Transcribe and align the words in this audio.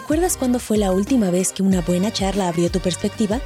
¿Recuerdas 0.00 0.36
cuándo 0.36 0.60
fue 0.60 0.78
la 0.78 0.92
última 0.92 1.32
vez 1.32 1.52
que 1.52 1.64
una 1.64 1.80
buena 1.80 2.12
charla 2.12 2.46
abrió 2.46 2.70
tu 2.70 2.78
perspectiva? 2.78 3.40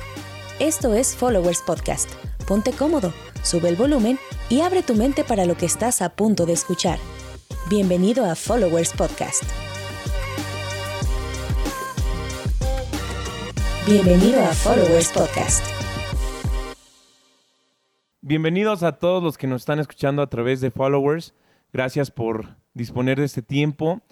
Esto 0.61 0.93
es 0.93 1.17
Followers 1.17 1.63
Podcast. 1.63 2.11
Ponte 2.47 2.73
cómodo, 2.73 3.15
sube 3.43 3.71
el 3.71 3.75
volumen 3.75 4.19
y 4.51 4.61
abre 4.61 4.83
tu 4.83 4.95
mente 4.95 5.25
para 5.25 5.47
lo 5.47 5.57
que 5.57 5.65
estás 5.65 6.03
a 6.03 6.11
punto 6.11 6.45
de 6.45 6.53
escuchar. 6.53 6.99
Bienvenido 7.71 8.27
a 8.27 8.35
Followers 8.35 8.93
Podcast. 8.93 9.45
Bienvenido 13.87 14.39
a 14.45 14.53
Followers 14.53 15.11
Podcast. 15.11 15.65
Bienvenidos 18.21 18.83
a 18.83 18.99
todos 18.99 19.23
los 19.23 19.39
que 19.39 19.47
nos 19.47 19.63
están 19.63 19.79
escuchando 19.79 20.21
a 20.21 20.29
través 20.29 20.61
de 20.61 20.71
Followers. 20.71 21.33
Gracias 21.73 22.11
por 22.11 22.57
disponer 22.75 23.19
de 23.19 23.25
este 23.25 23.41
tiempo. 23.41 24.03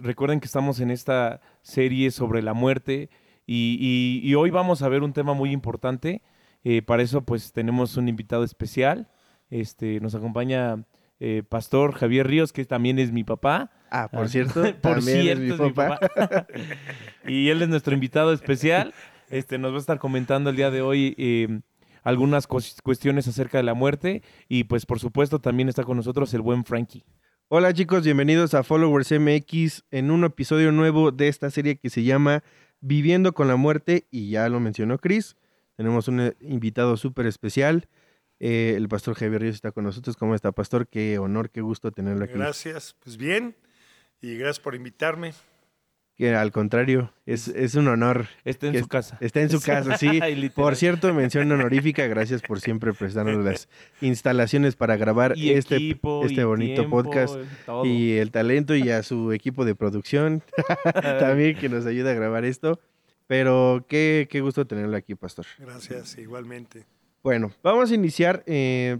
Recuerden 0.00 0.40
que 0.40 0.46
estamos 0.46 0.80
en 0.80 0.90
esta 0.90 1.40
serie 1.62 2.10
sobre 2.10 2.42
la 2.42 2.54
muerte 2.54 3.10
y, 3.46 4.34
hoy 4.34 4.50
vamos 4.50 4.82
a 4.82 4.88
ver 4.88 5.02
un 5.02 5.12
tema 5.12 5.34
muy 5.34 5.50
importante. 5.50 6.22
Eh, 6.64 6.80
para 6.80 7.02
eso 7.02 7.22
pues 7.22 7.52
tenemos 7.52 7.96
un 7.96 8.08
invitado 8.08 8.44
especial. 8.44 9.08
Este, 9.50 10.00
nos 10.00 10.14
acompaña 10.14 10.84
eh, 11.20 11.42
Pastor 11.48 11.92
Javier 11.92 12.26
Ríos, 12.26 12.52
que 12.52 12.64
también 12.64 12.98
es 12.98 13.12
mi 13.12 13.24
papá. 13.24 13.70
Ah, 13.90 14.08
por 14.10 14.28
cierto, 14.28 14.62
por 14.80 15.02
cierto, 15.02 15.54
es 15.54 15.60
mi 15.60 15.70
papá. 15.70 15.98
y 17.26 17.48
él 17.48 17.62
es 17.62 17.68
nuestro 17.68 17.94
invitado 17.94 18.32
especial. 18.32 18.94
Este, 19.28 19.58
nos 19.58 19.72
va 19.72 19.76
a 19.76 19.80
estar 19.80 19.98
comentando 19.98 20.50
el 20.50 20.56
día 20.56 20.70
de 20.70 20.82
hoy 20.82 21.14
eh, 21.16 21.60
algunas 22.02 22.46
cuestiones 22.46 23.28
acerca 23.28 23.58
de 23.58 23.64
la 23.64 23.74
muerte 23.74 24.22
y 24.48 24.64
pues 24.64 24.84
por 24.86 24.98
supuesto 25.00 25.38
también 25.40 25.68
está 25.68 25.84
con 25.84 25.96
nosotros 25.96 26.32
el 26.34 26.42
buen 26.42 26.64
Frankie. 26.64 27.04
Hola 27.54 27.74
chicos, 27.74 28.02
bienvenidos 28.02 28.54
a 28.54 28.62
Followers 28.62 29.12
MX 29.12 29.84
en 29.90 30.10
un 30.10 30.24
episodio 30.24 30.72
nuevo 30.72 31.10
de 31.10 31.28
esta 31.28 31.50
serie 31.50 31.76
que 31.76 31.90
se 31.90 32.02
llama 32.02 32.42
Viviendo 32.80 33.34
con 33.34 33.46
la 33.46 33.56
muerte 33.56 34.06
y 34.10 34.30
ya 34.30 34.48
lo 34.48 34.58
mencionó 34.58 34.96
Chris. 34.96 35.36
Tenemos 35.76 36.08
un 36.08 36.20
eh, 36.20 36.36
invitado 36.40 36.96
súper 36.96 37.26
especial. 37.26 37.90
Eh, 38.40 38.72
el 38.74 38.88
pastor 38.88 39.16
Javier 39.16 39.42
Ríos 39.42 39.56
está 39.56 39.70
con 39.70 39.84
nosotros. 39.84 40.16
¿Cómo 40.16 40.34
está, 40.34 40.50
pastor? 40.52 40.88
Qué 40.88 41.18
honor, 41.18 41.50
qué 41.50 41.60
gusto 41.60 41.92
tenerlo 41.92 42.24
aquí. 42.24 42.32
Gracias. 42.32 42.96
Pues 43.04 43.18
bien, 43.18 43.54
y 44.22 44.34
gracias 44.36 44.60
por 44.60 44.74
invitarme 44.74 45.34
que 46.22 46.36
al 46.36 46.52
contrario, 46.52 47.12
es, 47.26 47.48
un 47.74 47.88
honor. 47.88 48.26
Está 48.44 48.68
en 48.68 48.78
su 48.78 48.86
casa. 48.86 49.18
Está 49.20 49.40
en 49.40 49.50
su 49.50 49.60
casa, 49.66 49.98
sí. 49.98 50.20
por 50.54 50.76
cierto, 50.76 51.12
mención 51.12 51.50
honorífica, 51.50 52.06
gracias 52.06 52.42
por 52.42 52.60
siempre 52.60 52.92
prestarnos 52.92 53.44
las 53.44 53.68
instalaciones 54.00 54.76
para 54.76 54.96
grabar 54.96 55.34
este, 55.36 55.98
este 56.22 56.44
bonito 56.44 56.88
podcast. 56.88 57.34
Y 57.82 58.18
el 58.18 58.30
talento 58.30 58.76
y 58.76 58.88
a 58.90 59.02
su 59.02 59.32
equipo 59.32 59.64
de 59.64 59.74
producción 59.74 60.44
también 61.18 61.56
que 61.56 61.68
nos 61.68 61.86
ayuda 61.86 62.12
a 62.12 62.14
grabar 62.14 62.44
esto. 62.44 62.78
Pero 63.26 63.84
qué, 63.88 64.28
qué 64.30 64.42
gusto 64.42 64.64
tenerlo 64.64 64.96
aquí, 64.96 65.16
Pastor. 65.16 65.46
Gracias, 65.58 66.18
igualmente. 66.18 66.84
Bueno, 67.24 67.50
vamos 67.64 67.90
a 67.90 67.94
iniciar. 67.96 68.44
Eh, 68.46 68.96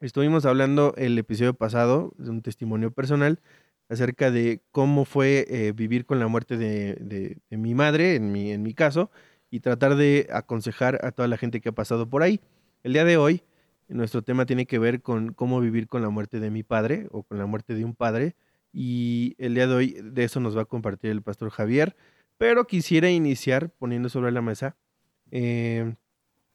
estuvimos 0.00 0.44
hablando 0.44 0.92
el 0.98 1.16
episodio 1.16 1.54
pasado 1.54 2.12
de 2.18 2.28
un 2.28 2.42
testimonio 2.42 2.90
personal 2.90 3.40
acerca 3.88 4.30
de 4.30 4.60
cómo 4.70 5.04
fue 5.04 5.46
eh, 5.48 5.72
vivir 5.72 6.04
con 6.04 6.20
la 6.20 6.28
muerte 6.28 6.56
de, 6.56 7.38
mi 7.50 7.74
madre, 7.74 8.16
en 8.16 8.32
mi, 8.32 8.52
en 8.52 8.62
mi 8.62 8.74
caso, 8.74 9.10
y 9.50 9.60
tratar 9.60 9.96
de 9.96 10.28
aconsejar 10.32 11.04
a 11.04 11.12
toda 11.12 11.28
la 11.28 11.38
gente 11.38 11.60
que 11.60 11.70
ha 11.70 11.72
pasado 11.72 12.08
por 12.08 12.22
ahí. 12.22 12.40
El 12.82 12.92
día 12.92 13.04
de 13.04 13.16
hoy, 13.16 13.42
nuestro 13.88 14.22
tema 14.22 14.46
tiene 14.46 14.66
que 14.66 14.78
ver 14.78 15.00
con 15.00 15.32
cómo 15.32 15.60
vivir 15.60 15.88
con 15.88 16.02
la 16.02 16.10
muerte 16.10 16.40
de 16.40 16.50
mi 16.50 16.62
padre 16.62 17.08
o 17.10 17.22
con 17.22 17.38
la 17.38 17.46
muerte 17.46 17.74
de 17.74 17.84
un 17.84 17.94
padre, 17.94 18.36
y 18.72 19.34
el 19.38 19.54
día 19.54 19.66
de 19.66 19.74
hoy 19.74 19.96
de 20.02 20.24
eso 20.24 20.40
nos 20.40 20.56
va 20.56 20.62
a 20.62 20.66
compartir 20.66 21.10
el 21.10 21.22
pastor 21.22 21.50
Javier, 21.50 21.96
pero 22.36 22.66
quisiera 22.66 23.10
iniciar 23.10 23.70
poniendo 23.70 24.08
sobre 24.08 24.30
la 24.30 24.42
mesa 24.42 24.76
eh, 25.30 25.94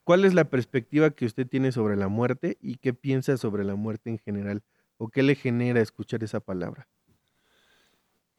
cuál 0.04 0.26
es 0.26 0.34
la 0.34 0.46
perspectiva 0.46 1.12
que 1.12 1.26
usted 1.26 1.48
tiene 1.48 1.72
sobre 1.72 1.96
la 1.98 2.08
muerte 2.08 2.58
y 2.62 2.76
qué 2.76 2.94
piensa 2.94 3.38
sobre 3.38 3.64
la 3.64 3.76
muerte 3.76 4.10
en 4.10 4.20
general, 4.20 4.64
o 4.98 5.10
qué 5.10 5.24
le 5.24 5.36
genera 5.36 5.82
escuchar 5.82 6.24
esa 6.24 6.40
palabra. 6.40 6.88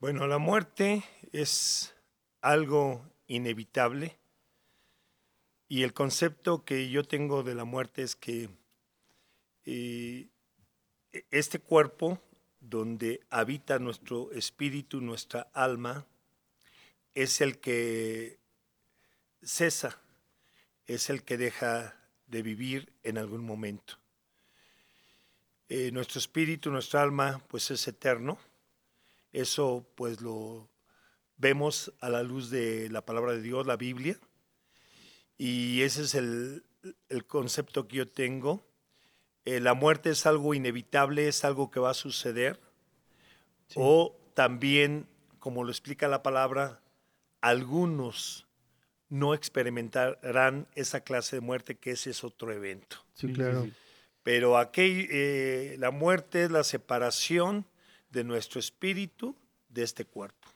Bueno, 0.04 0.26
la 0.26 0.37
muerte 0.37 1.03
es 1.32 1.94
algo 2.42 3.10
inevitable 3.26 4.19
y 5.66 5.82
el 5.82 5.94
concepto 5.94 6.62
que 6.62 6.91
yo 6.91 7.04
tengo 7.04 7.42
de 7.42 7.54
la 7.54 7.65
muerte 7.65 8.03
es 8.03 8.14
que 8.14 8.50
eh, 9.64 10.28
este 11.31 11.59
cuerpo 11.59 12.20
donde 12.60 13.22
habita 13.31 13.78
nuestro 13.78 14.31
espíritu, 14.32 15.00
nuestra 15.00 15.48
alma, 15.54 16.04
es 17.14 17.41
el 17.41 17.59
que 17.59 18.38
cesa, 19.43 20.03
es 20.87 21.09
el 21.09 21.22
que 21.22 21.38
deja 21.38 21.97
de 22.26 22.43
vivir 22.43 22.93
en 23.04 23.16
algún 23.16 23.43
momento. 23.43 23.94
Eh, 25.70 25.91
nuestro 25.93 26.19
espíritu, 26.19 26.70
nuestra 26.70 27.00
alma, 27.00 27.43
pues 27.48 27.70
es 27.70 27.88
eterno 27.88 28.38
eso 29.34 29.86
pues 29.96 30.20
lo 30.20 30.70
vemos 31.36 31.92
a 32.00 32.08
la 32.08 32.22
luz 32.22 32.50
de 32.50 32.88
la 32.88 33.04
palabra 33.04 33.32
de 33.32 33.42
Dios, 33.42 33.66
la 33.66 33.76
Biblia. 33.76 34.18
Y 35.36 35.82
ese 35.82 36.02
es 36.02 36.14
el, 36.14 36.62
concepto 37.26 37.88
que 37.88 37.96
yo 37.96 38.08
tengo. 38.08 38.64
Eh, 39.44 39.60
la 39.60 39.74
muerte 39.74 40.10
es 40.10 40.24
algo 40.26 40.54
inevitable, 40.54 41.28
es 41.28 41.44
algo 41.44 41.70
que 41.70 41.80
va 41.80 41.90
a 41.90 41.94
suceder. 41.94 42.60
O 43.74 44.16
también, 44.34 45.08
como 45.40 45.64
lo 45.64 45.70
explica 45.70 46.06
la 46.06 46.22
palabra, 46.22 46.80
algunos 47.40 48.46
no 49.08 49.34
experimentarán 49.34 50.68
esa 50.74 51.00
clase 51.00 51.36
de 51.36 51.40
muerte, 51.40 51.76
que 51.76 51.90
ese 51.90 52.10
es 52.10 52.22
otro 52.22 52.52
evento. 52.52 53.04
Sí, 53.14 53.32
claro. 53.32 53.68
Pero 54.22 54.56
aquí 54.58 55.06
eh, 55.10 55.76
la 55.78 55.90
muerte 55.90 56.44
es 56.44 56.50
la 56.50 56.64
separación 56.64 57.66
de 58.14 58.25
nuestro 58.25 58.60
espíritu 58.60 59.36
de 59.69 59.82
este 59.82 60.04
cuerpo. 60.06 60.48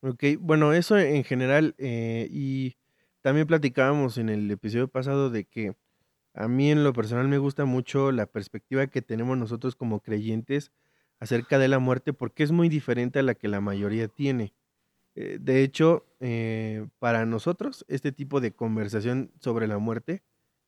Ok, 0.00 0.24
bueno, 0.40 0.72
eso 0.72 0.98
en 0.98 1.22
general, 1.24 1.74
eh, 1.78 2.28
y 2.30 2.74
también 3.20 3.46
platicábamos 3.46 4.18
en 4.18 4.28
el 4.28 4.50
episodio 4.50 4.88
pasado 4.88 5.30
de 5.30 5.44
que 5.44 5.76
a 6.34 6.48
mí 6.48 6.70
en 6.72 6.82
lo 6.82 6.92
personal 6.92 7.28
me 7.28 7.38
gusta 7.38 7.64
mucho 7.64 8.10
la 8.10 8.26
perspectiva 8.26 8.88
que 8.88 9.00
tenemos 9.00 9.38
nosotros 9.38 9.76
como 9.76 10.00
creyentes 10.00 10.72
acerca 11.20 11.58
de 11.58 11.68
la 11.68 11.78
muerte 11.78 12.12
porque 12.12 12.42
es 12.42 12.50
muy 12.50 12.68
diferente 12.68 13.20
a 13.20 13.22
la 13.22 13.34
que 13.34 13.46
la 13.46 13.60
mayoría 13.60 14.08
tiene. 14.08 14.54
Eh, 15.14 15.38
de 15.40 15.62
hecho, 15.62 16.06
eh, 16.20 16.88
para 16.98 17.24
nosotros 17.26 17.84
este 17.86 18.10
tipo 18.10 18.40
de 18.40 18.52
conversación 18.52 19.30
sobre 19.38 19.68
la 19.68 19.78
muerte 19.78 20.22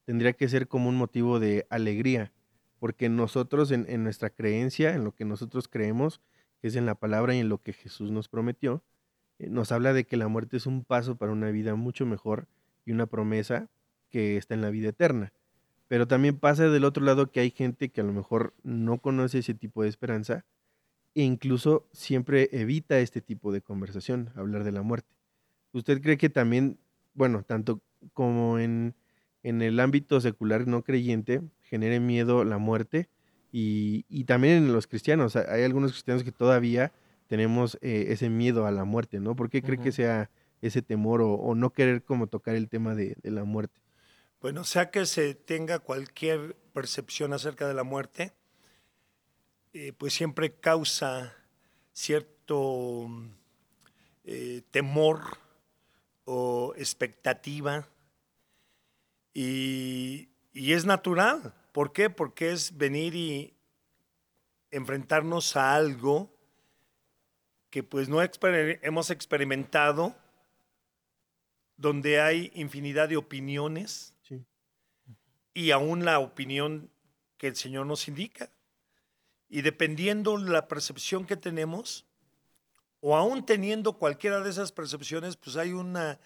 tendría 0.04 0.34
que 0.34 0.48
ser 0.48 0.69
como 0.69 0.91
un 0.91 0.96
motivo 0.96 1.41
de 1.41 1.66
alegría 1.70 2.32
porque 2.84 3.08
nosotros 3.08 3.70
en, 3.70 4.04
nuestra 4.04 4.28
creencia, 4.28 4.92
en 4.92 5.04
lo 5.04 5.14
que 5.14 5.24
nosotros 5.24 5.68
creemos, 5.68 6.20
que 6.60 6.68
es 6.68 6.76
en 6.76 6.84
la 6.84 6.94
palabra 6.94 7.34
y 7.34 7.38
en 7.38 7.48
lo 7.48 7.62
que 7.62 7.72
Jesús 7.72 8.10
nos 8.10 8.28
prometió, 8.28 8.82
eh, 9.38 9.48
nos 9.48 9.72
habla 9.72 9.94
de 9.94 10.04
que 10.04 10.18
la 10.18 10.28
muerte 10.28 10.58
es 10.58 10.66
un 10.66 10.84
paso 10.84 11.16
para 11.16 11.32
una 11.32 11.50
vida 11.50 11.76
mucho 11.76 12.04
mejor 12.04 12.46
y 12.84 12.92
una 12.92 13.06
promesa 13.06 13.70
que 14.10 14.36
está 14.36 14.52
en 14.52 14.60
la 14.60 14.68
vida 14.68 14.90
eterna. 14.90 15.32
Pero 15.88 16.06
también 16.06 16.36
pasa 16.36 16.68
del 16.68 16.84
otro 16.84 17.02
lado 17.02 17.30
que 17.30 17.40
hay 17.40 17.50
gente 17.50 17.88
que 17.88 18.02
a 18.02 18.04
lo 18.04 18.12
mejor 18.12 18.52
no 18.64 18.98
conoce 18.98 19.38
ese 19.38 19.54
tipo 19.54 19.82
de 19.82 19.88
esperanza 19.88 20.44
e 21.14 21.22
incluso 21.22 21.88
siempre 21.90 22.50
evita 22.52 22.98
este 22.98 23.22
tipo 23.22 23.50
de 23.50 23.62
conversación, 23.62 24.28
hablar 24.34 24.62
de 24.62 24.72
la 24.72 24.82
muerte. 24.82 25.08
¿Usted 25.72 26.02
cree 26.02 26.18
que 26.18 26.28
también, 26.28 26.78
bueno, 27.14 27.44
tanto 27.44 27.80
como 28.12 28.58
en, 28.58 28.94
en 29.44 29.62
el 29.62 29.78
ámbito 29.78 30.21
secular 30.21 30.66
no 30.66 30.82
creyente, 30.82 31.43
genere 31.62 32.00
miedo 32.00 32.44
la 32.44 32.59
muerte 32.59 33.09
y, 33.53 34.25
también 34.25 34.56
en 34.56 34.72
los 34.72 34.88
cristianos. 34.88 35.37
Hay 35.37 35.62
algunos 35.62 35.93
cristianos 35.93 36.25
que 36.25 36.32
todavía 36.32 36.93
tenemos 37.28 37.78
eh, 37.82 38.06
ese 38.09 38.31
miedo 38.31 38.67
a 38.67 38.73
la 38.73 38.85
muerte, 38.85 39.20
¿no? 39.20 39.37
¿Por 39.37 39.50
qué 39.50 39.62
cree 39.62 39.79
que 39.79 39.93
sea 39.93 40.31
ese 40.62 40.82
temor 40.82 41.20
o, 41.23 41.55
no 41.55 41.70
querer 41.70 42.02
como 42.02 42.26
tocar 42.26 42.56
el 42.56 42.69
tema 42.69 42.94
de, 42.94 43.17
la 43.23 43.44
muerte? 43.44 43.81
Bueno, 44.41 44.64
sea 44.64 44.91
que 44.91 45.06
se 45.06 45.35
tenga 45.35 45.79
cualquier 45.79 46.56
percepción 46.73 47.32
acerca 47.35 47.69
de 47.69 47.75
la 47.75 47.85
muerte, 47.85 48.32
eh, 49.75 49.93
pues 49.93 50.14
siempre 50.14 50.55
causa 50.55 51.35
cierto 51.93 53.08
eh, 54.25 54.62
temor 54.70 55.20
o 56.25 56.75
expectativa 56.76 57.87
y 59.34 60.28
es 60.52 60.86
natural. 60.86 61.54
¿Por 61.72 61.92
qué? 61.92 62.08
Porque 62.08 62.52
es 62.52 62.76
venir 62.76 63.14
y 63.14 63.54
enfrentarnos 64.70 65.56
a 65.56 65.75
algo 65.75 66.32
que 67.70 67.82
pues 67.82 68.08
no 68.08 68.20
hemos 68.22 69.10
experimentado, 69.10 70.14
donde 71.76 72.20
hay 72.20 72.52
infinidad 72.54 73.08
de 73.08 73.16
opiniones 73.16 74.14
y 75.52 75.72
aún 75.72 76.04
la 76.04 76.20
opinión 76.20 76.88
que 77.37 77.48
el 77.48 77.56
Señor 77.56 77.87
nos 77.87 78.06
indica. 78.06 78.50
Y 79.48 79.62
dependiendo 79.62 80.37
la 80.37 80.69
percepción 80.69 81.26
que 81.26 81.37
tenemos 81.37 82.06
o 83.00 83.16
aún 83.16 83.44
teniendo 83.44 83.94
cualquiera 83.94 84.40
de 84.40 84.50
esas 84.50 84.70
percepciones, 84.70 85.37
pues 85.37 85.56
hay 85.56 85.72
una, 85.72 86.20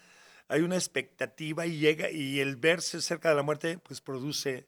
hay 0.49 0.61
una 0.61 0.75
expectativa 0.75 1.67
y 1.67 1.77
llega, 1.77 2.09
y 2.09 2.39
el 2.39 2.55
verse 2.55 3.01
cerca 3.01 3.29
de 3.29 3.35
la 3.35 3.43
muerte, 3.43 3.77
pues 3.77 4.01
produce 4.01 4.67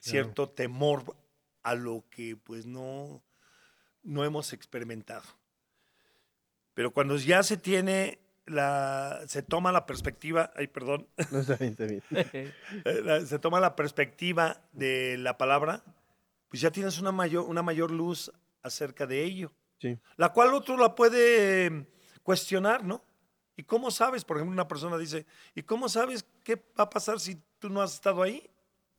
cierto 0.00 0.50
temor 0.50 1.16
a 1.62 1.74
lo 1.74 2.04
que 2.10 2.36
pues 2.36 2.66
no, 2.66 3.22
no 4.02 4.24
hemos 4.24 4.52
experimentado. 4.52 5.24
Pero 6.74 6.92
cuando 6.92 7.16
ya 7.16 7.42
se 7.42 7.56
tiene 7.56 8.18
la, 8.44 9.22
se 9.26 9.42
toma 9.42 9.72
la 9.72 9.86
perspectiva, 9.86 10.52
ay, 10.54 10.66
perdón. 10.66 11.08
No, 11.30 11.40
está 11.40 11.56
bien, 11.56 11.72
está 11.72 11.86
bien. 11.86 12.02
Eh, 12.84 13.26
se 13.26 13.38
toma 13.38 13.58
la 13.58 13.74
perspectiva 13.74 14.60
de 14.72 15.16
la 15.16 15.38
palabra, 15.38 15.82
pues 16.50 16.60
ya 16.60 16.70
tienes 16.70 16.98
una 17.00 17.10
mayor, 17.10 17.46
una 17.48 17.62
mayor 17.62 17.90
luz 17.90 18.30
acerca 18.62 19.06
de 19.06 19.24
ello. 19.24 19.50
Sí. 19.80 19.98
La 20.16 20.34
cual 20.34 20.52
otro 20.52 20.76
la 20.76 20.94
puede 20.94 21.86
cuestionar, 22.22 22.84
¿no? 22.84 23.02
¿Y 23.56 23.64
cómo 23.64 23.90
sabes? 23.90 24.24
Por 24.24 24.36
ejemplo, 24.36 24.52
una 24.52 24.68
persona 24.68 24.96
dice, 24.98 25.26
¿y 25.54 25.62
cómo 25.62 25.88
sabes 25.88 26.24
qué 26.44 26.56
va 26.56 26.84
a 26.84 26.90
pasar 26.90 27.20
si 27.20 27.38
tú 27.58 27.68
no 27.68 27.82
has 27.82 27.94
estado 27.94 28.22
ahí? 28.22 28.48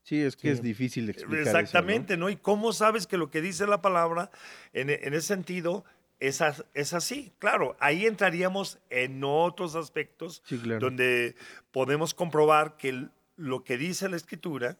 Sí, 0.03 0.21
es 0.21 0.35
que 0.35 0.51
es 0.51 0.61
difícil 0.61 1.09
explicar. 1.09 1.47
Exactamente, 1.47 2.17
¿no? 2.17 2.29
¿Y 2.29 2.35
cómo 2.35 2.73
sabes 2.73 3.07
que 3.07 3.17
lo 3.17 3.31
que 3.31 3.41
dice 3.41 3.65
la 3.65 3.81
palabra, 3.81 4.31
en, 4.73 4.89
en 4.89 5.13
ese 5.13 5.27
sentido, 5.27 5.85
es, 6.23 6.41
es, 6.73 6.93
así. 6.93 7.33
Claro, 7.37 7.75
ahí 7.79 8.05
entraríamos 8.05 8.79
en 8.89 9.21
otros 9.25 9.75
aspectos 9.75 10.41
donde 10.79 11.35
podemos 11.71 12.13
comprobar 12.13 12.77
que 12.77 13.09
lo 13.35 13.63
que 13.65 13.77
dice 13.77 14.07
la 14.07 14.15
escritura 14.15 14.77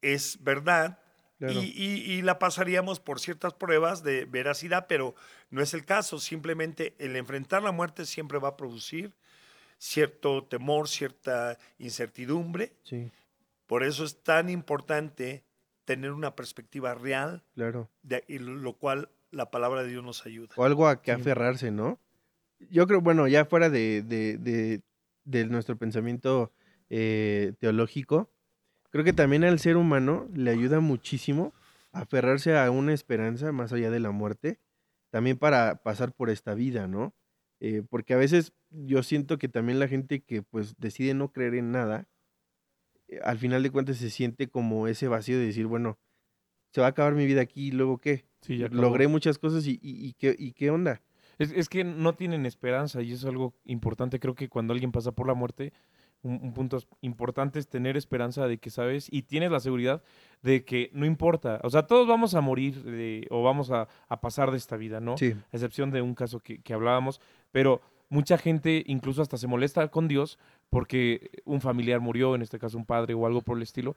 es 0.00 0.42
verdad 0.42 0.98
y, 1.40 2.22
la 2.22 2.38
pasaríamos 2.38 3.00
por 3.00 3.20
ciertas 3.20 3.54
pruebas 3.54 4.02
de 4.02 4.24
veracidad, 4.24 4.86
pero 4.88 5.14
no 5.50 5.62
es 5.62 5.74
el 5.74 5.84
caso. 5.84 6.18
Simplemente 6.18 6.94
el 6.98 7.16
enfrentar 7.16 7.62
la 7.62 7.72
muerte 7.72 8.06
siempre 8.06 8.38
va 8.38 8.50
a 8.50 8.56
producir 8.56 9.12
cierto 9.78 10.44
temor, 10.44 10.88
cierta 10.88 11.58
incertidumbre. 11.78 12.72
Por 13.66 13.82
eso 13.82 14.04
es 14.04 14.22
tan 14.22 14.48
importante 14.48 15.44
tener 15.84 16.12
una 16.12 16.34
perspectiva 16.34 16.94
real, 16.94 17.42
claro. 17.54 17.90
y 18.26 18.38
lo 18.38 18.72
cual 18.74 19.10
la 19.30 19.50
palabra 19.50 19.82
de 19.82 19.90
Dios 19.90 20.04
nos 20.04 20.24
ayuda. 20.26 20.54
O 20.56 20.64
algo 20.64 20.88
a 20.88 21.02
que 21.02 21.12
aferrarse, 21.12 21.70
¿no? 21.70 21.98
Yo 22.70 22.86
creo, 22.86 23.00
bueno, 23.00 23.28
ya 23.28 23.44
fuera 23.44 23.68
de, 23.68 24.02
de, 24.02 24.80
de, 25.24 25.44
nuestro 25.46 25.76
pensamiento 25.76 26.52
eh, 26.88 27.52
teológico, 27.58 28.30
creo 28.94 29.02
que 29.02 29.12
también 29.12 29.42
al 29.42 29.58
ser 29.58 29.76
humano 29.76 30.28
le 30.36 30.52
ayuda 30.52 30.78
muchísimo 30.78 31.52
aferrarse 31.90 32.56
a 32.56 32.70
una 32.70 32.92
esperanza 32.92 33.50
más 33.50 33.72
allá 33.72 33.90
de 33.90 33.98
la 33.98 34.12
muerte, 34.12 34.60
también 35.10 35.36
para 35.36 35.82
pasar 35.82 36.12
por 36.12 36.30
esta 36.30 36.54
vida, 36.54 36.86
¿no? 36.86 37.12
Eh, 37.58 37.82
porque 37.90 38.14
a 38.14 38.16
veces 38.16 38.52
yo 38.70 39.02
siento 39.02 39.36
que 39.36 39.48
también 39.48 39.80
la 39.80 39.88
gente 39.88 40.22
que 40.22 40.42
pues 40.42 40.76
decide 40.78 41.12
no 41.12 41.32
creer 41.32 41.56
en 41.56 41.72
nada, 41.72 42.06
eh, 43.08 43.18
al 43.24 43.38
final 43.38 43.64
de 43.64 43.70
cuentas 43.70 43.96
se 43.96 44.10
siente 44.10 44.46
como 44.46 44.86
ese 44.86 45.08
vacío 45.08 45.40
de 45.40 45.46
decir, 45.46 45.66
bueno, 45.66 45.98
se 46.70 46.80
va 46.80 46.86
a 46.86 46.90
acabar 46.90 47.16
mi 47.16 47.26
vida 47.26 47.40
aquí 47.40 47.66
y 47.66 47.72
luego 47.72 47.98
qué. 47.98 48.26
Logré 48.70 49.08
muchas 49.08 49.38
cosas 49.38 49.66
y, 49.66 49.80
y, 49.82 50.12
¿qué, 50.12 50.36
y 50.38 50.52
qué 50.52 50.70
onda. 50.70 51.02
Es, 51.38 51.50
es, 51.50 51.68
que 51.68 51.82
no 51.82 52.14
tienen 52.14 52.46
esperanza 52.46 53.02
y 53.02 53.10
eso 53.10 53.26
es 53.26 53.32
algo 53.32 53.56
importante. 53.64 54.20
Creo 54.20 54.36
que 54.36 54.48
cuando 54.48 54.72
alguien 54.72 54.92
pasa 54.92 55.10
por 55.10 55.26
la 55.26 55.34
muerte, 55.34 55.72
un, 56.24 56.52
punto 56.52 56.78
importante 57.02 57.58
es 57.58 57.68
tener 57.68 57.96
esperanza 57.96 58.48
de 58.48 58.58
que 58.58 58.70
sabes 58.70 59.08
y 59.10 59.22
tienes 59.22 59.50
la 59.50 59.60
seguridad 59.60 60.02
de 60.42 60.64
que 60.64 60.90
no 60.92 61.06
importa. 61.06 61.60
O 61.62 61.70
sea, 61.70 61.86
todos 61.86 62.08
vamos 62.08 62.34
a 62.34 62.40
morir 62.40 63.28
o 63.30 63.42
vamos 63.42 63.70
a, 63.70 63.88
a, 64.08 64.20
pasar 64.20 64.50
de 64.50 64.56
esta 64.56 64.76
vida, 64.76 65.00
¿no? 65.00 65.16
Sí. 65.16 65.32
A 65.32 65.56
excepción 65.56 65.90
de 65.90 66.02
un 66.02 66.14
caso 66.14 66.40
que, 66.40 66.60
que 66.60 66.74
hablábamos. 66.74 67.20
Pero 67.52 67.80
mucha 68.08 68.38
gente 68.38 68.84
incluso 68.86 69.22
hasta 69.22 69.36
se 69.36 69.46
molesta 69.46 69.88
con 69.88 70.08
Dios 70.08 70.38
porque 70.70 71.30
un 71.44 71.60
familiar 71.60 72.00
murió, 72.00 72.34
en 72.34 72.42
este 72.42 72.58
caso 72.58 72.76
un 72.76 72.84
padre 72.84 73.14
o 73.14 73.26
algo 73.26 73.42
por 73.42 73.56
el 73.56 73.62
estilo, 73.62 73.94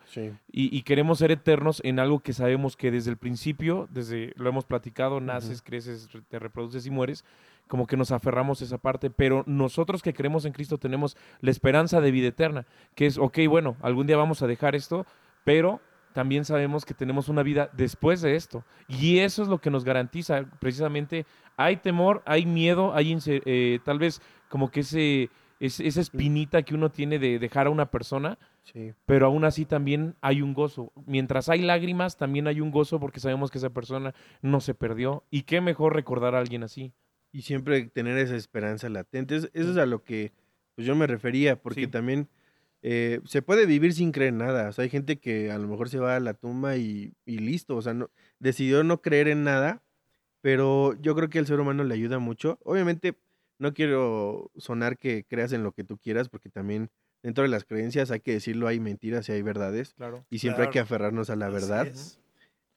y, 0.52 0.82
queremos 0.84 1.20
ser 1.20 1.32
eternos 1.32 1.82
en 1.84 2.00
algo 2.00 2.20
que 2.20 2.34
sabemos 2.34 2.78
que 2.78 2.92
desde 2.92 3.10
el 3.10 3.18
principio, 3.18 3.88
desde 3.92 4.34
lo 4.36 4.50
hemos 4.50 4.66
platicado, 4.66 5.20
naces, 5.20 5.64
creces, 5.64 6.08
te 6.28 6.38
reproduces 6.40 6.86
y 6.86 6.92
mueres, 6.92 7.26
como 7.68 7.88
que 7.88 7.98
nos 7.98 8.12
aferramos 8.12 8.62
a 8.62 8.66
esa 8.66 8.78
parte, 8.78 9.10
pero 9.10 9.44
nosotros 9.46 10.02
que 10.02 10.14
creemos 10.14 10.46
en 10.46 10.54
Cristo 10.54 10.78
tenemos 10.78 11.18
la 11.42 11.52
esperanza 11.52 12.02
de 12.02 12.12
vida 12.12 12.28
eterna, 12.28 12.66
que 12.96 13.06
es, 13.06 13.18
ok, 13.18 13.40
bueno, 13.50 13.78
algún 13.82 14.08
día 14.08 14.18
vamos 14.18 14.42
a 14.42 14.48
dejar 14.48 14.76
esto, 14.76 15.06
pero 15.44 15.82
también 16.14 16.46
sabemos 16.46 16.86
que 16.86 16.94
tenemos 16.94 17.30
una 17.30 17.44
vida 17.44 17.70
después 17.74 18.22
de 18.22 18.36
esto. 18.36 18.64
Y 18.88 19.20
eso 19.20 19.44
es 19.44 19.50
lo 19.50 19.60
que 19.60 19.70
nos 19.70 19.84
garantiza 19.84 20.46
precisamente, 20.60 21.26
hay 21.58 21.78
temor, 21.78 22.24
hay 22.26 22.46
miedo, 22.46 22.94
hay 22.96 23.18
eh, 23.28 23.80
tal 23.84 24.00
vez 24.00 24.22
como 24.50 24.72
que 24.72 24.80
ese 24.80 25.30
es, 25.60 25.80
esa 25.80 26.02
espinita 26.02 26.64
que 26.64 26.76
uno 26.76 26.90
tiene 26.90 27.20
de 27.20 27.40
dejar 27.40 27.68
a 27.68 27.72
una 27.72 27.92
persona, 27.92 28.38
pero 29.06 29.28
aún 29.28 29.46
así 29.46 29.66
también 29.66 30.16
hay 30.22 30.42
un 30.42 30.54
gozo. 30.54 30.92
Mientras 31.06 31.50
hay 31.50 31.62
lágrimas, 31.62 32.18
también 32.18 32.48
hay 32.48 32.62
un 32.62 32.72
gozo 32.72 33.00
porque 33.00 33.20
sabemos 33.20 33.50
que 33.50 33.58
esa 33.58 33.70
persona 33.70 34.14
no 34.42 34.60
se 34.60 34.74
perdió. 34.74 35.24
Y 35.32 35.44
qué 35.44 35.62
mejor 35.62 35.96
recordar 35.96 36.36
a 36.36 36.40
alguien 36.40 36.64
así. 36.64 36.92
Y 37.32 37.42
siempre 37.44 37.86
tener 37.88 38.18
esa 38.18 38.36
esperanza 38.36 38.90
latente. 38.90 39.36
Eso 39.36 39.50
es 39.54 39.78
a 39.78 39.86
lo 39.86 40.04
que 40.04 40.32
pues, 40.76 40.88
yo 40.88 40.96
me 40.96 41.08
refería, 41.08 41.62
porque 41.62 41.88
también 41.88 42.30
eh, 42.82 43.20
se 43.26 43.42
puede 43.42 43.66
vivir 43.66 43.94
sin 43.94 44.12
creer 44.12 44.30
en 44.30 44.38
nada. 44.40 44.70
O 44.70 44.72
sea, 44.72 44.84
hay 44.84 44.90
gente 44.90 45.20
que 45.20 45.52
a 45.52 45.58
lo 45.58 45.68
mejor 45.68 45.90
se 45.90 46.00
va 46.00 46.16
a 46.16 46.20
la 46.20 46.34
tumba 46.34 46.78
y, 46.78 47.14
y 47.26 47.40
listo. 47.40 47.76
O 47.76 47.82
sea, 47.82 47.94
no, 47.94 48.10
decidió 48.40 48.84
no 48.84 49.02
creer 49.02 49.28
en 49.28 49.44
nada, 49.44 49.84
pero 50.42 50.94
yo 51.02 51.16
creo 51.16 51.30
que 51.30 51.40
al 51.40 51.48
ser 51.48 51.60
humano 51.60 51.84
le 51.84 51.94
ayuda 51.94 52.20
mucho. 52.20 52.60
Obviamente 52.64 53.16
no 53.60 53.74
quiero 53.74 54.52
sonar 54.56 54.98
que 54.98 55.26
creas 55.28 55.52
en 55.52 55.64
lo 55.64 55.72
que 55.72 55.84
tú 55.84 55.98
quieras, 55.98 56.30
porque 56.30 56.50
también 56.50 56.90
dentro 57.24 57.44
de 57.44 57.50
las 57.50 57.66
creencias 57.66 58.12
hay 58.12 58.20
que 58.20 58.34
decirlo, 58.34 58.68
hay 58.68 58.80
mentiras 58.80 59.28
y 59.30 59.34
hay 59.34 59.42
verdades. 59.42 59.94
Claro. 59.96 60.26
Y 60.30 60.40
siempre 60.40 60.66
hay 60.66 60.70
que 60.70 60.80
aferrarnos 60.80 61.30
a 61.30 61.36
la 61.36 61.50
verdad. 61.50 61.92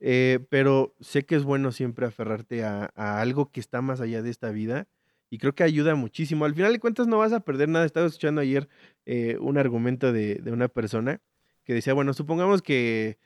Eh, 0.00 0.40
pero 0.48 0.94
sé 1.00 1.24
que 1.24 1.36
es 1.36 1.44
bueno 1.44 1.72
siempre 1.72 2.06
aferrarte 2.06 2.64
a, 2.64 2.86
algo 2.96 3.50
que 3.50 3.60
está 3.60 3.82
más 3.82 4.00
allá 4.00 4.22
de 4.22 4.30
esta 4.30 4.50
vida. 4.50 4.88
Y 5.28 5.38
creo 5.38 5.54
que 5.54 5.62
ayuda 5.62 5.94
muchísimo. 5.94 6.44
Al 6.44 6.54
final 6.54 6.72
de 6.72 6.80
cuentas 6.80 7.06
no 7.06 7.18
vas 7.18 7.32
a 7.32 7.40
perder 7.40 7.68
nada. 7.68 7.86
Estaba 7.86 8.06
escuchando 8.06 8.40
ayer 8.40 8.68
eh, 9.06 9.36
un 9.40 9.58
argumento 9.58 10.12
de, 10.12 10.36
de, 10.36 10.50
una 10.50 10.68
persona 10.68 11.20
que 11.64 11.74
decía, 11.74 11.94
bueno, 11.94 12.14
supongamos 12.14 12.62
que, 12.62 13.18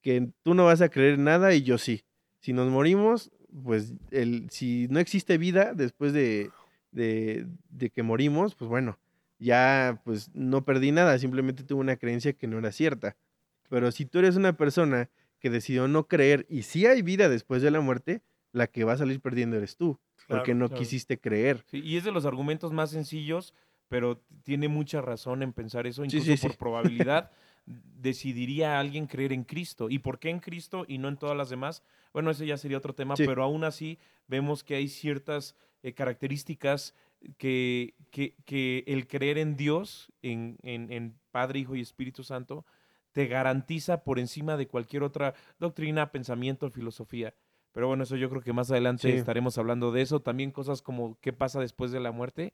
que 0.00 0.30
tú 0.42 0.54
no 0.54 0.66
vas 0.66 0.80
a 0.82 0.88
creer 0.88 1.18
nada 1.18 1.54
y 1.54 1.62
yo 1.62 1.78
sí. 1.78 2.04
Si 2.40 2.52
nos 2.52 2.70
morimos, 2.70 3.32
pues 3.64 3.94
el, 4.10 4.48
si 4.50 4.86
no 4.90 5.00
existe 5.00 5.38
vida 5.38 5.74
después 5.74 6.12
de, 6.12 6.50
de, 6.92 7.90
que 7.90 8.02
morimos, 8.02 8.54
pues 8.54 8.68
bueno, 8.68 8.98
ya 9.38 10.00
pues 10.04 10.30
no 10.34 10.64
perdí 10.64 10.92
nada, 10.92 11.18
simplemente 11.18 11.64
tuve 11.64 11.80
una 11.80 11.96
creencia 11.96 12.32
que 12.32 12.46
no 12.46 12.58
era 12.58 12.72
cierta. 12.72 13.16
Pero 13.68 13.90
si 13.92 14.06
tú 14.06 14.18
eres 14.20 14.36
una 14.36 14.56
persona 14.56 15.10
que 15.40 15.50
decidió 15.50 15.88
no 15.88 16.06
creer 16.06 16.46
y 16.48 16.62
si 16.62 16.86
hay 16.86 17.02
vida 17.02 17.28
después 17.28 17.62
de 17.62 17.70
la 17.70 17.80
muerte, 17.80 18.22
la 18.52 18.66
que 18.66 18.84
va 18.84 18.94
a 18.94 18.98
salir 18.98 19.20
perdiendo 19.20 19.56
eres 19.56 19.76
tú, 19.76 20.00
porque 20.26 20.54
no 20.54 20.68
quisiste 20.68 21.18
creer. 21.18 21.64
y 21.72 21.96
es 21.96 22.04
de 22.04 22.12
los 22.12 22.26
argumentos 22.26 22.72
más 22.72 22.90
sencillos, 22.90 23.54
pero 23.88 24.20
tiene 24.42 24.68
mucha 24.68 25.00
razón 25.00 25.42
en 25.42 25.52
pensar 25.52 25.86
eso, 25.86 26.04
incluso 26.04 26.34
por 26.48 26.56
probabilidad. 26.56 27.30
decidiría 28.00 28.78
alguien 28.80 29.06
creer 29.06 29.32
en 29.32 29.44
Cristo. 29.44 29.90
¿Y 29.90 29.98
por 29.98 30.18
qué 30.18 30.30
en 30.30 30.40
Cristo 30.40 30.84
y 30.88 30.98
no 30.98 31.08
en 31.08 31.16
todas 31.16 31.36
las 31.36 31.50
demás? 31.50 31.82
Bueno, 32.12 32.30
ese 32.30 32.46
ya 32.46 32.56
sería 32.56 32.78
otro 32.78 32.94
tema, 32.94 33.14
pero 33.16 33.42
aún 33.42 33.64
así 33.64 33.98
vemos 34.26 34.64
que 34.64 34.74
hay 34.74 34.88
ciertas 34.88 35.54
eh, 35.82 35.92
características 35.92 36.94
que, 37.36 37.94
que, 38.10 38.84
el 38.86 39.06
creer 39.06 39.38
en 39.38 39.56
Dios, 39.56 40.12
en, 40.22 40.56
en, 40.62 41.18
Padre, 41.30 41.58
Hijo 41.58 41.74
y 41.74 41.80
Espíritu 41.80 42.22
Santo, 42.22 42.64
te 43.12 43.26
garantiza 43.26 44.04
por 44.04 44.18
encima 44.18 44.56
de 44.56 44.68
cualquier 44.68 45.02
otra 45.02 45.34
doctrina, 45.58 46.12
pensamiento, 46.12 46.70
filosofía. 46.70 47.34
Pero 47.72 47.88
bueno, 47.88 48.04
eso 48.04 48.16
yo 48.16 48.28
creo 48.30 48.42
que 48.42 48.52
más 48.52 48.70
adelante 48.70 49.14
estaremos 49.14 49.58
hablando 49.58 49.92
de 49.92 50.02
eso. 50.02 50.20
También 50.20 50.50
cosas 50.50 50.82
como 50.82 51.18
qué 51.20 51.32
pasa 51.32 51.60
después 51.60 51.92
de 51.92 52.00
la 52.00 52.12
muerte. 52.12 52.52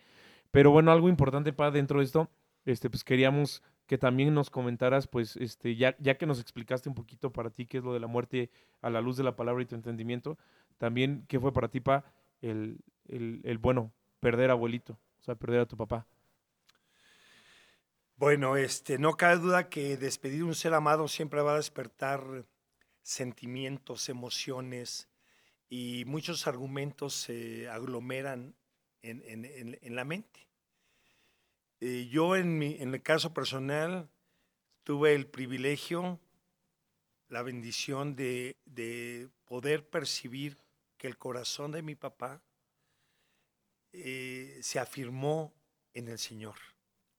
Pero 0.51 0.71
bueno, 0.71 0.93
algo 0.93 1.09
importante 1.09 1.53
para 1.53 1.71
dentro 1.71 2.01
de 2.01 2.05
esto, 2.05 2.31
este, 2.65 2.91
pues 2.91 3.05
queríamos 3.05 3.63
que 3.87 3.99
también 3.99 4.33
nos 4.35 4.51
comentaras, 4.51 5.07
pues, 5.07 5.37
este, 5.37 5.77
ya, 5.77 5.97
ya 5.99 6.17
que 6.17 6.27
nos 6.27 6.41
explicaste 6.41 6.89
un 6.89 6.95
poquito 6.95 7.33
para 7.33 7.51
ti 7.51 7.67
qué 7.67 7.79
es 7.79 7.85
lo 7.85 7.93
de 7.93 8.01
la 8.01 8.07
muerte 8.07 8.51
a 8.81 8.91
la 8.91 9.01
luz 9.01 9.17
de 9.17 9.25
la 9.25 9.37
palabra 9.37 9.63
y 9.63 9.67
tu 9.67 9.75
entendimiento, 9.75 10.39
también 10.79 11.25
qué 11.29 11.39
fue 11.39 11.53
para 11.53 11.69
ti, 11.69 11.81
Pa, 11.81 12.05
el, 12.41 12.79
el, 13.09 13.59
bueno, 13.59 13.93
perder 14.21 14.51
abuelito, 14.51 14.95
o 15.21 15.23
sea, 15.23 15.35
perder 15.35 15.61
a 15.61 15.67
tu 15.67 15.77
papá? 15.77 16.07
Bueno, 18.17 18.57
este, 18.57 18.97
no 18.97 19.17
cabe 19.17 19.41
duda 19.41 19.69
que 19.69 19.97
despedir 19.97 20.45
un 20.45 20.55
ser 20.55 20.73
amado 20.73 21.09
siempre 21.09 21.43
va 21.43 21.55
a 21.55 21.57
despertar 21.57 22.47
sentimientos, 23.03 24.09
emociones 24.09 25.09
y 25.69 26.05
muchos 26.07 26.47
argumentos 26.47 27.13
se 27.13 27.69
aglomeran 27.69 28.55
en, 29.03 29.21
en, 29.27 29.79
en, 29.83 29.97
la 29.97 30.05
mente. 30.05 30.47
Eh, 31.81 32.09
yo 32.09 32.37
en 32.37 32.57
mi, 32.57 32.77
en 32.81 32.95
el 32.95 33.03
caso 33.03 33.35
personal 33.35 34.09
tuve 34.85 35.17
el 35.17 35.27
privilegio, 35.27 36.21
la 37.29 37.43
bendición 37.43 38.15
de, 38.15 38.57
de 38.65 39.29
poder 39.45 39.89
percibir 39.89 40.57
que 40.99 41.09
el 41.09 41.19
corazón 41.19 41.73
de 41.73 41.83
mi 41.83 41.97
papá 41.97 42.41
eh, 43.93 44.61
se 44.63 44.79
afirmó 44.79 45.53
en 45.95 46.07
el 46.07 46.19
Señor 46.21 46.74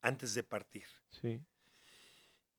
antes 0.05 0.33
de 0.33 0.43
partir. 0.43 0.85
Sí. 1.09 1.41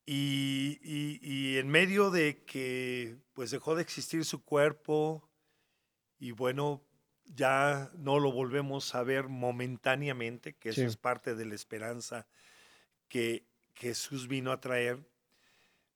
Y, 0.04 0.78
y- 0.82 1.18
y 1.22 1.58
en 1.58 1.68
medio 1.68 2.10
de 2.10 2.44
que 2.44 3.16
pues 3.32 3.50
dejó 3.50 3.74
de 3.74 3.82
existir 3.82 4.24
su 4.24 4.44
cuerpo 4.44 5.28
y 6.18 6.30
bueno, 6.30 6.82
ya 7.24 7.90
no 7.94 8.20
lo 8.20 8.30
volvemos 8.32 8.94
a 8.94 9.02
ver 9.02 9.28
momentáneamente, 9.28 10.54
que 10.54 10.68
eso 10.70 10.80
Sí. 10.82 10.86
es 10.86 10.96
parte 10.96 11.34
de 11.34 11.44
la 11.44 11.54
esperanza 11.56 12.26
que 13.08 13.46
Jesús 13.74 14.28
vino 14.28 14.52
a 14.52 14.60
traer, 14.60 15.04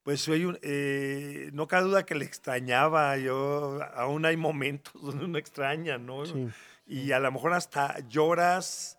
pues 0.03 0.21
soy 0.21 0.45
un- 0.45 0.59
eh, 0.63 1.51
no 1.53 1.69
cabe 1.69 1.85
duda 1.87 2.05
que 2.05 2.15
le 2.17 2.25
extrañaba, 2.25 3.17
yo 3.17 3.81
aún 3.95 4.25
hay 4.25 4.37
momentos 4.37 4.93
donde 5.03 5.25
uno 5.25 5.39
extraña, 5.39 5.99
¿no? 5.99 6.27
Sí. 6.27 6.49
y 6.87 7.13
a 7.13 7.21
lo 7.21 7.31
mejor 7.31 7.53
hasta 7.53 8.01
lloras 8.09 8.99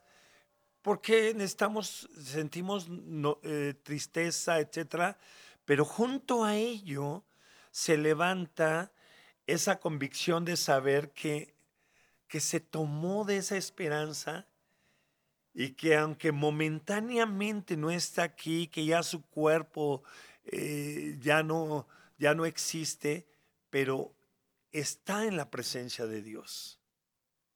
porque 0.81 1.33
necesitamos, 1.33 2.09
sentimos 2.19 2.87
eh, 3.43 3.75
tristeza, 3.83 4.59
etcétera, 4.59 5.17
pero 5.65 5.85
junto 5.85 6.43
a 6.43 6.55
ello 6.55 7.23
se 7.71 7.97
levanta 7.97 8.91
esa 9.47 9.79
convicción 9.79 10.43
de 10.45 10.57
saber 10.57 11.11
que, 11.11 11.55
que 12.27 12.39
se 12.39 12.59
tomó 12.59 13.25
de 13.25 13.37
esa 13.37 13.57
esperanza 13.57 14.47
y 15.53 15.71
que 15.71 15.97
aunque 15.97 16.31
momentáneamente 16.31 17.77
no 17.77 17.91
está 17.91 18.23
aquí, 18.23 18.67
que 18.67 18.85
ya 18.85 19.03
su 19.03 19.21
cuerpo 19.21 20.03
eh, 20.45 21.17
ya, 21.19 21.43
no, 21.43 21.87
ya 22.17 22.33
no 22.33 22.45
existe, 22.45 23.27
pero 23.69 24.13
está 24.71 25.25
en 25.25 25.37
la 25.37 25.49
presencia 25.51 26.05
de 26.05 26.21
Dios. 26.21 26.80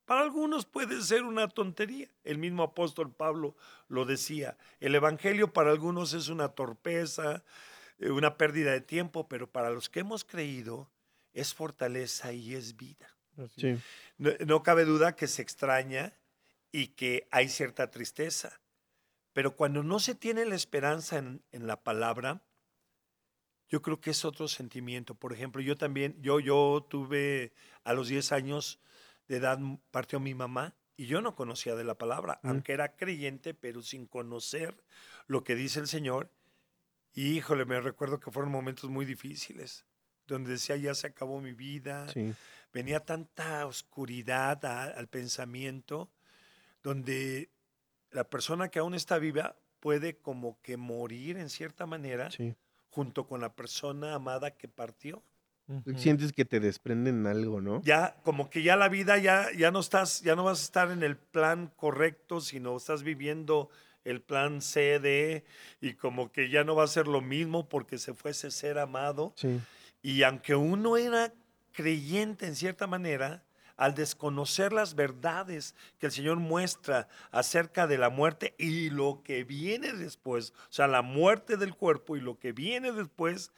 Para 0.05 0.21
algunos 0.21 0.65
puede 0.65 1.01
ser 1.01 1.23
una 1.23 1.47
tontería. 1.47 2.07
El 2.23 2.37
mismo 2.37 2.63
apóstol 2.63 3.11
Pablo 3.11 3.55
lo 3.87 4.05
decía. 4.05 4.57
El 4.79 4.93
Evangelio 4.95 5.51
para 5.51 5.71
algunos 5.71 6.13
es 6.13 6.29
una 6.29 6.49
torpeza, 6.49 7.43
eh, 7.97 8.11
una 8.11 8.37
pérdida 8.37 8.71
de 8.71 8.81
tiempo, 8.81 9.27
pero 9.27 9.51
para 9.51 9.71
los 9.71 9.89
que 9.89 10.01
hemos 10.01 10.23
creído 10.23 10.89
es 11.33 11.53
fortaleza 11.53 12.33
y 12.33 12.53
es 12.53 12.77
vida. 12.77 13.15
Sí. 13.57 13.77
No, 14.17 14.31
no 14.45 14.63
cabe 14.63 14.85
duda 14.85 15.15
que 15.15 15.27
se 15.27 15.41
extraña 15.41 16.13
y 16.71 16.89
que 16.89 17.27
hay 17.31 17.49
cierta 17.49 17.89
tristeza. 17.89 18.61
Pero 19.33 19.55
cuando 19.55 19.83
no 19.83 19.99
se 19.99 20.15
tiene 20.15 20.45
la 20.45 20.55
esperanza 20.55 21.17
en, 21.17 21.41
en 21.51 21.67
la 21.67 21.83
palabra, 21.83 22.41
yo 23.67 23.81
creo 23.81 23.99
que 23.99 24.11
es 24.11 24.23
otro 24.23 24.47
sentimiento. 24.47 25.15
Por 25.15 25.33
ejemplo, 25.33 25.61
yo 25.61 25.75
también, 25.75 26.15
yo, 26.21 26.39
yo 26.39 26.85
tuve 26.89 27.53
a 27.83 27.93
los 27.93 28.07
10 28.07 28.31
años 28.31 28.79
de 29.27 29.37
edad, 29.37 29.59
partió 29.91 30.19
mi 30.19 30.33
mamá 30.35 30.75
y 30.97 31.07
yo 31.07 31.21
no 31.21 31.35
conocía 31.35 31.75
de 31.75 31.83
la 31.83 31.97
palabra, 31.97 32.39
Mm. 32.43 32.47
aunque 32.49 32.73
era 32.73 32.95
creyente, 32.95 33.53
pero 33.53 33.81
sin 33.81 34.05
conocer 34.05 34.83
lo 35.27 35.43
que 35.43 35.55
dice 35.55 35.79
el 35.79 35.87
Señor. 35.87 36.29
Y 37.13 37.37
híjole, 37.37 37.65
me 37.65 37.79
recuerdo 37.81 38.19
que 38.19 38.31
fueron 38.31 38.51
momentos 38.51 38.89
muy 38.89 39.05
difíciles, 39.05 39.85
donde 40.27 40.51
decía, 40.51 40.75
ya 40.75 40.93
se 40.95 41.07
acabó 41.07 41.39
mi 41.41 41.53
vida, 41.53 42.07
Sí. 42.09 42.33
venía 42.73 42.99
tanta 42.99 43.65
oscuridad 43.65 44.63
a- 44.65 44.83
al 44.83 45.07
pensamiento, 45.07 46.09
donde 46.83 47.49
la 48.11 48.25
persona 48.29 48.69
que 48.69 48.79
aún 48.79 48.93
está 48.95 49.17
viva 49.17 49.55
puede 49.79 50.17
como 50.17 50.59
que 50.61 50.77
morir 50.77 51.37
en 51.37 51.49
cierta 51.49 51.85
manera 51.85 52.31
Sí. 52.31 52.55
junto 52.89 53.27
con 53.27 53.41
la 53.41 53.53
persona 53.53 54.13
amada 54.15 54.51
que 54.51 54.67
partió. 54.67 55.23
Sientes 55.95 56.31
que 56.31 56.45
te 56.45 56.59
desprenden 56.59 57.25
algo, 57.25 57.59
¿no? 57.59 57.81
Ya 57.83 58.15
como 58.23 58.49
que 58.49 58.61
ya 58.61 58.75
la 58.75 58.87
vida 58.87 59.17
ya 59.17 59.47
ya 59.57 59.71
no 59.71 59.79
estás 59.79 60.21
ya 60.21 60.35
no 60.35 60.43
vas 60.43 60.59
a 60.59 60.63
estar 60.63 60.91
en 60.91 61.01
el 61.01 61.17
plan 61.17 61.71
correcto, 61.75 62.39
sino 62.39 62.77
estás 62.77 63.01
viviendo 63.01 63.69
el 64.03 64.21
plan 64.21 64.61
C, 64.61 64.99
D 64.99 65.43
y 65.81 65.93
como 65.93 66.31
que 66.31 66.49
ya 66.49 66.63
no 66.63 66.75
va 66.75 66.83
a 66.83 66.87
ser 66.87 67.07
lo 67.07 67.21
mismo 67.21 67.67
porque 67.67 67.97
se 67.97 68.13
fue 68.13 68.31
ese 68.31 68.51
ser 68.51 68.77
amado. 68.77 69.33
Sí. 69.35 69.59
Y 70.03 70.21
aunque 70.21 70.55
uno 70.55 70.97
era 70.97 71.33
creyente 71.71 72.45
en 72.45 72.55
cierta 72.55 72.85
manera, 72.85 73.43
al 73.75 73.95
desconocer 73.95 74.71
las 74.71 74.95
verdades 74.95 75.75
que 75.99 76.05
el 76.05 76.11
Señor 76.11 76.37
muestra 76.37 77.07
acerca 77.31 77.87
de 77.87 77.97
la 77.97 78.09
muerte 78.09 78.55
y 78.57 78.89
lo 78.89 79.21
que 79.23 79.43
viene 79.43 79.93
después, 79.93 80.53
o 80.69 80.73
sea, 80.73 80.87
la 80.87 81.01
muerte 81.01 81.57
del 81.57 81.75
cuerpo 81.75 82.15
y 82.15 82.21
lo 82.21 82.39
que 82.39 82.53
viene 82.53 82.91
después, 82.91 83.51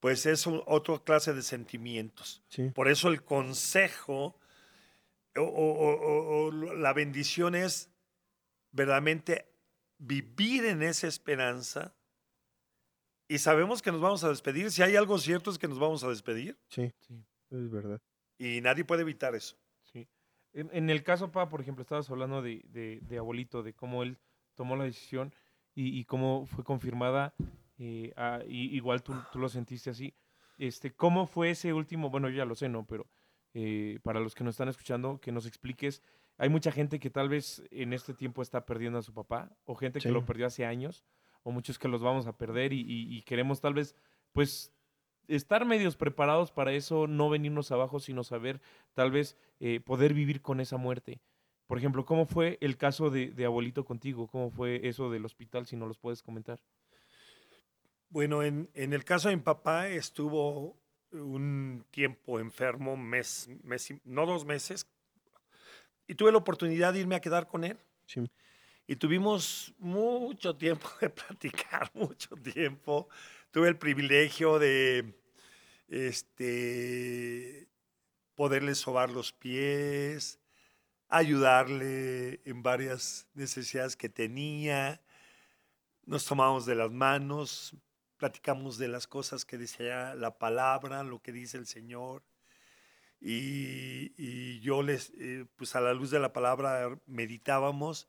pues 0.00 0.26
es 0.26 0.46
un- 0.46 0.62
otra 0.66 0.98
clase 0.98 1.32
de 1.34 1.42
sentimientos. 1.42 2.42
Sí. 2.48 2.70
Por 2.74 2.88
eso 2.88 3.08
el 3.08 3.22
consejo 3.22 4.36
o, 5.36 5.42
o- 5.42 5.44
o- 5.44 6.00
o- 6.00 6.46
o 6.46 6.50
la 6.52 6.92
bendición 6.92 7.54
es 7.54 7.90
verdaderamente 8.72 9.46
vivir 9.98 10.64
en 10.64 10.82
esa 10.82 11.06
esperanza. 11.06 11.94
Y 13.28 13.38
sabemos 13.38 13.80
que 13.82 13.92
nos 13.92 14.00
vamos 14.00 14.24
a 14.24 14.28
despedir. 14.28 14.70
Si 14.72 14.82
hay 14.82 14.96
algo 14.96 15.18
cierto 15.18 15.50
es 15.50 15.58
que 15.58 15.68
nos 15.68 15.78
vamos 15.78 16.02
a 16.02 16.08
despedir. 16.08 16.58
Sí. 16.68 16.92
Sí. 17.00 17.14
Es 17.50 17.70
verdad. 17.70 18.00
Y 18.38 18.60
nadie 18.60 18.84
puede 18.84 19.02
evitar 19.02 19.34
eso. 19.34 19.56
Sí. 19.92 20.08
En, 20.52 20.68
en 20.72 20.90
el 20.90 21.04
caso, 21.04 21.30
Pa, 21.30 21.48
por 21.48 21.60
ejemplo, 21.60 21.82
estabas 21.82 22.10
hablando 22.10 22.42
de, 22.42 22.62
de, 22.68 23.00
de 23.02 23.18
abuelito, 23.18 23.62
de 23.62 23.72
cómo 23.74 24.02
él 24.02 24.18
tomó 24.56 24.74
la 24.76 24.84
decisión 24.84 25.32
y, 25.74 25.96
y 25.98 26.04
cómo 26.06 26.46
fue 26.46 26.64
confirmada. 26.64 27.34
Eh, 27.80 28.12
ah, 28.16 28.40
y, 28.46 28.76
igual 28.76 29.02
tú, 29.02 29.14
tú 29.32 29.38
lo 29.38 29.48
sentiste 29.48 29.90
así. 29.90 30.14
Este, 30.58 30.92
¿Cómo 30.92 31.26
fue 31.26 31.50
ese 31.50 31.72
último? 31.72 32.10
Bueno, 32.10 32.28
yo 32.28 32.36
ya 32.36 32.44
lo 32.44 32.54
sé, 32.54 32.68
¿no? 32.68 32.86
Pero 32.86 33.06
eh, 33.54 33.98
para 34.02 34.20
los 34.20 34.34
que 34.34 34.44
nos 34.44 34.52
están 34.54 34.68
escuchando, 34.68 35.18
que 35.20 35.32
nos 35.32 35.46
expliques. 35.46 36.02
Hay 36.36 36.48
mucha 36.48 36.70
gente 36.72 36.98
que 37.00 37.10
tal 37.10 37.28
vez 37.28 37.62
en 37.70 37.92
este 37.92 38.14
tiempo 38.14 38.42
está 38.42 38.64
perdiendo 38.64 38.98
a 38.98 39.02
su 39.02 39.12
papá, 39.12 39.50
o 39.64 39.74
gente 39.74 39.98
que 39.98 40.08
lo 40.14 40.20
perdió 40.26 40.46
hace 40.46 40.64
años, 40.64 41.04
o 41.42 41.50
muchos 41.50 41.78
que 41.78 41.88
los 41.88 42.00
vamos 42.02 42.26
a 42.26 42.36
perder 42.36 42.72
y, 42.72 42.80
y- 42.80 43.16
y 43.16 43.22
queremos 43.22 43.60
tal 43.60 43.74
vez, 43.74 43.94
pues, 44.32 44.72
estar 45.28 45.64
medios 45.66 45.96
preparados 45.96 46.50
para 46.52 46.72
eso, 46.72 47.06
no 47.06 47.28
venirnos 47.30 47.70
abajo, 47.72 47.98
sino 48.00 48.24
saber 48.24 48.60
tal 48.94 49.10
vez 49.10 49.36
eh, 49.60 49.80
poder 49.80 50.14
vivir 50.14 50.40
con 50.42 50.60
esa 50.60 50.76
muerte. 50.76 51.20
Por 51.66 51.78
ejemplo, 51.78 52.04
¿cómo 52.04 52.26
fue 52.26 52.58
el 52.60 52.76
caso 52.76 53.10
de, 53.10 53.30
de 53.32 53.44
abuelito 53.44 53.84
contigo? 53.84 54.26
¿Cómo 54.26 54.50
fue 54.50 54.88
eso 54.88 55.10
del 55.10 55.24
hospital, 55.24 55.66
si 55.66 55.76
no 55.76 55.86
los 55.86 55.98
puedes 55.98 56.22
comentar? 56.22 56.60
Bueno, 58.10 58.42
en, 58.42 58.68
en 58.74 58.92
el 58.92 59.04
caso 59.04 59.28
de 59.28 59.36
mi 59.36 59.42
papá 59.42 59.88
estuvo 59.88 60.76
un 61.12 61.84
tiempo 61.90 62.38
enfermo, 62.38 62.96
mes, 62.96 63.48
mes 63.62 63.94
no 64.04 64.26
dos 64.26 64.44
meses, 64.44 64.86
y 66.06 66.14
tuve 66.16 66.32
la 66.32 66.38
oportunidad 66.38 66.92
de 66.92 67.00
irme 67.00 67.14
a 67.14 67.20
quedar 67.20 67.46
con 67.46 67.64
él. 67.64 67.78
Sí. 68.06 68.28
Y 68.88 68.96
tuvimos 68.96 69.72
mucho 69.78 70.56
tiempo 70.56 70.88
de 71.00 71.10
platicar, 71.10 71.88
mucho 71.94 72.34
tiempo. 72.34 73.08
Tuve 73.52 73.68
el 73.68 73.78
privilegio 73.78 74.58
de 74.58 75.14
este, 75.86 77.68
poderle 78.34 78.74
sobar 78.74 79.10
los 79.10 79.32
pies, 79.32 80.40
ayudarle 81.08 82.40
en 82.44 82.64
varias 82.64 83.28
necesidades 83.34 83.96
que 83.96 84.08
tenía. 84.08 85.00
Nos 86.06 86.24
tomamos 86.24 86.66
de 86.66 86.74
las 86.74 86.90
manos, 86.90 87.76
platicamos 88.20 88.76
de 88.76 88.86
las 88.86 89.06
cosas 89.06 89.46
que 89.46 89.56
decía 89.56 90.14
la 90.14 90.36
palabra, 90.38 91.02
lo 91.02 91.22
que 91.22 91.32
dice 91.32 91.56
el 91.56 91.66
Señor. 91.66 92.22
Y, 93.18 94.12
y 94.18 94.60
yo 94.60 94.82
les, 94.82 95.10
eh, 95.18 95.46
pues 95.56 95.74
a 95.74 95.80
la 95.80 95.94
luz 95.94 96.10
de 96.10 96.20
la 96.20 96.32
palabra 96.32 97.00
meditábamos 97.06 98.08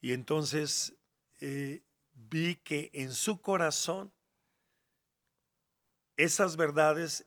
y 0.00 0.12
entonces 0.12 0.96
eh, 1.40 1.82
vi 2.12 2.56
que 2.56 2.90
en 2.92 3.12
su 3.12 3.40
corazón 3.40 4.12
esas 6.16 6.56
verdades 6.56 7.26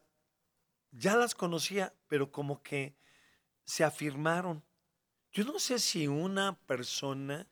ya 0.92 1.16
las 1.16 1.34
conocía, 1.34 1.94
pero 2.08 2.30
como 2.30 2.62
que 2.62 2.94
se 3.64 3.86
afirmaron. 3.86 4.64
Yo 5.32 5.46
no 5.46 5.60
sé 5.60 5.80
si 5.80 6.08
una 6.08 6.60
persona 6.66 7.48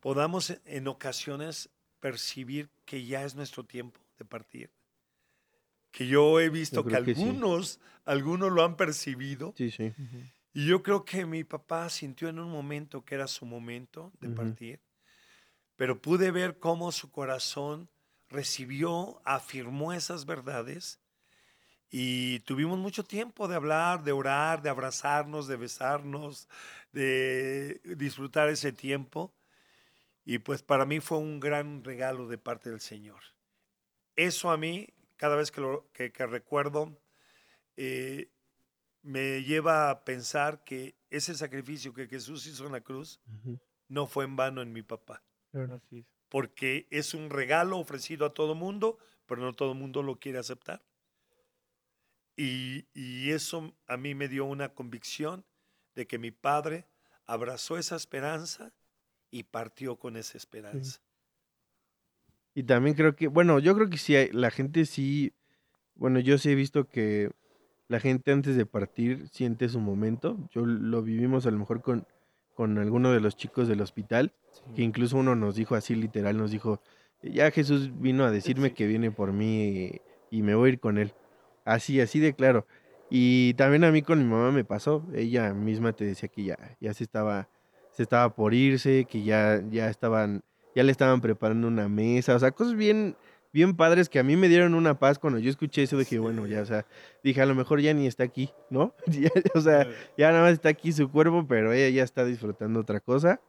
podamos 0.00 0.54
en- 0.64 0.88
ocasiones 0.88 1.68
percibir 2.00 2.70
que 2.84 3.04
ya 3.04 3.24
es 3.24 3.34
nuestro 3.34 3.64
tiempo 3.64 4.00
de 4.18 4.24
partir. 4.24 4.70
Que 5.90 6.06
yo 6.06 6.40
he 6.40 6.48
visto 6.48 6.84
que 6.84 6.90
sí. 6.90 7.22
algunos, 7.22 7.80
algunos 8.04 8.52
lo 8.52 8.64
han 8.64 8.76
percibido. 8.76 9.54
Sí, 9.56 9.70
sí. 9.70 9.92
Y 10.52 10.66
yo 10.66 10.82
creo 10.82 11.04
que 11.04 11.26
mi 11.26 11.44
papá 11.44 11.88
sintió 11.88 12.28
en 12.28 12.38
un 12.38 12.50
momento 12.50 13.04
que 13.04 13.14
era 13.14 13.26
su 13.26 13.46
momento 13.46 14.12
de 14.20 14.28
partir, 14.28 14.80
pero 15.76 16.00
pude 16.00 16.30
ver 16.30 16.58
cómo 16.58 16.92
su 16.92 17.10
corazón 17.10 17.88
recibió, 18.28 19.20
afirmó 19.24 19.92
esas 19.92 20.26
verdades 20.26 21.00
y 21.90 22.40
tuvimos 22.40 22.78
mucho 22.78 23.02
tiempo 23.02 23.48
de 23.48 23.56
hablar, 23.56 24.02
de 24.02 24.12
orar, 24.12 24.60
de 24.60 24.68
abrazarnos, 24.68 25.46
de 25.48 25.56
besarnos, 25.56 26.48
de 26.92 27.80
disfrutar 27.96 28.48
ese 28.48 28.72
tiempo. 28.72 29.32
Y 30.28 30.40
pues 30.40 30.62
para 30.62 30.84
mí 30.84 31.00
fue 31.00 31.16
un 31.16 31.40
gran 31.40 31.82
regalo 31.82 32.28
de 32.28 32.36
parte 32.36 32.68
del 32.68 32.80
Señor. 32.80 33.22
Eso 34.14 34.50
a 34.50 34.58
mí, 34.58 34.86
cada 35.16 35.36
vez 35.36 35.50
que, 35.50 35.62
lo, 35.62 35.90
que, 35.94 36.12
que 36.12 36.26
recuerdo, 36.26 37.00
eh, 37.78 38.30
me 39.00 39.42
lleva 39.42 39.88
a 39.88 40.04
pensar 40.04 40.64
que 40.64 40.98
ese 41.08 41.34
sacrificio 41.34 41.94
que 41.94 42.08
Jesús 42.08 42.46
hizo 42.46 42.66
en 42.66 42.72
la 42.72 42.82
cruz 42.82 43.22
no 43.88 44.06
fue 44.06 44.26
en 44.26 44.36
vano 44.36 44.60
en 44.60 44.70
mi 44.70 44.82
papá, 44.82 45.24
porque 46.28 46.86
es 46.90 47.14
un 47.14 47.30
regalo 47.30 47.78
ofrecido 47.78 48.26
a 48.26 48.34
todo 48.34 48.54
mundo, 48.54 48.98
pero 49.24 49.40
no 49.40 49.54
todo 49.54 49.72
mundo 49.72 50.02
lo 50.02 50.20
quiere 50.20 50.36
aceptar. 50.36 50.84
Y, 52.36 52.86
y 52.92 53.30
eso 53.30 53.74
a 53.86 53.96
mí 53.96 54.14
me 54.14 54.28
dio 54.28 54.44
una 54.44 54.74
convicción 54.74 55.46
de 55.94 56.06
que 56.06 56.18
mi 56.18 56.32
padre 56.32 56.86
abrazó 57.24 57.78
esa 57.78 57.96
esperanza 57.96 58.74
y 59.30 59.44
partió 59.44 59.96
con 59.96 60.16
esa 60.16 60.36
esperanza. 60.38 61.00
Y 62.54 62.64
también 62.64 62.96
creo 62.96 63.14
que, 63.14 63.28
bueno, 63.28 63.58
yo 63.58 63.74
creo 63.74 63.88
que 63.88 63.98
sí, 63.98 64.14
la 64.32 64.50
gente 64.50 64.84
sí, 64.84 65.32
bueno, 65.94 66.18
yo 66.18 66.38
sí 66.38 66.50
he 66.50 66.54
visto 66.54 66.88
que 66.88 67.30
la 67.88 68.00
gente 68.00 68.32
antes 68.32 68.56
de 68.56 68.66
partir 68.66 69.28
siente 69.28 69.68
su 69.68 69.80
momento. 69.80 70.36
Yo 70.50 70.66
lo 70.66 71.02
vivimos 71.02 71.46
a 71.46 71.50
lo 71.50 71.58
mejor 71.58 71.82
con, 71.82 72.06
con 72.54 72.78
alguno 72.78 73.12
de 73.12 73.20
los 73.20 73.36
chicos 73.36 73.68
del 73.68 73.80
hospital, 73.80 74.32
que 74.74 74.82
incluso 74.82 75.16
uno 75.16 75.34
nos 75.36 75.54
dijo 75.54 75.74
así 75.76 75.94
literal, 75.94 76.36
nos 76.36 76.50
dijo, 76.50 76.82
ya 77.22 77.50
Jesús 77.50 77.90
vino 78.00 78.24
a 78.24 78.30
decirme 78.30 78.68
Sí. 78.68 78.74
que 78.74 78.86
viene 78.86 79.10
por 79.10 79.32
mí 79.32 79.68
y, 79.68 80.00
y 80.38 80.42
me 80.42 80.54
voy 80.54 80.70
a 80.70 80.72
ir 80.72 80.80
con 80.80 80.98
él. 80.98 81.14
Así, 81.64 82.00
así 82.00 82.18
de 82.18 82.34
claro. 82.34 82.66
Y 83.10 83.54
también 83.54 83.84
a 83.84 83.92
mí 83.92 84.02
con 84.02 84.18
mi 84.18 84.24
mamá 84.24 84.50
me 84.50 84.64
pasó, 84.64 85.06
ella 85.14 85.54
misma 85.54 85.92
te 85.92 86.04
decía 86.04 86.28
que 86.28 86.44
ya, 86.44 86.76
ya 86.80 86.92
se 86.92 87.04
estaba, 87.04 87.48
se 87.98 88.04
estaba 88.04 88.32
por 88.32 88.54
irse, 88.54 89.06
que 89.06 89.24
ya, 89.24 89.60
ya 89.72 89.90
estaban, 89.90 90.44
ya 90.72 90.84
le 90.84 90.92
estaban 90.92 91.20
preparando 91.20 91.66
una 91.66 91.88
mesa, 91.88 92.36
o 92.36 92.38
sea, 92.38 92.52
cosas 92.52 92.76
bien, 92.76 93.16
bien 93.52 93.74
padres 93.74 94.08
que 94.08 94.20
a 94.20 94.22
mí 94.22 94.36
me 94.36 94.48
dieron 94.48 94.74
una 94.74 95.00
paz 95.00 95.18
cuando 95.18 95.40
yo 95.40 95.50
escuché 95.50 95.82
eso, 95.82 95.98
dije, 95.98 96.20
bueno, 96.20 96.46
ya, 96.46 96.62
o 96.62 96.64
sea, 96.64 96.86
dije, 97.24 97.42
a 97.42 97.46
lo 97.46 97.56
mejor 97.56 97.80
ya 97.80 97.92
ni 97.94 98.06
está 98.06 98.22
aquí, 98.22 98.50
¿no? 98.70 98.94
Ya, 99.08 99.30
o 99.52 99.60
sea, 99.60 99.88
ya 100.16 100.30
nada 100.30 100.44
más 100.44 100.52
está 100.52 100.68
aquí 100.68 100.92
su 100.92 101.10
cuerpo, 101.10 101.44
pero 101.48 101.72
ella 101.72 101.88
ya 101.88 102.04
está 102.04 102.24
disfrutando 102.24 102.78
otra 102.78 103.00
cosa. 103.00 103.40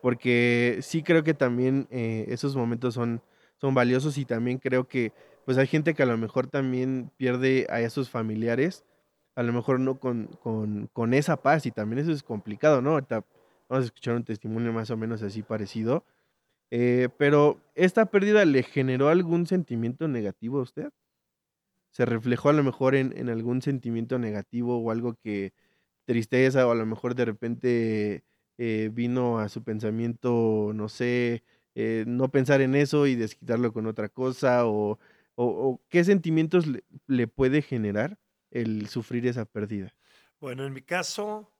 Porque 0.00 0.78
sí 0.80 1.02
creo 1.02 1.24
que 1.24 1.34
también 1.34 1.88
eh, 1.90 2.26
esos 2.28 2.54
momentos 2.54 2.94
son, 2.94 3.20
son 3.56 3.74
valiosos 3.74 4.16
y 4.16 4.24
también 4.24 4.58
creo 4.58 4.86
que 4.86 5.12
pues 5.44 5.58
hay 5.58 5.66
gente 5.66 5.92
que 5.94 6.04
a 6.04 6.06
lo 6.06 6.16
mejor 6.16 6.46
también 6.46 7.10
pierde 7.16 7.66
a 7.68 7.80
esos 7.80 8.10
familiares, 8.10 8.84
a 9.34 9.42
lo 9.42 9.52
mejor 9.52 9.80
no 9.80 9.98
con, 9.98 10.28
con, 10.40 10.88
con 10.92 11.14
esa 11.14 11.42
paz 11.42 11.66
y 11.66 11.72
también 11.72 11.98
eso 11.98 12.12
es 12.12 12.22
complicado, 12.22 12.80
¿no? 12.80 12.96
Vamos 13.68 13.84
a 13.84 13.86
escuchar 13.86 14.14
un 14.16 14.24
testimonio 14.24 14.72
más 14.72 14.90
o 14.90 14.96
menos 14.96 15.22
así 15.22 15.42
parecido. 15.42 16.04
Eh, 16.70 17.08
pero 17.18 17.60
esta 17.74 18.06
pérdida 18.06 18.44
le 18.44 18.62
generó 18.62 19.08
algún 19.08 19.46
sentimiento 19.46 20.08
negativo 20.08 20.60
a 20.60 20.62
usted? 20.62 20.90
¿Se 21.92 22.04
reflejó 22.04 22.50
a 22.50 22.52
lo 22.52 22.62
mejor 22.62 22.94
en, 22.94 23.16
en 23.16 23.28
algún 23.28 23.62
sentimiento 23.62 24.18
negativo 24.18 24.78
o 24.78 24.90
algo 24.90 25.14
que 25.16 25.52
tristeza 26.06 26.66
o 26.66 26.72
a 26.72 26.74
lo 26.74 26.86
mejor 26.86 27.14
de 27.14 27.24
repente 27.24 28.24
eh, 28.58 28.90
vino 28.92 29.38
a 29.38 29.48
su 29.48 29.64
pensamiento, 29.64 30.72
no 30.74 30.88
sé, 30.88 31.44
eh, 31.74 32.04
no 32.06 32.30
pensar 32.30 32.60
en 32.62 32.74
eso 32.74 33.06
y 33.06 33.16
desquitarlo 33.16 33.72
con 33.72 33.86
otra 33.86 34.08
cosa 34.08 34.66
o, 34.66 34.98
o- 35.36 35.82
qué 35.88 36.04
sentimientos 36.04 36.66
le 37.06 37.28
puede 37.28 37.62
generar 37.62 38.18
el 38.50 38.88
sufrir 38.88 39.26
esa 39.26 39.44
pérdida? 39.46 39.94
Bueno, 40.40 40.64
en 40.64 40.72
mi 40.72 40.82
caso, 40.82 41.52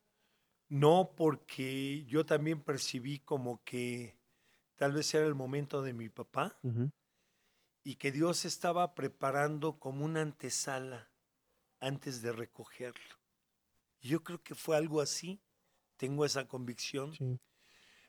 no, 0.69 1.15
porque 1.17 2.05
yo 2.07 2.27
también 2.27 2.63
percibí 2.63 3.21
como 3.21 3.63
que 3.65 4.19
tal 4.77 4.93
vez 4.93 5.13
era 5.15 5.27
el 5.27 5.35
momento 5.35 5.83
de 5.83 5.93
mi 5.93 6.09
papá 6.09 6.59
y 7.83 7.97
que 7.97 8.13
Dios 8.13 8.45
estaba 8.45 8.95
preparando 8.95 9.79
como 9.79 10.05
una 10.05 10.21
antesala 10.21 11.11
antes 11.81 12.23
de 12.23 12.33
recogerlo. 12.33 13.17
Yo 14.01 14.23
creo 14.23 14.43
que 14.43 14.55
fue 14.55 14.77
algo 14.77 15.01
así, 15.01 15.41
tengo 15.97 16.25
esa 16.25 16.47
convicción, 16.47 17.15
sí, 17.15 17.41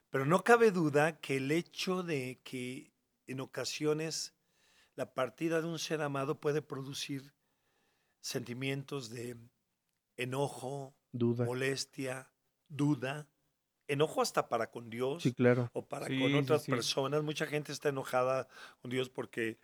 pero 0.09 0.25
no 0.25 0.43
cabe 0.43 0.71
duda 0.71 1.19
que 1.19 1.37
el 1.37 1.51
hecho 1.51 2.03
de 2.03 2.41
que 2.43 2.91
en 3.27 3.39
ocasiones 3.39 4.35
la 4.95 5.13
partida 5.13 5.61
de 5.61 5.67
un 5.67 5.79
ser 5.79 6.01
amado 6.01 6.39
puede 6.39 6.61
producir 6.61 7.33
sentimientos 8.21 9.09
de 9.09 9.37
enojo, 10.17 10.95
duda. 11.11 11.45
molestia, 11.45 12.31
duda, 12.69 13.29
enojo 13.87 14.21
hasta 14.21 14.49
para 14.49 14.71
con 14.71 14.89
Dios 14.89 15.23
Sí, 15.23 15.33
claro. 15.33 15.71
o 15.73 15.87
para 15.87 16.07
Sí, 16.07 16.15
con 16.15 16.35
otras 16.35 16.65
sí. 16.65 16.71
personas. 16.71 17.23
Mucha 17.23 17.47
gente 17.47 17.71
está 17.73 17.89
enojada 17.89 18.47
con 18.81 18.91
Dios 18.91 19.09
porque 19.09 19.59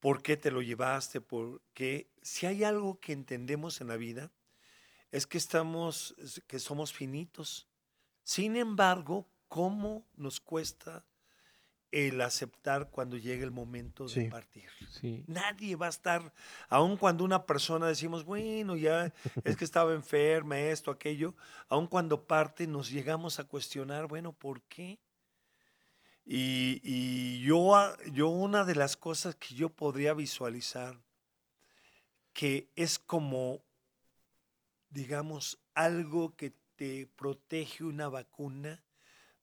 ¿por 0.00 0.22
qué 0.22 0.36
te 0.36 0.50
lo 0.52 0.62
llevaste? 0.62 1.20
Porque 1.22 2.12
si 2.22 2.46
hay 2.46 2.64
algo 2.64 3.00
que 3.00 3.12
entendemos 3.14 3.80
en 3.80 3.88
la 3.88 3.96
vida 3.96 4.32
es 5.12 5.26
que 5.26 5.38
estamos 5.38 6.14
es 6.18 6.42
que 6.46 6.58
somos 6.58 6.92
finitos. 6.94 7.68
Sin 8.24 8.56
embargo, 8.56 9.32
¿cómo 9.48 10.08
nos 10.14 10.40
cuesta 10.40 11.07
el 11.90 12.20
aceptar 12.20 12.90
cuando 12.90 13.16
llegue 13.16 13.42
el 13.44 13.50
momento 13.50 14.04
de 14.04 14.10
Sí. 14.10 14.24
partir? 14.28 14.68
Sí. 14.90 15.24
Nadie 15.26 15.74
va 15.76 15.86
a 15.86 15.90
estar, 15.90 16.32
aun 16.68 16.96
cuando 16.96 17.24
una 17.24 17.46
persona 17.46 17.86
decimos, 17.86 18.24
bueno, 18.24 18.76
ya 18.76 19.12
es 19.44 19.56
que 19.56 19.64
estaba 19.64 19.94
enferma, 19.94 20.58
esto, 20.60 20.90
aquello, 20.90 21.34
aun 21.68 21.86
cuando 21.86 22.26
parte 22.26 22.66
nos 22.66 22.90
llegamos 22.90 23.38
a 23.40 23.44
cuestionar, 23.44 24.06
bueno, 24.06 24.32
¿por 24.32 24.60
qué? 24.62 24.98
Y, 26.26 26.80
y 26.84 27.40
yo, 27.40 27.74
a- 27.74 27.96
yo 28.12 28.28
una 28.28 28.64
de 28.64 28.74
las 28.74 28.96
cosas 28.98 29.34
que 29.36 29.54
yo 29.54 29.70
podría 29.70 30.12
visualizar, 30.12 31.00
que 32.34 32.68
es 32.76 32.98
como, 32.98 33.62
digamos, 34.90 35.58
algo 35.74 36.36
que 36.36 36.52
te 36.76 37.06
protege 37.16 37.82
una 37.84 38.08
vacuna 38.08 38.84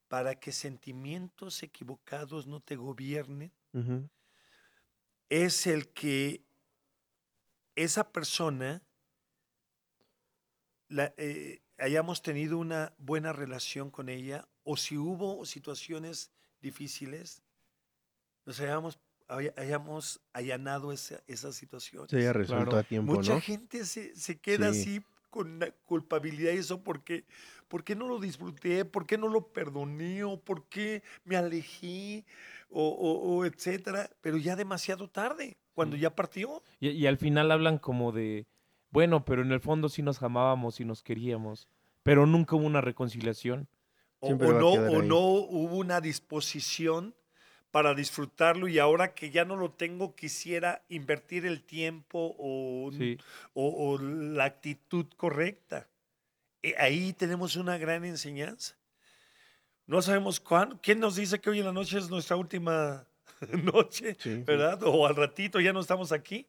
para 0.07 0.39
que 0.39 0.51
sentimientos 0.51 1.63
equivocados 1.63 2.47
no 2.47 2.59
te 2.61 2.75
gobiernen, 2.75 3.51
Ujú, 3.73 4.09
es 5.29 5.67
el 5.67 5.91
que 5.93 6.45
esa 7.75 8.11
persona 8.11 8.81
la- 10.87 11.13
eh, 11.17 11.61
hayamos 11.77 12.21
tenido 12.21 12.57
una 12.57 12.93
buena 12.97 13.33
relación 13.33 13.89
con 13.91 14.09
ella 14.09 14.47
o 14.63 14.77
si 14.77 14.97
hubo 14.97 15.45
situaciones 15.45 16.31
difíciles, 16.61 17.43
nos 18.45 18.59
hayamos, 18.59 18.99
hay- 19.27 19.51
hayamos 19.57 20.21
allanado 20.33 20.91
esa, 20.91 21.23
esa 21.27 21.51
situación. 21.51 22.07
Se 22.07 22.17
haya 22.17 22.33
resuelto 22.33 22.71
Claro. 22.71 22.77
a 22.77 22.83
tiempo, 22.83 23.15
Mucha 23.15 23.33
¿no? 23.35 23.41
gente 23.41 23.85
se, 23.85 24.15
se 24.15 24.39
queda 24.39 24.71
Sí. 24.73 24.81
así 24.81 25.05
con 25.35 25.59
culpabilidad 25.85 26.53
y 26.53 26.57
eso 26.59 26.81
porque, 26.81 27.25
¿por 27.67 27.83
qué 27.83 27.93
no 27.93 28.07
lo 28.07 28.19
disfruté? 28.19 28.85
¿Por 28.85 29.05
qué 29.05 29.17
no 29.17 29.27
lo 29.27 29.49
perdoné? 29.51 30.23
¿O 30.23 30.39
por 30.39 30.69
qué 30.69 31.03
me 31.25 31.35
alejé? 31.35 32.23
O, 32.69 32.87
o- 32.87 33.35
o 33.35 33.45
etcétera. 33.45 34.09
Pero 34.21 34.37
ya 34.37 34.55
demasiado 34.55 35.09
tarde, 35.09 35.57
cuando 35.73 35.97
Sí. 35.97 36.01
ya 36.03 36.15
partió. 36.15 36.63
Y, 36.79 36.89
y 36.91 37.05
al 37.05 37.17
final 37.17 37.51
hablan 37.51 37.77
como 37.79 38.13
de, 38.13 38.47
bueno, 38.91 39.25
pero 39.25 39.41
en 39.41 39.51
el 39.51 39.59
fondo 39.59 39.89
sí 39.89 40.01
nos 40.01 40.23
amábamos 40.23 40.79
y 40.79 40.85
nos 40.85 41.03
queríamos, 41.03 41.67
pero 42.01 42.25
nunca 42.25 42.55
hubo 42.55 42.65
una 42.65 42.79
reconciliación. 42.79 43.67
O, 44.21 44.31
no, 44.33 44.69
o 44.69 45.01
ahí. 45.01 45.07
no 45.07 45.19
hubo 45.19 45.75
una 45.75 45.99
disposición 45.99 47.13
para 47.75 47.93
disfrutarlo 47.93 48.69
y 48.69 48.79
ahora 48.79 49.13
que 49.13 49.31
ya 49.31 49.43
no 49.43 49.57
lo 49.57 49.69
tengo 49.69 50.15
quisiera 50.15 50.81
invertir 50.87 51.45
el 51.45 51.61
tiempo 51.61 52.33
o, 52.39 52.89
Sí. 52.97 53.17
o- 53.53 53.89
o 53.91 53.97
la 54.01 54.45
actitud 54.45 55.05
correcta. 55.17 55.85
Eh, 56.63 56.73
ahí 56.77 57.11
tenemos 57.11 57.57
una 57.57 57.77
gran 57.77 58.05
enseñanza. 58.05 58.77
No 59.87 60.01
sabemos 60.01 60.39
cuándo. 60.39 60.79
¿Quién 60.81 61.01
nos 61.01 61.17
dice 61.17 61.41
que 61.41 61.49
hoy 61.49 61.59
en 61.59 61.65
la 61.65 61.73
noche 61.73 61.97
es 61.97 62.09
nuestra 62.09 62.37
última 62.37 63.05
noche? 63.73 64.15
Sí, 64.21 64.35
sí. 64.37 64.43
¿Verdad? 64.43 64.81
O 64.83 65.05
al 65.05 65.17
ratito 65.17 65.59
ya 65.59 65.73
no 65.73 65.81
estamos 65.81 66.13
aquí. 66.13 66.47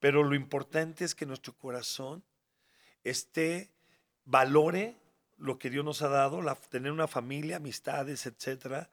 Pero 0.00 0.22
lo 0.22 0.34
importante 0.34 1.04
es 1.04 1.14
que 1.14 1.26
nuestro 1.26 1.52
corazón 1.52 2.22
esté, 3.04 3.68
valore 4.24 4.96
lo 5.36 5.58
que 5.58 5.68
Dios 5.68 5.84
nos 5.84 6.00
ha 6.00 6.08
dado, 6.08 6.40
la- 6.40 6.54
tener 6.54 6.90
una 6.90 7.06
familia, 7.06 7.56
amistades, 7.56 8.24
etcétera. 8.24 8.88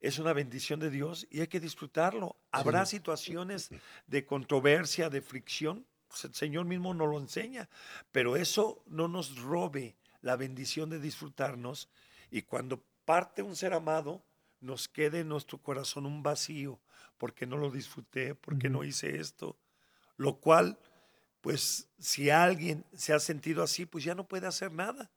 Es 0.00 0.18
una 0.18 0.32
bendición 0.32 0.80
de 0.80 0.90
Dios 0.90 1.26
y 1.30 1.40
hay 1.40 1.46
que 1.46 1.60
disfrutarlo. 1.60 2.36
Habrá 2.50 2.86
situaciones 2.86 3.70
de 4.06 4.24
controversia, 4.24 5.08
de 5.08 5.22
fricción. 5.22 5.86
pues 6.08 6.24
el 6.24 6.34
Señor 6.34 6.66
mismo 6.66 6.94
nos 6.94 7.08
lo 7.08 7.18
enseña. 7.18 7.68
Pero 8.12 8.36
eso 8.36 8.82
no 8.86 9.08
nos 9.08 9.38
robe 9.40 9.96
la 10.20 10.36
bendición 10.36 10.90
de 10.90 11.00
disfrutarnos. 11.00 11.88
Y 12.30 12.42
cuando 12.42 12.82
parte 13.04 13.42
un 13.42 13.56
ser 13.56 13.72
amado, 13.72 14.24
nos 14.60 14.88
quede 14.88 15.20
en 15.20 15.28
nuestro 15.28 15.58
corazón 15.58 16.06
un 16.06 16.22
vacío. 16.22 16.80
Porque 17.18 17.46
no 17.46 17.56
lo 17.56 17.70
disfruté, 17.70 18.34
porque 18.34 18.68
no 18.68 18.84
hice 18.84 19.18
esto. 19.18 19.58
Lo 20.16 20.36
cual, 20.38 20.78
pues, 21.40 21.88
si 21.98 22.28
alguien 22.30 22.84
se 22.94 23.14
ha 23.14 23.20
sentido 23.20 23.62
así, 23.62 23.86
pues 23.86 24.04
ya 24.04 24.14
no 24.14 24.28
puede 24.28 24.46
hacer 24.46 24.72
nada 24.72 25.10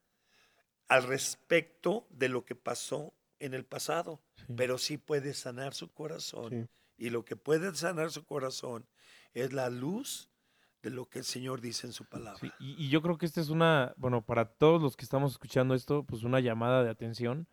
al 0.90 1.04
respecto 1.04 2.08
de 2.10 2.28
lo 2.28 2.44
que 2.44 2.56
pasó 2.56 3.14
en 3.40 3.54
el 3.54 3.64
pasado, 3.64 4.20
Sí. 4.50 4.54
pero 4.58 4.78
sí 4.78 4.98
puede 4.98 5.34
sanar 5.34 5.74
su 5.74 5.92
corazón. 5.92 6.50
sí. 6.50 6.66
Y 6.98 7.12
lo 7.12 7.24
que 7.24 7.38
puede 7.38 7.74
sanar 7.76 8.12
su 8.12 8.26
corazón 8.26 8.86
es 9.34 9.54
la 9.54 9.70
luz 9.70 10.30
de 10.82 10.90
lo 10.90 11.08
que 11.08 11.20
el 11.20 11.26
Señor 11.26 11.62
dice 11.62 11.88
en 11.88 11.94
su 11.94 12.04
palabra. 12.04 12.38
Sí, 12.42 12.52
y, 12.60 12.86
y 12.86 12.90
yo 12.90 13.02
creo 13.02 13.18
que 13.18 13.26
esta 13.26 13.40
es 13.40 13.48
una, 13.50 13.94
bueno, 13.96 14.22
para 14.26 14.46
todos 14.46 14.82
los 14.82 14.98
que 14.98 15.06
estamos 15.06 15.32
escuchando 15.32 15.76
esto, 15.76 16.04
pues 16.04 16.24
una 16.24 16.42
llamada 16.42 16.84
de 16.84 16.90
atención, 16.90 17.48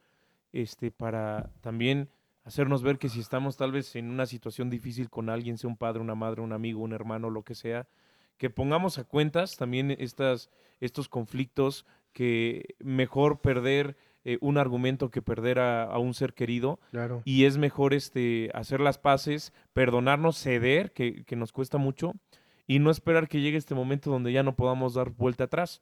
este, 0.53 0.91
para 0.91 1.53
también 1.61 2.11
hacernos 2.43 2.83
ver 2.83 2.99
que 2.99 3.09
si 3.09 3.21
estamos 3.21 3.57
tal 3.57 3.73
vez 3.73 3.95
en 3.95 4.11
una 4.11 4.27
situación 4.27 4.71
difícil 4.71 5.11
con 5.11 5.29
alguien, 5.29 5.59
sea 5.59 5.69
un 5.69 5.77
padre, 5.77 6.01
una 6.01 6.15
madre, 6.15 6.41
un 6.41 6.53
amigo, 6.53 6.81
un 6.81 6.93
hermano, 6.93 7.31
lo 7.31 7.45
que 7.45 7.55
sea, 7.55 7.89
que 8.39 8.51
pongamos 8.51 8.99
a 8.99 9.05
cuentas 9.05 9.57
también 9.57 9.91
estas, 9.99 10.51
estos 10.81 11.09
conflictos, 11.09 11.87
que 12.13 12.75
mejor 12.79 13.41
perder 13.41 13.97
eh, 14.29 14.39
un 14.41 14.59
argumento 14.59 15.09
que 15.11 15.23
perder 15.23 15.59
a, 15.61 15.85
a 15.85 15.99
un 15.99 16.13
ser 16.13 16.35
querido, 16.35 16.81
Claro. 16.91 17.23
y 17.25 17.45
es 17.45 17.57
mejor 17.59 17.95
este, 17.95 18.51
hacer 18.55 18.81
las 18.81 18.99
paces, 18.99 19.53
perdonarnos, 19.73 20.37
ceder, 20.37 20.93
que, 20.93 21.25
que 21.25 21.37
nos 21.37 21.53
cuesta 21.53 21.79
mucho, 21.79 22.13
y 22.67 22.81
no 22.81 22.91
esperar 22.91 23.29
que 23.29 23.41
llegue 23.41 23.57
este 23.57 23.75
momento 23.77 24.11
donde 24.11 24.33
ya 24.33 24.43
no 24.43 24.57
podamos 24.57 24.95
dar 24.95 25.11
vuelta 25.11 25.45
atrás. 25.45 25.81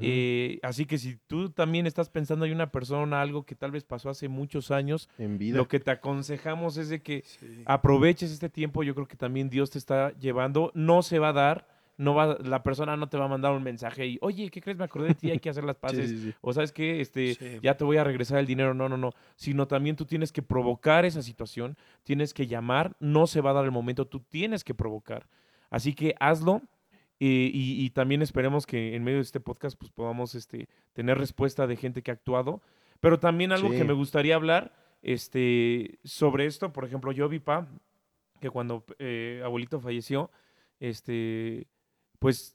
Eh, 0.00 0.60
así 0.62 0.86
que 0.86 0.96
si 0.96 1.16
tú 1.26 1.50
también 1.50 1.88
estás 1.88 2.08
pensando 2.08 2.44
hay 2.44 2.52
una 2.52 2.70
persona, 2.70 3.20
algo 3.20 3.44
que 3.44 3.56
tal 3.56 3.72
vez 3.72 3.82
pasó 3.82 4.10
hace 4.10 4.28
muchos 4.28 4.70
años, 4.70 5.08
en 5.18 5.38
vida. 5.38 5.56
lo 5.56 5.66
que 5.66 5.80
te 5.80 5.90
aconsejamos 5.90 6.76
es 6.76 6.88
de 6.88 7.02
que 7.02 7.22
Sí. 7.26 7.64
aproveches 7.66 8.30
este 8.30 8.48
tiempo. 8.48 8.84
Yo 8.84 8.94
creo 8.94 9.08
que 9.08 9.16
también 9.16 9.50
Dios 9.50 9.70
te 9.70 9.78
está 9.78 10.16
llevando. 10.20 10.70
No 10.74 11.02
se 11.02 11.18
va 11.18 11.30
a 11.30 11.32
dar, 11.32 11.66
no 11.96 12.14
va, 12.14 12.38
la 12.42 12.62
persona 12.62 12.96
no 12.96 13.08
te 13.08 13.16
va 13.18 13.26
a 13.26 13.28
mandar 13.28 13.52
un 13.52 13.62
mensaje 13.62 14.06
y, 14.06 14.18
oye, 14.22 14.50
¿qué 14.50 14.60
crees? 14.60 14.78
Me 14.78 14.84
acordé 14.84 15.08
de 15.08 15.14
ti, 15.14 15.30
hay 15.30 15.38
que 15.38 15.50
hacer 15.50 15.64
las 15.64 15.76
paces. 15.80 16.10
sí, 16.10 16.18
sí. 16.18 16.34
O 16.40 16.52
sabes 16.52 16.72
que 16.72 17.00
este, 17.00 17.60
ya 17.62 17.76
te 17.76 17.84
voy 17.84 17.96
a 17.98 18.04
regresar 18.04 18.38
el 18.38 18.46
dinero. 18.46 18.74
No, 18.74 18.88
no, 18.88 18.96
no. 18.96 19.10
Sino 19.36 19.66
también 19.68 19.96
tú 19.96 20.04
tienes 20.06 20.32
que 20.32 20.42
provocar 20.42 21.04
esa 21.04 21.22
situación, 21.22 21.76
tienes 22.02 22.34
que 22.34 22.46
llamar, 22.46 22.96
no 22.98 23.26
se 23.26 23.40
va 23.40 23.50
a 23.50 23.54
dar 23.54 23.64
el 23.64 23.70
momento, 23.70 24.06
tú 24.06 24.20
tienes 24.20 24.64
que 24.64 24.74
provocar. 24.74 25.28
Así 25.70 25.94
que 25.94 26.14
hazlo. 26.18 26.62
eh, 27.20 27.50
y, 27.52 27.84
y 27.84 27.90
también 27.90 28.20
esperemos 28.22 28.66
que 28.66 28.96
en 28.96 29.04
medio 29.04 29.18
de 29.18 29.22
este 29.22 29.38
podcast 29.40 29.78
pues 29.78 29.90
podamos 29.92 30.34
este, 30.34 30.68
tener 30.92 31.18
respuesta 31.18 31.66
de 31.66 31.76
gente 31.76 32.02
que 32.02 32.10
ha 32.10 32.14
actuado. 32.14 32.62
Pero 33.00 33.18
también 33.18 33.52
algo 33.52 33.70
que 33.70 33.84
me 33.84 33.92
gustaría 33.92 34.34
hablar 34.34 34.72
este, 35.02 35.98
sobre 36.04 36.46
esto, 36.46 36.72
por 36.72 36.84
ejemplo, 36.84 37.12
yo 37.12 37.28
vi, 37.28 37.38
pa, 37.40 37.66
que 38.40 38.48
cuando 38.50 38.84
eh, 38.98 39.40
abuelito 39.44 39.80
falleció, 39.80 40.30
este, 40.80 41.66
pues 42.22 42.54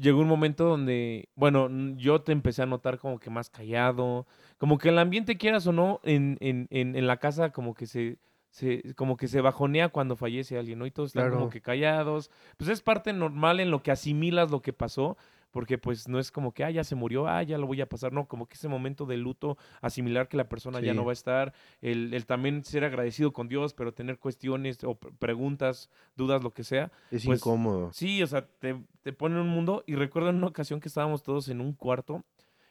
llegó 0.00 0.18
un 0.18 0.26
momento 0.26 0.64
donde, 0.64 1.28
bueno, 1.36 1.68
yo 1.94 2.22
te 2.22 2.32
empecé 2.32 2.62
a 2.62 2.66
notar 2.66 2.98
como 2.98 3.20
que 3.20 3.30
más 3.30 3.48
callado, 3.48 4.26
como 4.58 4.76
que 4.76 4.88
el 4.88 4.98
ambiente, 4.98 5.38
quieras 5.38 5.68
o 5.68 5.72
no, 5.72 6.00
en, 6.02 6.36
en, 6.40 6.66
en, 6.70 6.96
en 6.96 7.06
la 7.06 7.18
casa 7.18 7.50
como 7.50 7.74
que 7.74 7.86
se, 7.86 8.18
se, 8.50 8.92
como 8.96 9.16
que 9.16 9.28
se 9.28 9.40
bajonea 9.40 9.90
cuando 9.90 10.16
fallece 10.16 10.58
alguien, 10.58 10.80
¿no? 10.80 10.86
Y 10.86 10.90
todos 10.90 11.10
están 11.14 11.30
como 11.30 11.48
que 11.48 11.60
callados. 11.60 12.28
Pues 12.56 12.68
es 12.68 12.82
parte 12.82 13.12
normal 13.12 13.60
en 13.60 13.70
lo 13.70 13.84
que 13.84 13.92
asimilas 13.92 14.50
lo 14.50 14.62
que 14.62 14.72
pasó, 14.72 15.16
porque 15.54 15.78
pues 15.78 16.08
no 16.08 16.18
es 16.18 16.32
como 16.32 16.52
que, 16.52 16.64
ah, 16.64 16.70
ya 16.72 16.82
se 16.82 16.96
murió, 16.96 17.28
ah, 17.28 17.42
ya 17.44 17.58
lo 17.58 17.66
voy 17.68 17.80
a 17.80 17.88
pasar, 17.88 18.12
no, 18.12 18.26
como 18.26 18.46
que 18.46 18.54
ese 18.54 18.66
momento 18.66 19.06
de 19.06 19.16
luto, 19.16 19.56
asimilar 19.80 20.26
que 20.28 20.36
la 20.36 20.48
persona 20.48 20.80
ya 20.80 20.92
no 20.94 21.04
va 21.04 21.12
a 21.12 21.14
estar, 21.14 21.54
el, 21.80 22.12
el 22.12 22.26
también 22.26 22.64
ser 22.64 22.82
agradecido 22.84 23.32
con 23.32 23.46
Dios, 23.46 23.72
pero 23.72 23.94
tener 23.94 24.18
cuestiones 24.18 24.82
o 24.82 24.96
pre- 24.96 25.12
preguntas, 25.12 25.88
dudas, 26.16 26.42
lo 26.42 26.50
que 26.50 26.64
sea. 26.64 26.90
Es 27.12 27.24
pues, 27.24 27.38
incómodo. 27.38 27.92
Sí, 27.92 28.20
o 28.22 28.26
sea, 28.26 28.44
te, 28.46 28.82
te 29.02 29.12
pone 29.12 29.36
en 29.36 29.42
un 29.42 29.48
mundo. 29.48 29.84
Y 29.86 29.94
recuerdo 29.94 30.30
en 30.30 30.36
una 30.36 30.48
ocasión 30.48 30.80
que 30.80 30.88
estábamos 30.88 31.22
todos 31.22 31.48
en 31.48 31.60
un 31.60 31.72
cuarto 31.72 32.24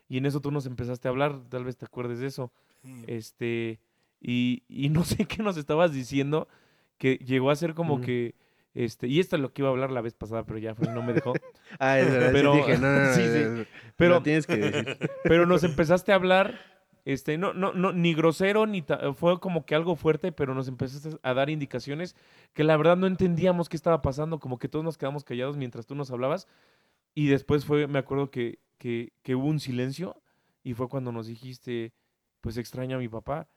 y 0.09 0.17
en 0.17 0.25
eso 0.25 0.41
tú 0.41 0.51
nos 0.51 0.65
empezaste 0.65 1.07
a 1.07 1.11
hablar, 1.11 1.39
tal 1.49 1.63
vez 1.63 1.77
te 1.77 1.85
acuerdes 1.85 2.19
de 2.19 2.27
eso. 2.27 2.51
Sí. 2.83 3.03
Este, 3.07 3.79
y, 4.19 4.63
y 4.67 4.89
no 4.89 5.05
sé 5.05 5.25
qué 5.27 5.41
nos 5.41 5.55
estabas 5.55 5.93
diciendo, 5.93 6.49
que 6.97 7.15
llegó 7.15 7.49
a 7.49 7.55
ser 7.55 7.73
como 7.73 7.97
Mm. 7.99 8.01
que, 8.01 8.35
este, 8.73 9.07
y 9.07 9.19
esto 9.19 9.35
es 9.35 9.41
lo 9.41 9.53
que 9.53 9.61
iba 9.61 9.69
a 9.69 9.71
hablar 9.71 9.91
la 9.91 10.01
vez 10.01 10.13
pasada, 10.13 10.45
pero 10.45 10.57
ya 10.59 10.73
no 10.73 11.01
me 11.03 11.13
dejó. 11.13 11.33
Ah, 11.79 11.99
es 11.99 12.09
verdad. 12.11 12.27
sí 12.29 12.33
pero- 12.33 12.53
dije, 12.55 12.77
no, 12.77 12.91
no, 12.91 12.99
no, 13.07 13.13
sí, 13.15 13.21
sí, 13.21 13.67
pero- 13.95 14.21
tienes 14.23 14.45
que 14.47 14.57
decir. 14.57 14.97
Pero 15.23 15.45
nos 15.45 15.63
empezaste 15.63 16.11
a 16.11 16.15
hablar, 16.15 16.59
este, 17.05 17.37
no, 17.37 17.53
no, 17.53 17.73
no, 17.73 17.91
ni 17.93 18.13
grosero, 18.13 18.65
ni 18.67 18.81
ta- 18.81 19.13
fue 19.13 19.39
como 19.39 19.65
que 19.65 19.75
algo 19.75 19.95
fuerte, 19.95 20.31
pero 20.31 20.53
nos 20.53 20.67
empezaste 20.67 21.17
a 21.21 21.33
dar 21.33 21.49
indicaciones 21.49 22.15
que 22.53 22.63
la 22.63 22.77
verdad 22.77 22.95
no 22.97 23.07
entendíamos 23.07 23.69
qué 23.69 23.75
estaba 23.75 24.01
pasando, 24.01 24.39
como 24.39 24.57
que 24.59 24.69
todos 24.69 24.85
nos 24.85 24.97
quedamos 24.97 25.23
callados 25.23 25.57
mientras 25.57 25.85
tú 25.85 25.95
nos 25.95 26.11
hablabas. 26.11 26.47
Y 27.15 27.27
después 27.27 27.65
fue, 27.65 27.87
me 27.87 27.99
acuerdo 27.99 28.29
que, 28.31 28.59
que, 28.77 29.13
que 29.23 29.35
hubo 29.35 29.47
un 29.47 29.59
silencio 29.59 30.21
y 30.63 30.73
fue 30.75 30.87
cuando 30.87 31.11
nos 31.11 31.27
dijiste, 31.27 31.93
pues 32.41 32.57
extraño 32.57 32.95
a 32.97 32.99
mi 32.99 33.09
papá. 33.09 33.47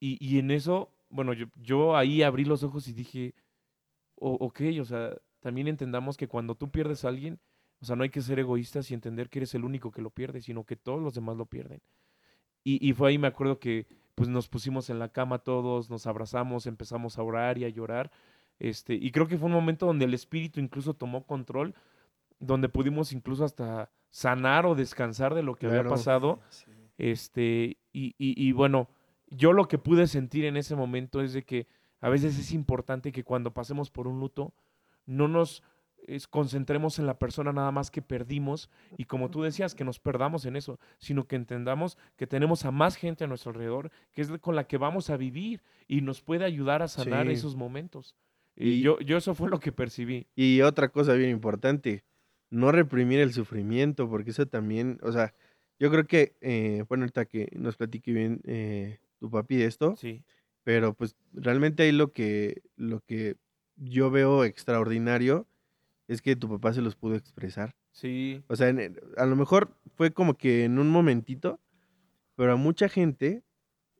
Y, 0.00 0.18
y 0.24 0.38
en 0.38 0.50
eso, 0.50 0.92
bueno, 1.08 1.32
yo, 1.32 1.46
yo 1.56 1.96
ahí 1.96 2.22
abrí 2.22 2.44
los 2.44 2.62
ojos 2.62 2.86
y 2.88 2.92
dije, 2.92 3.34
"O- 4.16 4.34
ok, 4.34 4.60
o 4.80 4.84
sea, 4.84 5.14
también 5.40 5.68
entendamos 5.68 6.16
que 6.16 6.28
cuando 6.28 6.54
tú 6.54 6.70
pierdes 6.70 7.04
a 7.04 7.08
alguien, 7.08 7.38
o 7.80 7.84
sea, 7.84 7.94
no 7.96 8.02
hay 8.02 8.10
que 8.10 8.22
ser 8.22 8.38
egoístas 8.38 8.90
y 8.90 8.94
entender 8.94 9.28
que 9.28 9.38
eres 9.40 9.54
el 9.54 9.64
único 9.64 9.90
que 9.92 10.02
lo 10.02 10.10
pierde, 10.10 10.40
sino 10.40 10.64
que 10.64 10.76
todos 10.76 11.00
los 11.02 11.14
demás 11.14 11.36
lo 11.36 11.46
pierden. 11.46 11.80
Y, 12.64 12.84
y 12.86 12.92
fue 12.94 13.10
ahí, 13.10 13.18
me 13.18 13.28
acuerdo 13.28 13.58
que 13.60 13.86
pues 14.14 14.28
nos 14.30 14.48
pusimos 14.48 14.88
en 14.90 14.98
la 14.98 15.10
cama 15.10 15.38
todos, 15.40 15.90
nos 15.90 16.06
abrazamos, 16.06 16.66
empezamos 16.66 17.18
a 17.18 17.22
orar 17.22 17.58
y 17.58 17.64
a 17.64 17.68
llorar. 17.68 18.10
Este, 18.58 18.94
y 18.94 19.10
creo 19.12 19.28
que 19.28 19.36
fue 19.36 19.46
un 19.46 19.52
momento 19.52 19.84
donde 19.86 20.06
el 20.06 20.14
espíritu 20.14 20.58
incluso 20.58 20.94
tomó 20.94 21.26
control, 21.26 21.74
donde 22.40 22.70
pudimos 22.70 23.12
incluso 23.12 23.44
hasta 23.44 23.90
sanar 24.10 24.64
o 24.64 24.74
descansar 24.74 25.34
de 25.34 25.42
lo 25.42 25.54
que 25.54 25.66
había 25.66 25.80
pasado. 25.90 26.40
Sí. 26.48 26.70
Este, 26.96 27.76
y, 27.92 28.14
y- 28.18 28.34
y 28.48 28.52
bueno, 28.52 28.88
yo 29.28 29.52
lo 29.52 29.68
que 29.68 29.76
pude 29.78 30.06
sentir 30.06 30.46
en 30.46 30.56
ese 30.56 30.74
momento 30.76 31.20
es 31.20 31.34
de 31.34 31.44
que 31.44 31.66
a 32.00 32.08
veces 32.08 32.38
es 32.38 32.52
importante 32.52 33.12
que 33.12 33.24
cuando 33.24 33.52
pasemos 33.52 33.90
por 33.90 34.06
un 34.06 34.20
luto, 34.20 34.52
no 35.06 35.28
nos 35.28 35.62
es, 36.06 36.28
concentremos 36.28 36.98
en 37.00 37.06
la 37.06 37.18
persona 37.18 37.52
nada 37.52 37.72
más 37.72 37.90
que 37.90 38.00
perdimos 38.02 38.70
y 38.96 39.06
como 39.06 39.28
tú 39.30 39.42
decías, 39.42 39.74
que 39.74 39.84
nos 39.84 39.98
perdamos 39.98 40.44
en 40.46 40.54
eso, 40.54 40.78
sino 40.98 41.26
que 41.26 41.34
entendamos 41.36 41.98
que 42.16 42.26
tenemos 42.28 42.64
a 42.64 42.70
más 42.70 42.94
gente 42.96 43.24
a 43.24 43.26
nuestro 43.26 43.50
alrededor, 43.50 43.90
que 44.12 44.22
es 44.22 44.30
con 44.40 44.54
la 44.54 44.68
que 44.68 44.76
vamos 44.78 45.10
a 45.10 45.16
vivir 45.16 45.62
y 45.88 46.02
nos 46.02 46.22
puede 46.22 46.44
ayudar 46.44 46.82
a 46.82 46.88
sanar 46.88 47.26
Sí. 47.26 47.32
esos 47.32 47.56
momentos. 47.56 48.14
Y 48.54 48.68
Y- 48.74 48.80
yo, 48.82 49.00
yo 49.00 49.16
eso 49.16 49.34
fue 49.34 49.50
lo 49.50 49.58
que 49.58 49.72
percibí. 49.72 50.26
Y 50.36 50.60
otra 50.60 50.88
cosa 50.90 51.12
bien 51.14 51.30
importante, 51.30 52.04
no 52.50 52.70
reprimir 52.70 53.18
el 53.18 53.32
sufrimiento, 53.32 54.08
porque 54.08 54.30
eso 54.30 54.46
también, 54.46 54.98
o 55.02 55.10
sea, 55.10 55.34
yo 55.80 55.90
creo 55.90 56.06
que, 56.06 56.36
eh, 56.40 56.84
bueno, 56.88 57.02
ahorita 57.02 57.24
que 57.26 57.48
nos 57.56 57.76
platique 57.76 58.12
bien 58.12 58.40
eh, 58.44 59.00
tu 59.18 59.28
papi 59.28 59.56
de 59.56 59.64
esto, 59.66 59.96
Sí, 59.96 60.22
pero 60.66 60.94
pues 60.94 61.14
realmente 61.32 61.84
ahí 61.84 61.92
lo 61.92 62.12
que, 62.12 62.64
lo 62.74 63.00
que 63.00 63.36
yo 63.76 64.10
veo 64.10 64.42
extraordinario 64.42 65.46
es 66.08 66.22
que 66.22 66.34
tu 66.34 66.48
papá 66.48 66.72
se 66.72 66.82
los 66.82 66.96
pudo 66.96 67.14
expresar. 67.14 67.76
sí, 67.92 68.42
O 68.48 68.56
sea, 68.56 68.70
en 68.70 68.98
a 69.16 69.26
lo 69.26 69.36
mejor 69.36 69.76
fue 69.94 70.12
como 70.12 70.34
que 70.36 70.64
en 70.64 70.80
un 70.80 70.90
momentito, 70.90 71.60
pero 72.34 72.54
a 72.54 72.56
mucha 72.56 72.88
gente 72.88 73.44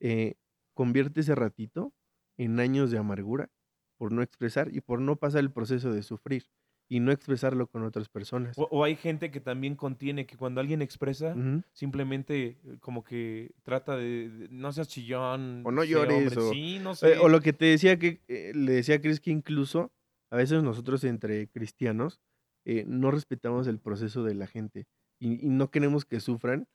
eh, 0.01 0.35
convierte 0.73 1.21
ese 1.21 1.35
ratito 1.35 1.93
en 2.37 2.59
años 2.59 2.91
de 2.91 2.97
amargura 2.97 3.49
por 3.97 4.11
no 4.11 4.21
expresar 4.21 4.75
y 4.75 4.81
por 4.81 4.99
no 4.99 5.15
pasar 5.15 5.39
el 5.39 5.53
proceso 5.53 5.93
de 5.93 6.03
sufrir 6.03 6.47
y 6.89 6.99
no 7.01 7.11
expresarlo 7.11 7.67
con 7.67 7.83
otras 7.83 8.07
personas. 8.09 8.57
O, 8.57 8.63
o 8.71 8.83
hay 8.83 8.95
gente 8.95 9.29
que 9.31 9.39
también 9.41 9.75
contiene 9.75 10.25
que 10.25 10.37
cuando 10.37 10.61
alguien 10.61 10.81
expresa, 10.81 11.35
simplemente 11.73 12.57
eh, 12.63 12.77
como 12.79 13.03
que 13.03 13.51
trata 13.63 13.95
de, 13.97 14.29
de- 14.29 14.47
no 14.49 14.71
seas 14.71 14.87
chillón. 14.87 15.63
O 15.65 15.71
no 15.71 15.83
llores, 15.83 16.31
hombre". 16.37 16.41
o- 16.41 16.51
Sí, 16.53 16.79
no 16.81 16.91
Eh, 16.91 16.95
sé. 16.95 17.17
o 17.19 17.29
lo 17.29 17.41
que 17.41 17.53
te 17.53 17.65
decía 17.65 17.97
que 17.99 18.21
eh, 18.27 18.51
le 18.55 18.71
decía 18.73 18.95
a 18.95 19.01
Chris 19.01 19.19
que 19.19 19.31
incluso 19.31 19.91
a 20.31 20.37
veces 20.37 20.63
nosotros 20.63 21.03
entre 21.03 21.47
cristianos 21.49 22.19
eh, 22.65 22.83
no 22.87 23.11
respetamos 23.11 23.67
el 23.67 23.79
proceso 23.79 24.23
de 24.23 24.35
la 24.35 24.47
gente 24.47 24.87
y, 25.19 25.45
y 25.45 25.49
no 25.49 25.69
queremos 25.71 26.05
que 26.05 26.19
sufran 26.19 26.67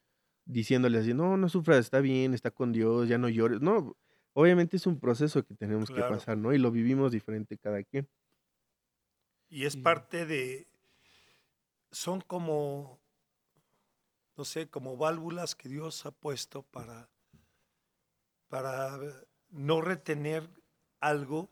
diciéndoles 0.47 1.03
así, 1.03 1.15
no, 1.15 1.37
no 1.37 1.49
sufras, 1.49 1.79
está 1.79 2.01
bien, 2.01 2.35
está 2.35 2.51
con 2.51 2.73
Dios, 2.73 3.09
ya 3.09 3.17
no 3.19 3.29
llores. 3.29 3.61
No, 3.61 3.97
obviamente 4.35 4.77
es 4.77 4.87
un 4.87 4.99
proceso 4.99 5.45
que 5.45 5.55
tenemos 5.55 5.89
Claro. 5.89 6.09
que 6.09 6.15
pasar, 6.15 6.37
¿no? 6.39 6.53
Y 6.53 6.59
lo 6.59 6.71
vivimos 6.71 7.13
diferente 7.13 7.57
cada 7.59 7.83
quien. 7.85 8.09
Y 9.53 9.67
es 9.67 9.77
parte 9.77 10.25
de, 10.25 10.67
son 11.91 12.23
como, 12.23 12.99
no 14.35 14.47
sé, 14.47 14.67
como 14.67 14.97
válvulas 14.97 15.55
que 15.55 15.69
Dios 15.69 16.07
ha 16.07 16.11
puesto 16.11 16.63
para, 16.63 17.11
para 18.49 18.99
no 19.51 19.83
retener 19.83 20.49
algo 21.01 21.51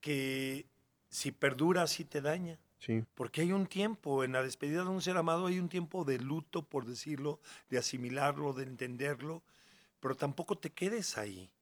que 0.00 0.66
si 1.08 1.30
perdura, 1.30 1.86
sí 1.86 2.04
te 2.04 2.20
daña. 2.20 2.58
Sí, 2.80 3.04
Porque 3.14 3.42
hay 3.42 3.52
un 3.52 3.68
tiempo, 3.68 4.24
en 4.24 4.32
la 4.32 4.42
despedida 4.42 4.82
de 4.82 4.90
un 4.90 5.00
ser 5.00 5.16
amado 5.16 5.46
hay 5.46 5.60
un 5.60 5.68
tiempo 5.68 6.04
de 6.04 6.18
luto, 6.18 6.64
por 6.64 6.86
decirlo, 6.86 7.38
de 7.70 7.78
asimilarlo, 7.78 8.52
de 8.52 8.64
entenderlo, 8.64 9.44
pero 10.00 10.16
tampoco 10.16 10.58
te 10.58 10.70
quedes 10.70 11.18
ahí. 11.18 11.52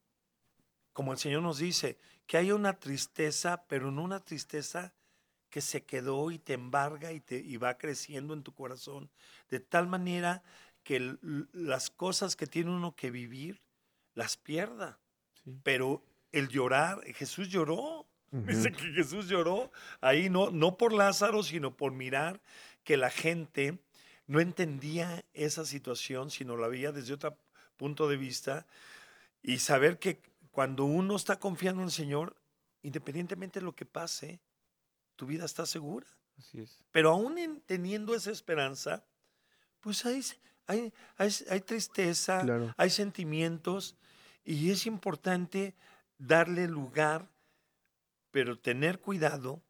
Como 0.94 1.12
el 1.12 1.18
Señor 1.18 1.42
nos 1.42 1.58
dice, 1.58 1.98
que 2.26 2.36
haya 2.36 2.54
una 2.54 2.78
tristeza, 2.78 3.64
pero 3.68 3.90
no 3.90 4.02
una 4.02 4.20
tristeza 4.20 4.92
que 5.50 5.60
se 5.60 5.84
quedó 5.84 6.30
y 6.30 6.38
te 6.38 6.54
embarga 6.54 7.12
y, 7.12 7.20
te, 7.20 7.38
y 7.38 7.56
va 7.56 7.78
creciendo 7.78 8.34
en 8.34 8.42
tu 8.42 8.52
corazón, 8.52 9.10
de 9.48 9.60
tal 9.60 9.86
manera 9.86 10.42
que 10.82 11.16
las 11.52 11.90
cosas 11.90 12.36
que 12.36 12.46
tiene 12.46 12.70
uno 12.70 12.94
que 12.94 13.10
vivir, 13.10 13.62
las 14.14 14.36
pierda. 14.36 14.98
Sí. 15.44 15.58
Pero 15.62 16.02
el 16.32 16.48
llorar, 16.48 17.02
Jesús 17.14 17.48
lloró, 17.48 18.06
Dice 18.44 18.72
que 18.72 18.92
Jesús 18.92 19.28
lloró 19.28 19.70
ahí 20.00 20.28
no, 20.28 20.50
no 20.50 20.76
por 20.76 20.92
Lázaro, 20.92 21.42
sino 21.42 21.76
por 21.76 21.92
mirar 21.92 22.40
que 22.84 22.96
la 22.96 23.10
gente 23.10 23.78
no 24.26 24.40
entendía 24.40 25.24
esa 25.32 25.64
situación, 25.64 26.30
sino 26.30 26.56
la 26.56 26.68
veía 26.68 26.92
desde 26.92 27.14
otro 27.14 27.38
punto 27.76 28.08
de 28.08 28.16
vista 28.16 28.66
y 29.42 29.58
saber 29.58 29.98
que 29.98 30.20
cuando 30.56 30.86
uno 30.86 31.16
está 31.16 31.38
confiando 31.38 31.82
en 31.82 31.88
el 31.88 31.92
Señor, 31.92 32.34
independientemente 32.80 33.60
de 33.60 33.64
lo 33.66 33.76
que 33.76 33.84
pase, 33.84 34.40
tu 35.14 35.26
vida 35.26 35.44
está 35.44 35.66
segura. 35.66 36.06
Así 36.38 36.60
es. 36.62 36.78
Pero 36.92 37.10
aún 37.10 37.36
en- 37.36 37.60
teniendo 37.60 38.14
esa 38.14 38.30
esperanza, 38.30 39.04
pues 39.80 40.06
hay, 40.06 40.22
hay, 40.66 40.94
hay, 41.18 41.30
hay 41.50 41.60
tristeza, 41.60 42.40
Claro. 42.40 42.72
hay 42.78 42.88
sentimientos 42.88 43.96
y 44.44 44.70
es 44.70 44.86
importante 44.86 45.74
darle 46.16 46.68
lugar, 46.68 47.28
pero 48.30 48.58
tener 48.58 48.98
cuidado 49.02 49.62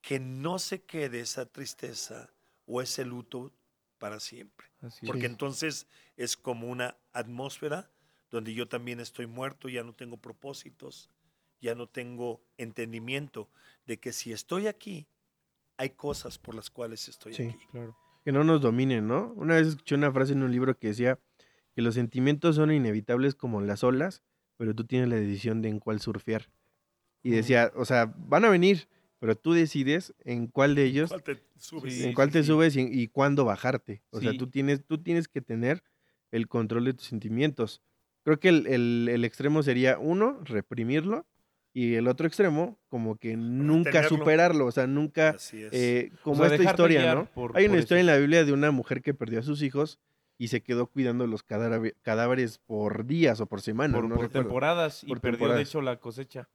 que 0.00 0.20
no 0.20 0.60
se 0.60 0.82
quede 0.84 1.18
esa 1.18 1.46
tristeza 1.46 2.30
o 2.64 2.80
ese 2.80 3.04
luto 3.04 3.52
para 3.98 4.20
siempre. 4.20 4.68
Así 4.82 5.04
Porque 5.04 5.26
es. 5.26 5.30
entonces 5.32 5.88
es 6.16 6.36
como 6.36 6.68
una 6.68 6.96
atmósfera 7.12 7.90
donde 8.30 8.54
yo 8.54 8.68
también 8.68 9.00
estoy 9.00 9.26
muerto, 9.26 9.68
ya 9.68 9.82
no 9.82 9.94
tengo 9.94 10.16
propósitos, 10.18 11.10
ya 11.60 11.74
no 11.74 11.88
tengo 11.88 12.42
entendimiento 12.56 13.50
de 13.86 13.98
que 13.98 14.12
si 14.12 14.32
estoy 14.32 14.66
aquí, 14.66 15.08
hay 15.76 15.90
cosas 15.90 16.38
por 16.38 16.54
las 16.54 16.70
cuales 16.70 17.08
estoy 17.08 17.34
Sí. 17.34 17.44
aquí. 17.44 17.66
Claro. 17.70 17.96
Que 18.24 18.32
no 18.32 18.44
nos 18.44 18.60
dominen, 18.60 19.06
¿no? 19.06 19.32
Una 19.36 19.54
vez 19.54 19.68
escuché 19.68 19.94
una 19.94 20.12
frase 20.12 20.32
en 20.32 20.42
un 20.42 20.52
libro 20.52 20.78
que 20.78 20.88
decía 20.88 21.18
que 21.74 21.82
los 21.82 21.94
sentimientos 21.94 22.56
son 22.56 22.72
inevitables 22.72 23.34
como 23.34 23.60
las 23.60 23.84
olas, 23.84 24.22
pero 24.56 24.74
tú 24.74 24.84
tienes 24.84 25.08
la 25.08 25.16
decisión 25.16 25.62
de 25.62 25.68
en 25.68 25.78
cuál 25.78 26.00
surfear. 26.00 26.50
Y 27.22 27.30
decía, 27.30 27.72
o 27.76 27.84
sea, 27.84 28.12
van 28.16 28.44
a 28.44 28.48
venir, 28.50 28.88
pero 29.18 29.36
tú 29.36 29.52
decides 29.52 30.14
en 30.20 30.48
cuál 30.48 30.74
de 30.74 30.84
ellos, 30.84 31.10
¿Cuál 31.10 31.22
te 31.22 31.42
subes? 31.56 31.94
Sí, 31.94 32.04
en 32.04 32.14
cuál 32.14 32.30
te 32.30 32.42
sí. 32.42 32.46
subes 32.48 32.76
y, 32.76 32.80
y 32.82 33.06
cuándo 33.08 33.44
bajarte. 33.44 34.02
O 34.10 34.20
sea, 34.20 34.36
tú 34.36 34.48
tienes, 34.50 34.84
tú 34.84 34.98
tienes 34.98 35.28
que 35.28 35.40
tener 35.40 35.82
el 36.30 36.48
control 36.48 36.84
de 36.84 36.94
tus 36.94 37.06
sentimientos. 37.06 37.82
Creo 38.28 38.40
que 38.40 38.50
el, 38.50 38.66
el- 38.66 39.08
el 39.10 39.24
extremo 39.24 39.62
sería 39.62 39.98
uno, 39.98 40.38
reprimirlo, 40.44 41.24
y 41.72 41.94
el 41.94 42.08
otro 42.08 42.26
extremo, 42.26 42.78
como 42.90 43.16
que 43.16 43.38
nunca 43.38 43.90
Tenerlo. 43.90 44.18
superarlo, 44.18 44.66
o 44.66 44.70
sea, 44.70 44.86
nunca, 44.86 45.30
Así 45.30 45.62
es. 45.62 45.72
eh, 45.72 46.12
como 46.22 46.44
sea, 46.44 46.54
esta 46.54 46.62
historia, 46.70 47.14
¿no? 47.14 47.24
por- 47.24 47.56
Hay 47.56 47.64
una 47.68 47.78
historia 47.78 48.02
eso. 48.02 48.10
en 48.10 48.14
la 48.14 48.20
Biblia 48.20 48.44
de 48.44 48.52
una 48.52 48.70
mujer 48.70 49.00
que 49.00 49.14
perdió 49.14 49.38
a 49.38 49.42
sus 49.42 49.62
hijos 49.62 49.98
y 50.36 50.48
se 50.48 50.62
quedó 50.62 50.88
cuidando 50.88 51.26
los 51.26 51.42
cadáver- 51.42 51.94
cadáveres 52.02 52.58
por 52.58 53.06
días 53.06 53.40
o 53.40 53.46
por 53.46 53.62
semanas. 53.62 53.94
por, 53.98 54.06
no 54.10 54.16
por 54.16 54.24
recuerdo. 54.26 54.42
temporadas 54.46 55.04
y 55.04 55.06
Por 55.08 55.20
perdió 55.22 55.36
de 55.36 55.38
temporadas. 55.38 55.68
hecho 55.70 55.80
la 55.80 55.96
cosecha. 55.96 56.48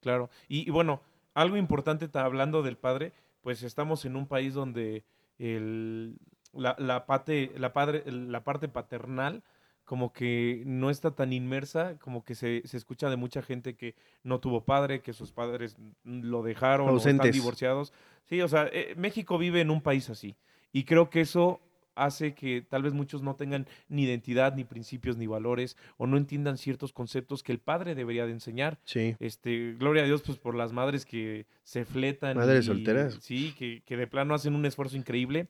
Claro. 0.00 0.30
Y, 0.48 0.66
y 0.66 0.70
bueno, 0.70 1.02
algo 1.34 1.58
importante 1.58 2.08
ta- 2.08 2.24
hablando 2.24 2.62
del 2.62 2.78
padre, 2.78 3.12
pues 3.42 3.62
estamos 3.62 4.06
en 4.06 4.16
un 4.16 4.26
país 4.26 4.54
donde 4.54 5.04
el, 5.38 6.16
la, 6.54 6.76
la, 6.78 7.04
pate- 7.06 7.50
la, 7.58 7.74
padre, 7.74 8.04
la 8.10 8.42
parte 8.42 8.68
paternal 8.68 9.42
como 9.90 10.12
que 10.12 10.62
no 10.66 10.88
está 10.88 11.16
tan 11.16 11.32
inmersa, 11.32 11.98
como 11.98 12.22
que 12.22 12.36
se, 12.36 12.62
se 12.64 12.76
escucha 12.76 13.10
de 13.10 13.16
mucha 13.16 13.42
gente 13.42 13.74
que 13.74 13.96
no 14.22 14.38
tuvo 14.38 14.64
padre, 14.64 15.00
que 15.00 15.12
sus 15.12 15.32
padres 15.32 15.76
lo 16.04 16.44
dejaron 16.44 16.90
o 16.90 16.96
están 16.96 17.18
divorciados. 17.32 17.92
Sí, 18.26 18.40
o 18.40 18.46
sea, 18.46 18.70
eh, 18.72 18.94
México 18.96 19.36
vive 19.36 19.60
en 19.60 19.68
un 19.68 19.80
país 19.80 20.08
así. 20.08 20.36
Y 20.70 20.84
creo 20.84 21.10
que 21.10 21.22
eso 21.22 21.60
hace 21.96 22.34
que 22.34 22.62
tal 22.62 22.84
vez 22.84 22.92
muchos 22.92 23.22
no 23.22 23.34
tengan 23.34 23.66
ni 23.88 24.04
identidad, 24.04 24.54
ni 24.54 24.62
principios, 24.62 25.16
ni 25.16 25.26
valores, 25.26 25.76
o 25.96 26.06
no 26.06 26.16
entiendan 26.18 26.56
ciertos 26.56 26.92
conceptos 26.92 27.42
que 27.42 27.50
el 27.50 27.58
padre 27.58 27.96
debería 27.96 28.26
de 28.26 28.32
enseñar. 28.32 28.78
Sí, 28.84 29.16
Este, 29.18 29.72
gloria 29.76 30.04
a 30.04 30.06
Dios, 30.06 30.22
pues 30.22 30.38
por 30.38 30.54
las 30.54 30.72
madres 30.72 31.04
que 31.04 31.46
se 31.64 31.84
fletan. 31.84 32.36
Madres 32.36 32.66
y- 32.66 32.68
solteras. 32.68 33.18
Sí, 33.20 33.56
que, 33.58 33.82
que 33.84 33.96
de 33.96 34.06
plano 34.06 34.34
hacen 34.34 34.54
un 34.54 34.64
esfuerzo 34.66 34.96
increíble. 34.96 35.48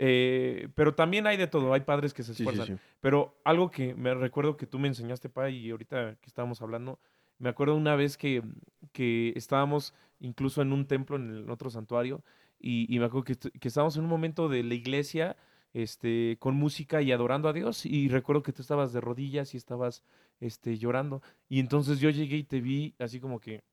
Eh, 0.00 0.68
pero 0.76 0.94
también 0.94 1.26
hay 1.26 1.36
de 1.36 1.48
todo, 1.48 1.74
hay 1.74 1.80
padres 1.80 2.14
que 2.14 2.22
se 2.22 2.32
sí, 2.32 2.36
sí, 2.36 2.42
esfuerzan. 2.44 2.76
sí. 2.78 2.82
Pero 3.00 3.36
algo 3.44 3.68
que 3.68 3.94
me 3.94 4.14
recuerdo 4.14 4.56
que 4.56 4.66
tú 4.66 4.78
me 4.78 4.86
enseñaste, 4.86 5.28
Pa, 5.28 5.50
y 5.50 5.70
ahorita 5.70 6.14
que 6.20 6.26
estábamos 6.28 6.62
hablando, 6.62 7.00
me 7.38 7.48
acuerdo 7.48 7.74
una 7.74 7.96
vez 7.96 8.16
que, 8.16 8.42
que 8.92 9.32
estábamos 9.34 9.94
incluso 10.20 10.62
en 10.62 10.72
un 10.72 10.86
templo, 10.86 11.16
en 11.16 11.30
el 11.30 11.50
otro 11.50 11.68
santuario, 11.68 12.22
y, 12.60 12.92
y 12.94 12.98
me 13.00 13.06
acuerdo 13.06 13.24
que, 13.24 13.36
que 13.36 13.68
estábamos 13.68 13.96
en 13.96 14.04
un 14.04 14.08
momento 14.08 14.48
de 14.48 14.62
la 14.62 14.74
iglesia 14.74 15.36
este, 15.72 16.36
con 16.38 16.54
música 16.54 17.02
y 17.02 17.10
adorando 17.10 17.48
a 17.48 17.52
Dios, 17.52 17.84
y 17.84 18.08
recuerdo 18.08 18.44
que 18.44 18.52
tú 18.52 18.62
estabas 18.62 18.92
de 18.92 19.00
rodillas 19.00 19.52
y 19.52 19.56
estabas 19.56 20.04
este, 20.38 20.78
llorando, 20.78 21.22
y 21.48 21.58
entonces 21.58 21.98
yo 21.98 22.10
llegué 22.10 22.36
y 22.36 22.44
te 22.44 22.60
vi 22.60 22.94
así 23.00 23.18
como 23.18 23.40
que, 23.40 23.64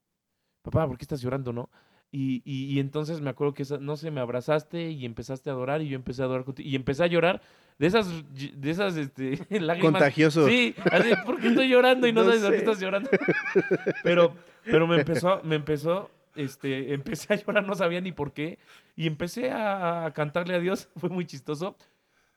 papá, 0.63 0.87
¿por 0.87 0.97
qué 0.97 1.03
estás 1.03 1.21
llorando, 1.21 1.53
no? 1.53 1.69
Y, 2.17 2.41
y, 2.45 2.73
y 2.73 2.79
entonces 2.79 3.19
me 3.19 3.29
acuerdo 3.29 3.53
que, 3.53 3.65
no 3.81 3.97
sé, 3.97 4.09
me 4.09 4.21
abrazaste 4.21 4.89
y 4.89 5.03
empezaste 5.03 5.49
a 5.49 5.53
adorar 5.53 5.81
y 5.81 5.89
yo 5.89 5.97
empecé 5.97 6.21
a 6.21 6.25
adorar 6.25 6.45
contigo. 6.45 6.69
Y 6.69 6.73
empecé 6.73 7.03
a 7.03 7.07
llorar 7.07 7.41
de 7.77 7.87
esas, 7.87 8.07
de 8.31 8.69
esas 8.71 8.95
este, 8.95 9.31
lágrimas. 9.59 9.91
Contagioso. 9.91 10.47
Sí, 10.47 10.73
así, 10.93 11.09
¿por 11.25 11.41
qué 11.41 11.49
estoy 11.49 11.67
llorando 11.67 12.07
y 12.07 12.13
no, 12.13 12.23
No 12.23 12.27
sabes 12.27 12.43
por 12.43 12.51
qué 12.51 12.57
estás 12.59 12.79
llorando? 12.79 13.09
Pero, 14.03 14.33
pero 14.63 14.87
me 14.87 14.95
empezó, 14.95 15.41
me 15.43 15.55
empezó, 15.55 16.09
este, 16.35 16.93
empecé 16.93 17.33
a 17.33 17.35
llorar, 17.35 17.67
no 17.67 17.75
sabía 17.75 17.99
ni 17.99 18.13
por 18.13 18.31
qué. 18.31 18.59
Y 18.95 19.07
empecé 19.07 19.51
a, 19.51 20.05
a 20.05 20.13
cantarle 20.13 20.55
a 20.55 20.59
Dios, 20.61 20.87
fue 20.95 21.09
muy 21.09 21.25
chistoso. 21.25 21.75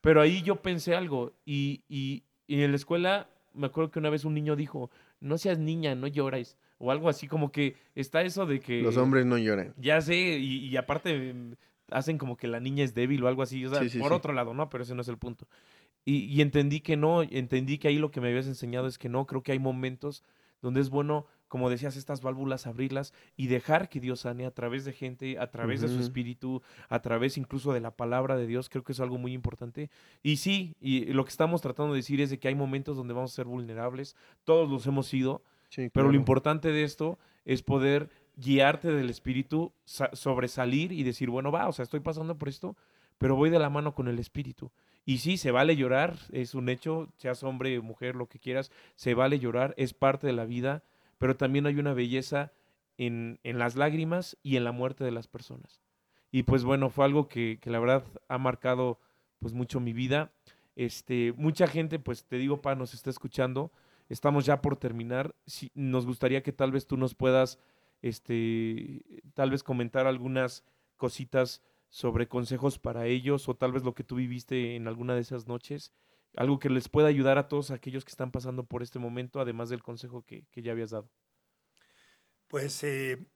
Pero 0.00 0.20
ahí 0.20 0.42
yo 0.42 0.56
pensé 0.56 0.96
algo. 0.96 1.34
Y, 1.46 1.84
y, 1.88 2.24
y 2.48 2.64
en 2.64 2.72
la 2.72 2.76
escuela, 2.76 3.28
me 3.54 3.68
acuerdo 3.68 3.92
que 3.92 4.00
una 4.00 4.10
vez 4.10 4.24
un 4.24 4.34
niño 4.34 4.56
dijo, 4.56 4.90
no 5.20 5.38
seas 5.38 5.60
niña, 5.60 5.94
no 5.94 6.08
llores. 6.08 6.58
O 6.78 6.90
algo 6.90 7.08
así, 7.08 7.26
como 7.26 7.50
que 7.50 7.76
está 7.94 8.22
eso 8.22 8.46
de 8.46 8.60
que... 8.60 8.82
Los 8.82 8.96
hombres 8.96 9.26
no 9.26 9.36
lloran. 9.36 9.74
Ya 9.78 10.00
sé, 10.00 10.16
y, 10.16 10.66
y 10.66 10.76
aparte 10.76 11.34
mm, 11.34 11.54
hacen 11.90 12.18
como 12.18 12.36
que 12.36 12.46
la 12.48 12.60
niña 12.60 12.84
es 12.84 12.94
débil 12.94 13.22
o 13.24 13.28
algo 13.28 13.42
así, 13.42 13.64
o 13.64 13.70
sea, 13.70 13.80
Sí, 13.80 13.90
sí, 13.90 13.98
por 13.98 14.10
sí. 14.10 14.14
otro 14.14 14.32
lado, 14.32 14.54
¿no? 14.54 14.68
Pero 14.68 14.84
ese 14.84 14.94
no 14.94 15.02
es 15.02 15.08
el 15.08 15.18
punto. 15.18 15.48
Y, 16.04 16.24
y 16.24 16.40
entendí 16.40 16.80
que 16.80 16.96
no, 16.96 17.22
entendí 17.22 17.78
que 17.78 17.88
ahí 17.88 17.98
lo 17.98 18.10
que 18.10 18.20
me 18.20 18.28
habías 18.28 18.46
enseñado 18.46 18.86
es 18.86 18.96
que 18.98 19.08
no, 19.08 19.26
creo 19.26 19.42
que 19.42 19.52
hay 19.52 19.58
momentos 19.58 20.22
donde 20.62 20.80
es 20.80 20.90
bueno, 20.90 21.26
como 21.46 21.70
decías, 21.70 21.96
estas 21.96 22.20
válvulas 22.20 22.66
abrirlas 22.66 23.14
y 23.36 23.46
dejar 23.46 23.88
que 23.88 24.00
Dios 24.00 24.20
sane 24.20 24.44
a 24.44 24.50
través 24.50 24.84
de 24.84 24.92
gente, 24.92 25.38
a 25.38 25.50
través 25.50 25.80
de 25.80 25.88
su 25.88 26.00
espíritu, 26.00 26.62
a 26.88 27.00
través 27.00 27.38
incluso 27.38 27.72
de 27.72 27.80
la 27.80 27.92
palabra 27.92 28.36
de 28.36 28.46
Dios, 28.46 28.68
creo 28.68 28.82
que 28.82 28.92
es 28.92 29.00
algo 29.00 29.18
muy 29.18 29.32
importante. 29.32 29.88
Y 30.22 30.38
sí, 30.38 30.76
y 30.80 31.04
lo 31.12 31.24
que 31.24 31.30
estamos 31.30 31.60
tratando 31.62 31.92
de 31.92 31.98
decir 31.98 32.20
es 32.20 32.30
de 32.30 32.38
que 32.38 32.48
hay 32.48 32.54
momentos 32.56 32.96
donde 32.96 33.14
vamos 33.14 33.32
a 33.32 33.36
ser 33.36 33.46
vulnerables, 33.46 34.16
todos 34.44 34.68
los 34.68 34.86
hemos 34.86 35.06
sido, 35.06 35.42
Sí, 35.68 35.88
pero 35.90 36.08
lo 36.08 36.16
importante 36.16 36.72
de 36.72 36.82
esto 36.84 37.18
es 37.44 37.62
poder 37.62 38.10
guiarte 38.36 38.88
del 38.92 39.10
espíritu, 39.10 39.72
sa- 39.84 40.10
sobresalir 40.14 40.92
y 40.92 41.02
decir, 41.02 41.30
bueno, 41.30 41.50
va, 41.52 41.68
o 41.68 41.72
sea, 41.72 41.82
estoy 41.82 42.00
pasando 42.00 42.38
por 42.38 42.48
esto, 42.48 42.76
pero 43.18 43.36
voy 43.36 43.50
de 43.50 43.58
la 43.58 43.70
mano 43.70 43.94
con 43.94 44.08
el 44.08 44.18
espíritu. 44.18 44.70
Y 45.04 45.18
sí, 45.18 45.36
se 45.38 45.50
vale 45.50 45.74
llorar, 45.76 46.16
es 46.32 46.54
un 46.54 46.68
hecho, 46.68 47.08
seas 47.16 47.42
hombre, 47.42 47.80
mujer, 47.80 48.14
lo 48.14 48.28
que 48.28 48.38
quieras, 48.38 48.70
se 48.94 49.14
vale 49.14 49.38
llorar, 49.38 49.74
es 49.76 49.94
parte 49.94 50.26
de 50.26 50.32
la 50.34 50.44
vida, 50.44 50.82
pero 51.18 51.36
también 51.36 51.66
hay 51.66 51.78
una 51.78 51.94
belleza 51.94 52.52
en, 52.98 53.38
en 53.42 53.58
las 53.58 53.74
lágrimas 53.76 54.36
y 54.42 54.56
en 54.56 54.64
la 54.64 54.72
muerte 54.72 55.04
de 55.04 55.10
las 55.10 55.26
personas. 55.26 55.80
Y 56.30 56.42
pues 56.42 56.64
bueno, 56.64 56.90
fue 56.90 57.06
algo 57.06 57.28
que, 57.28 57.58
que 57.60 57.70
la 57.70 57.78
verdad 57.80 58.04
ha 58.28 58.38
marcado 58.38 59.00
pues 59.38 59.54
mucho 59.54 59.80
mi 59.80 59.92
vida. 59.92 60.30
Este, 60.76 61.32
mucha 61.36 61.66
gente, 61.66 61.98
pues 61.98 62.24
te 62.24 62.36
digo, 62.36 62.60
pa, 62.60 62.74
nos 62.74 62.92
está 62.94 63.08
escuchando. 63.10 63.72
Estamos 64.08 64.46
ya 64.46 64.62
por 64.62 64.76
terminar. 64.76 65.34
Nos 65.74 66.06
gustaría 66.06 66.42
que 66.42 66.52
tal 66.52 66.72
vez 66.72 66.86
tú 66.86 66.96
nos 66.96 67.14
puedas, 67.14 67.58
este, 68.00 69.04
tal 69.34 69.50
vez 69.50 69.62
comentar 69.62 70.06
algunas 70.06 70.64
cositas 70.96 71.62
sobre 71.90 72.28
consejos 72.28 72.78
para 72.78 73.06
ellos 73.06 73.48
o 73.48 73.56
tal 73.56 73.72
vez 73.72 73.82
lo 73.82 73.94
que 73.94 74.04
tú 74.04 74.16
viviste 74.16 74.76
en 74.76 74.88
alguna 74.88 75.14
de 75.14 75.20
esas 75.20 75.46
noches. 75.46 75.92
Algo 76.36 76.58
que 76.58 76.70
les 76.70 76.88
pueda 76.88 77.08
ayudar 77.08 77.38
a 77.38 77.48
todos 77.48 77.70
aquellos 77.70 78.04
que 78.04 78.10
están 78.10 78.30
pasando 78.30 78.64
por 78.64 78.82
este 78.82 78.98
momento, 78.98 79.40
además 79.40 79.68
del 79.68 79.82
consejo 79.82 80.24
que, 80.24 80.46
que 80.50 80.62
ya 80.62 80.72
habías 80.72 80.90
dado. 80.90 81.10
Pues 82.48 82.82
eh, 82.84 83.26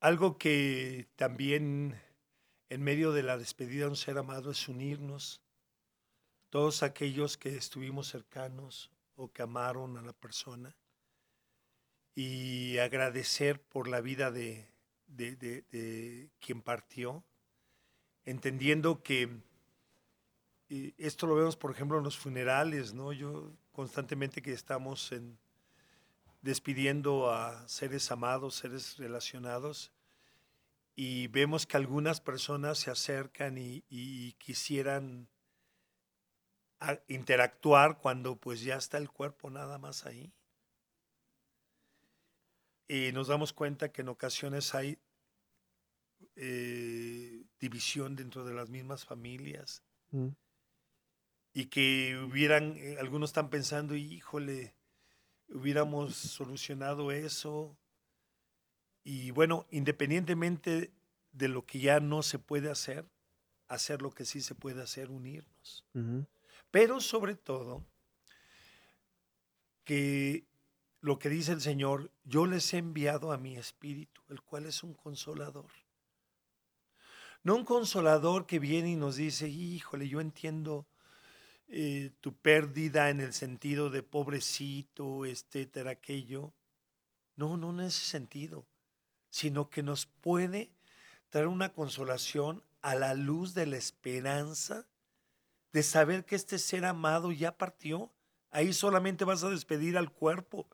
algo 0.00 0.38
que 0.38 1.08
también 1.16 2.00
en 2.70 2.82
medio 2.82 3.12
de 3.12 3.22
la 3.22 3.36
despedida 3.36 3.84
de 3.84 3.90
un 3.90 3.96
ser 3.96 4.18
amado 4.18 4.50
es 4.50 4.68
unirnos. 4.68 5.42
Todos 6.50 6.82
aquellos 6.82 7.36
que 7.36 7.56
estuvimos 7.56 8.08
cercanos 8.08 8.90
o 9.18 9.32
que 9.32 9.42
amaron 9.42 9.96
a 9.98 10.02
la 10.02 10.12
persona 10.12 10.76
y 12.14 12.78
agradecer 12.78 13.60
por 13.60 13.88
la 13.88 14.00
vida 14.00 14.30
de, 14.30 14.68
de- 15.08 15.34
de- 15.36 16.30
quien 16.40 16.62
partió, 16.62 17.24
entendiendo 18.24 19.02
que 19.02 19.28
eh, 20.70 20.94
esto 20.98 21.26
lo 21.26 21.34
vemos, 21.34 21.56
por 21.56 21.72
ejemplo, 21.72 21.98
en 21.98 22.04
los 22.04 22.16
funerales, 22.16 22.94
¿no? 22.94 23.12
Yo 23.12 23.52
constantemente 23.72 24.40
que 24.40 24.52
estamos 24.52 25.10
en, 25.12 25.36
despidiendo 26.40 27.32
a 27.32 27.66
seres 27.68 28.10
amados, 28.12 28.54
seres 28.54 28.98
relacionados, 28.98 29.92
y 30.94 31.26
vemos 31.28 31.66
que 31.66 31.76
algunas 31.76 32.20
personas 32.20 32.78
se 32.78 32.90
acercan 32.90 33.56
y 33.58 34.32
quisieran 34.38 35.28
a- 36.80 37.00
interactuar 37.08 37.98
cuando 37.98 38.36
pues 38.36 38.62
ya 38.62 38.76
está 38.76 38.98
el 38.98 39.10
cuerpo 39.10 39.50
nada 39.50 39.78
más 39.78 40.06
ahí. 40.06 40.32
y 42.90 43.12
nos 43.12 43.28
damos 43.28 43.52
cuenta 43.52 43.92
que 43.92 44.00
en 44.00 44.08
ocasiones 44.08 44.74
hay 44.74 44.98
eh, 46.36 47.44
división 47.60 48.16
dentro 48.16 48.44
de 48.44 48.54
las 48.54 48.70
mismas 48.70 49.04
familias 49.04 49.82
Mm. 50.10 50.28
y 51.52 51.66
que 51.66 52.16
hubieran, 52.16 52.76
eh, 52.78 52.96
algunos 52.98 53.28
están 53.30 53.50
pensando, 53.50 53.94
híjole, 53.94 54.74
hubiéramos 55.48 56.14
solucionado 56.16 57.12
eso. 57.12 57.76
Y 59.04 59.32
bueno, 59.32 59.66
independientemente 59.70 60.92
de 61.32 61.48
lo 61.48 61.66
que 61.66 61.80
ya 61.80 62.00
no 62.00 62.22
se 62.22 62.38
puede 62.38 62.70
hacer, 62.70 63.06
hacer 63.66 64.00
lo 64.00 64.10
que 64.12 64.24
sí 64.24 64.40
se 64.40 64.54
puede 64.54 64.80
hacer, 64.82 65.10
unirnos. 65.10 65.84
Pero 66.70 67.00
sobre 67.00 67.34
todo, 67.34 67.84
que 69.84 70.46
lo 71.00 71.18
que 71.18 71.28
dice 71.28 71.52
el 71.52 71.60
Señor, 71.60 72.10
yo 72.24 72.46
les 72.46 72.74
he 72.74 72.78
enviado 72.78 73.32
a 73.32 73.38
mi 73.38 73.56
espíritu, 73.56 74.20
el 74.28 74.42
cual 74.42 74.66
es 74.66 74.82
un 74.82 74.94
consolador. 74.94 75.70
No 77.42 77.54
un 77.54 77.64
consolador 77.64 78.46
que 78.46 78.58
viene 78.58 78.90
y 78.90 78.96
nos 78.96 79.16
dice, 79.16 79.48
híjole, 79.48 80.08
yo 80.08 80.20
entiendo 80.20 80.86
eh, 81.68 82.10
tu 82.20 82.34
pérdida 82.34 83.10
en 83.10 83.20
el 83.20 83.32
sentido 83.32 83.90
de 83.90 84.02
pobrecito, 84.02 85.24
etcétera, 85.24 85.92
aquello. 85.92 86.52
No, 87.36 87.56
no 87.56 87.70
en 87.70 87.80
ese 87.80 88.04
sentido, 88.04 88.66
sino 89.30 89.70
que 89.70 89.82
nos 89.82 90.06
puede 90.06 90.70
traer 91.30 91.46
una 91.46 91.72
consolación 91.72 92.64
a 92.82 92.94
la 92.94 93.14
luz 93.14 93.54
de 93.54 93.66
la 93.66 93.76
esperanza 93.76 94.86
de 95.72 95.82
saber 95.82 96.24
que 96.24 96.36
este 96.36 96.58
ser 96.58 96.84
amado 96.84 97.32
ya 97.32 97.56
partió. 97.56 98.12
Ahí 98.50 98.72
solamente 98.72 99.24
vas 99.24 99.44
a 99.44 99.50
despedir 99.50 99.98
al 99.98 100.10
cuerpo, 100.10 100.68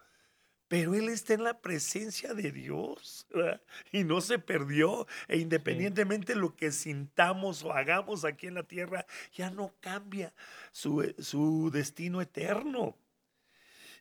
pero 0.68 0.94
Él 0.94 1.08
está 1.08 1.34
en 1.34 1.44
la 1.44 1.60
presencia 1.60 2.34
de 2.34 2.52
Dios 2.52 3.26
¿verdad? 3.30 3.60
y 3.92 4.04
no 4.04 4.20
se 4.20 4.38
perdió. 4.38 5.06
E 5.28 5.38
independientemente 5.38 6.34
de 6.34 6.40
lo 6.40 6.54
que 6.56 6.72
sintamos 6.72 7.62
o 7.64 7.72
hagamos 7.72 8.24
aquí 8.24 8.46
en 8.46 8.54
la 8.54 8.62
tierra, 8.62 9.06
ya 9.32 9.50
no 9.50 9.74
cambia 9.80 10.32
su, 10.72 11.14
su 11.18 11.70
destino 11.72 12.20
eterno. 12.20 12.96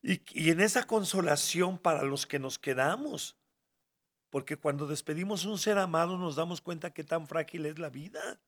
Y, 0.01 0.21
y 0.31 0.51
en 0.51 0.61
esa 0.61 0.85
consolación 0.85 1.77
para 1.77 2.03
los 2.03 2.27
que 2.27 2.37
nos 2.37 2.59
quedamos, 2.59 3.37
porque 4.29 4.57
cuando 4.57 4.87
despedimos 4.87 5.45
un 5.45 5.57
ser 5.57 5.77
amado 5.77 6.17
nos 6.17 6.35
damos 6.35 6.59
cuenta 6.59 6.93
que 6.93 7.03
tan 7.03 7.27
frágil 7.27 7.65
es 7.65 7.79
la 7.79 7.89
vida, 7.89 8.39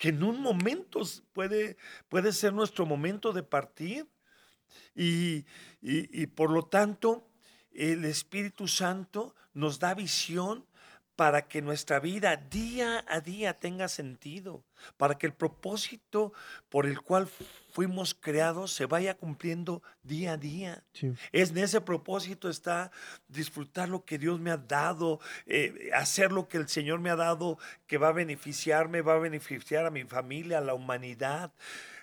que 0.00 0.08
en 0.08 0.22
un 0.22 0.40
momento 0.40 1.02
puede, 1.34 1.76
puede 2.08 2.32
ser 2.32 2.54
nuestro 2.54 2.86
momento 2.86 3.34
de 3.34 3.42
partir. 3.42 4.08
Y, 4.94 5.44
y, 5.82 6.22
y, 6.22 6.26
por 6.26 6.50
lo 6.50 6.62
tanto, 6.62 7.28
el 7.70 8.06
Espíritu 8.06 8.66
Santo 8.66 9.34
nos 9.52 9.78
da 9.78 9.92
visión 9.92 10.64
para 11.20 11.48
que 11.48 11.60
nuestra 11.60 12.00
vida 12.00 12.34
día 12.34 13.04
a 13.06 13.20
día 13.20 13.52
tenga 13.52 13.88
sentido, 13.88 14.64
para 14.96 15.18
que 15.18 15.26
el 15.26 15.34
propósito 15.34 16.32
por 16.70 16.86
el 16.86 17.02
cual 17.02 17.28
fuimos 17.74 18.14
creados 18.14 18.72
se 18.72 18.86
vaya 18.86 19.18
cumpliendo 19.18 19.82
día 20.02 20.32
a 20.32 20.36
día. 20.38 20.82
Sí. 20.94 21.12
Es 21.30 21.50
en 21.50 21.58
ese 21.58 21.82
propósito 21.82 22.48
está 22.48 22.90
disfrutar 23.28 23.90
lo 23.90 24.06
que 24.06 24.16
Dios 24.16 24.40
me 24.40 24.50
ha 24.50 24.56
dado, 24.56 25.20
eh, 25.44 25.90
hacer 25.92 26.32
lo 26.32 26.48
que 26.48 26.56
el 26.56 26.70
Señor 26.70 27.00
me 27.00 27.10
ha 27.10 27.16
dado, 27.16 27.58
que 27.86 27.98
va 27.98 28.08
a 28.08 28.12
beneficiarme, 28.12 29.02
va 29.02 29.16
a 29.16 29.18
beneficiar 29.18 29.84
a 29.84 29.90
mi 29.90 30.04
familia, 30.04 30.56
a 30.56 30.62
la 30.62 30.72
humanidad. 30.72 31.52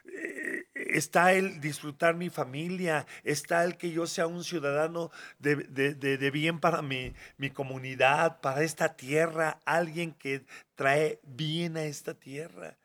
Eh, 0.05 0.66
está 0.89 1.33
el 1.33 1.59
disfrutar 1.59 2.15
mi 2.15 2.29
familia, 2.29 3.05
está 3.23 3.63
el 3.63 3.77
que 3.77 3.91
yo 3.91 4.07
sea 4.07 4.27
un 4.27 4.43
ciudadano 4.43 5.11
de, 5.39 5.55
de, 5.55 5.93
de, 5.95 6.31
bien 6.31 6.59
para 6.59 6.81
mi, 6.81 7.13
mi, 7.37 7.49
comunidad, 7.49 8.39
para 8.41 8.63
esta 8.63 8.95
tierra, 8.95 9.59
alguien 9.65 10.13
que 10.13 10.45
trae 10.75 11.19
bien 11.23 11.77
a 11.77 11.83
esta 11.83 12.13
tierra. 12.13 12.77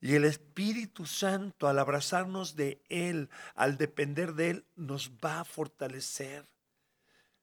Y 0.00 0.14
el 0.14 0.24
Espíritu 0.24 1.06
Santo, 1.06 1.68
al 1.68 1.78
abrazarnos 1.78 2.54
de 2.54 2.80
Él, 2.88 3.30
al 3.54 3.76
depender 3.76 4.34
de 4.34 4.50
Él, 4.50 4.64
nos 4.76 5.10
va 5.24 5.40
a 5.40 5.44
fortalecer, 5.44 6.44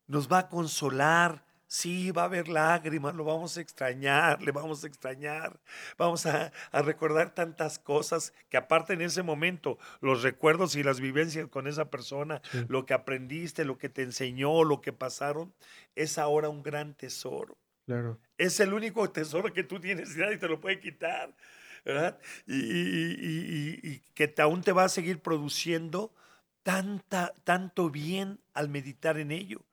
nos 0.08 0.32
va 0.32 0.40
a 0.40 0.50
consolar, 0.50 1.44
Sí, 1.74 2.12
va 2.12 2.22
a 2.22 2.26
haber 2.26 2.50
lágrimas, 2.50 3.16
lo 3.16 3.24
vamos 3.24 3.58
a 3.58 3.62
extrañar, 3.62 4.44
le 4.44 4.52
vamos 4.52 4.84
a 4.84 4.88
extrañar, 4.88 5.60
vamos 5.98 6.28
a, 6.28 6.52
a, 6.72 6.82
recordar 6.84 7.34
tantas 7.34 7.80
cosas 7.80 8.32
que 8.50 8.58
aparte 8.58 8.94
en 8.94 9.02
ese 9.02 9.24
momento, 9.24 9.80
los 10.00 10.22
recuerdos 10.22 10.76
y 10.76 10.84
las 10.84 11.00
vivencias 11.00 11.48
con 11.48 11.66
esa 11.66 11.90
persona, 11.90 12.44
sí. 12.52 12.64
lo 12.68 12.86
que 12.86 12.94
aprendiste, 12.94 13.66
lo 13.66 13.80
que 13.80 13.90
te 13.90 14.04
enseñó, 14.04 14.64
lo 14.64 14.82
que 14.82 14.94
pasaron, 14.94 15.52
es 15.96 16.20
ahora 16.20 16.48
un 16.48 16.62
gran 16.62 16.94
tesoro. 16.94 17.58
Claro. 17.88 18.20
Es 18.38 18.60
el 18.60 18.72
único 18.72 19.10
tesoro 19.10 19.52
que 19.52 19.64
tú 19.64 19.80
tienes 19.80 20.16
y 20.16 20.20
nadie 20.20 20.38
te 20.38 20.48
lo 20.48 20.62
puede 20.62 20.80
quitar, 20.80 21.36
¿verdad? 21.84 22.20
Y, 22.46 22.54
y, 22.54 23.80
y, 23.82 23.90
y 23.90 24.00
que 24.14 24.32
aún 24.44 24.62
te 24.62 24.74
va 24.74 24.84
a 24.84 24.90
seguir 24.90 25.24
produciendo 25.24 26.14
tanta, 26.62 27.34
tanto 27.44 27.90
bien 27.90 28.40
al 28.54 28.70
meditar 28.70 29.18
en 29.18 29.32
ello 29.32 29.66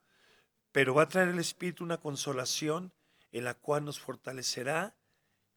pero 0.73 0.95
va 0.95 1.03
a 1.03 1.09
traer 1.09 1.29
el 1.29 1.39
Espíritu 1.39 1.85
una 1.85 1.99
consolación 1.99 2.93
en 3.33 3.45
la 3.45 3.55
cual 3.55 3.85
nos 3.85 4.01
fortalecerá 4.01 4.95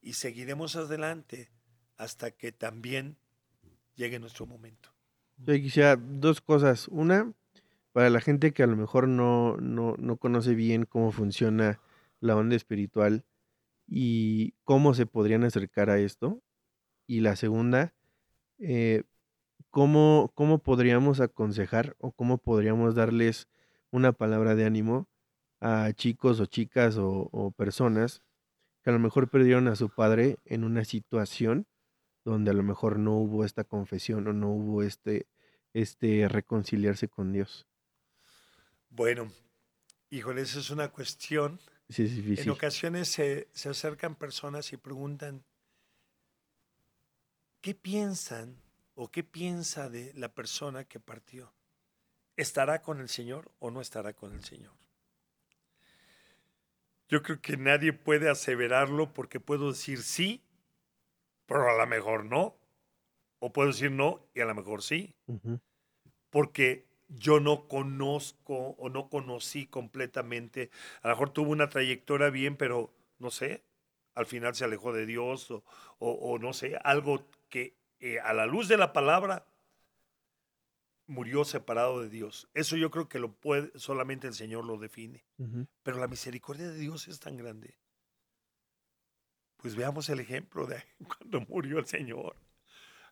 y 0.02 0.13
seguiremos 0.13 0.76
adelante 0.76 1.49
hasta 1.97 2.32
que 2.32 2.52
también 2.52 3.17
llegue 3.95 4.19
nuestro 4.19 4.45
momento. 4.45 4.89
Yo 5.38 5.54
quisiera 5.56 5.95
dos 5.95 6.41
cosas. 6.41 6.88
Una, 6.89 7.34
para 7.91 8.10
la 8.10 8.21
gente 8.21 8.54
que 8.54 8.63
a 8.63 8.67
lo 8.67 8.76
mejor 8.76 9.08
no, 9.08 9.58
no, 9.58 9.95
no 9.97 10.17
conoce 10.17 10.56
bien 10.56 10.86
cómo 10.86 11.12
funciona 11.12 11.80
la 12.19 12.36
onda 12.36 12.56
espiritual 12.56 13.26
y 13.88 14.54
cómo 14.63 14.93
se 14.93 15.06
podrían 15.06 15.43
acercar 15.43 15.89
a 15.89 15.99
esto. 15.99 16.41
Y 17.06 17.19
la 17.21 17.36
segunda, 17.36 17.93
eh, 18.60 19.04
¿cómo, 19.69 20.32
¿cómo 20.36 20.60
podríamos 20.60 21.19
aconsejar 21.19 21.95
o 21.99 22.12
cómo 22.12 22.38
podríamos 22.38 22.95
darles 22.95 23.47
una 23.94 24.12
palabra 24.12 24.56
de 24.56 24.66
ánimo 24.66 25.08
a 25.62 25.94
chicos 25.94 26.40
o 26.40 26.48
chicas 26.48 26.98
o, 26.98 27.30
o, 27.32 27.52
personas 27.52 28.22
que 28.82 28.90
a 28.90 28.94
lo 28.94 29.00
mejor 29.00 29.30
perdieron 29.30 29.68
a 29.68 29.76
su 29.76 29.90
padre 29.90 30.40
en 30.46 30.64
una 30.64 30.84
situación 30.84 31.68
donde 32.26 32.52
a 32.52 32.54
lo 32.56 32.64
mejor 32.64 32.98
no 32.98 33.16
hubo 33.18 33.46
esta 33.46 33.64
confesión 33.64 34.28
o 34.28 34.34
no 34.34 34.50
hubo 34.50 34.82
este, 34.82 35.28
este 35.74 36.28
reconciliarse 36.28 37.08
con 37.08 37.32
Dios. 37.32 37.68
Bueno, 38.90 39.32
híjole, 40.10 40.42
esa 40.42 40.60
es 40.60 40.72
una 40.72 40.90
cuestión. 40.90 41.60
Sí, 41.88 42.04
es 42.04 42.16
difícil. 42.16 42.46
En 42.46 42.50
ocasiones 42.50 43.10
se, 43.10 43.48
se 43.54 43.70
acercan 43.70 44.16
personas 44.16 44.74
y 44.74 44.78
preguntan, 44.78 45.46
¿qué 47.62 47.76
piensan 47.76 48.58
o 48.96 49.12
qué 49.12 49.24
piensa 49.24 49.88
de 49.88 50.14
la 50.16 50.34
persona 50.34 50.84
que 50.84 51.00
partió? 51.00 51.54
¿Estará 52.36 52.82
con 52.82 53.00
el 53.00 53.10
Señor 53.10 53.52
o 53.60 53.69
no 53.69 53.82
estará 53.82 54.13
con 54.13 54.34
el 54.34 54.43
Señor? 54.43 54.74
Yo 57.10 57.22
creo 57.22 57.41
que 57.41 57.58
nadie 57.58 57.93
puede 57.93 58.30
aseverarlo 58.30 59.13
porque 59.13 59.39
puedo 59.39 59.72
decir 59.72 60.02
sí, 60.02 60.43
pero 61.46 61.69
a 61.69 61.78
lo 61.78 61.86
mejor 61.88 62.26
no. 62.26 62.56
O 63.39 63.52
puedo 63.52 63.67
decir 63.67 63.91
no 63.91 64.26
y 64.34 64.39
a 64.39 64.46
lo 64.46 64.56
mejor 64.56 64.82
sí. 64.82 65.13
Uh 65.28 65.36
-huh. 65.36 65.60
Porque 66.30 66.88
yo 67.10 67.39
no 67.39 67.67
conozco 67.67 68.69
o 68.80 68.89
no 68.89 69.10
conocí 69.10 69.67
completamente. 69.67 70.72
A 71.02 71.10
lo 71.10 71.13
mejor 71.15 71.30
tuvo 71.32 71.52
una 71.52 71.69
trayectoria 71.69 72.30
bien, 72.30 72.56
pero 72.56 72.93
no 73.19 73.30
sé, 73.30 73.63
al 74.15 74.26
final 74.26 74.56
se 74.56 74.63
alejó 74.65 74.93
de 74.93 75.06
Dios 75.06 75.52
o, 75.52 75.63
o, 76.00 76.12
o 76.12 76.39
no 76.39 76.54
sé, 76.54 76.78
algo 76.84 77.28
que 77.50 77.76
eh, 78.00 78.19
a 78.19 78.34
la 78.34 78.46
luz 78.46 78.67
de 78.67 78.78
la 78.78 78.93
palabra 78.93 79.46
murió 81.08 81.44
separado 81.46 82.02
de 82.02 82.10
Dios. 82.10 82.50
Eso 82.54 82.76
yo 82.78 82.92
creo 82.92 83.10
que 83.10 83.20
lo 83.20 83.34
puede, 83.34 83.72
solamente 83.78 84.28
el 84.28 84.34
Señor 84.34 84.66
lo 84.66 84.78
define. 84.78 85.26
Uh 85.38 85.46
-huh. 85.46 85.68
Pero 85.84 86.00
la 86.00 86.08
misericordia 86.08 86.70
de 86.70 86.78
Dios 86.78 87.08
es 87.08 87.20
tan 87.20 87.38
grande. 87.38 87.78
Pues 89.58 89.76
veamos 89.76 90.10
el 90.10 90.20
ejemplo 90.20 90.66
de 90.66 90.84
cuando 91.08 91.41
murió 91.41 91.80
el 91.80 91.86
Señor. 91.86 92.36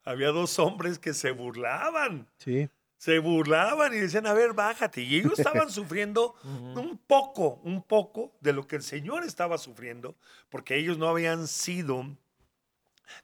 Había 0.04 0.30
dos 0.30 0.58
hombres 0.60 1.00
que 1.00 1.14
se 1.14 1.32
burlaban. 1.32 2.28
Sí. 2.38 2.70
Se 2.98 3.20
burlaban 3.20 3.94
y 3.94 3.98
decían, 3.98 4.28
a 4.28 4.34
ver, 4.34 4.54
bájate. 4.54 5.02
Y 5.02 5.18
ellos 5.18 5.40
estaban 5.40 5.70
sufriendo 5.70 6.36
uh 6.44 6.48
-huh. 6.48 6.80
un 6.80 6.98
poco, 6.98 7.56
un 7.64 7.84
poco 7.84 8.38
de 8.42 8.54
lo 8.54 8.68
que 8.68 8.76
el 8.76 8.84
Señor 8.84 9.24
estaba 9.24 9.58
sufriendo, 9.58 10.16
porque 10.50 10.78
ellos 10.78 10.98
no 10.98 11.08
habían 11.08 11.48
sido 11.48 12.18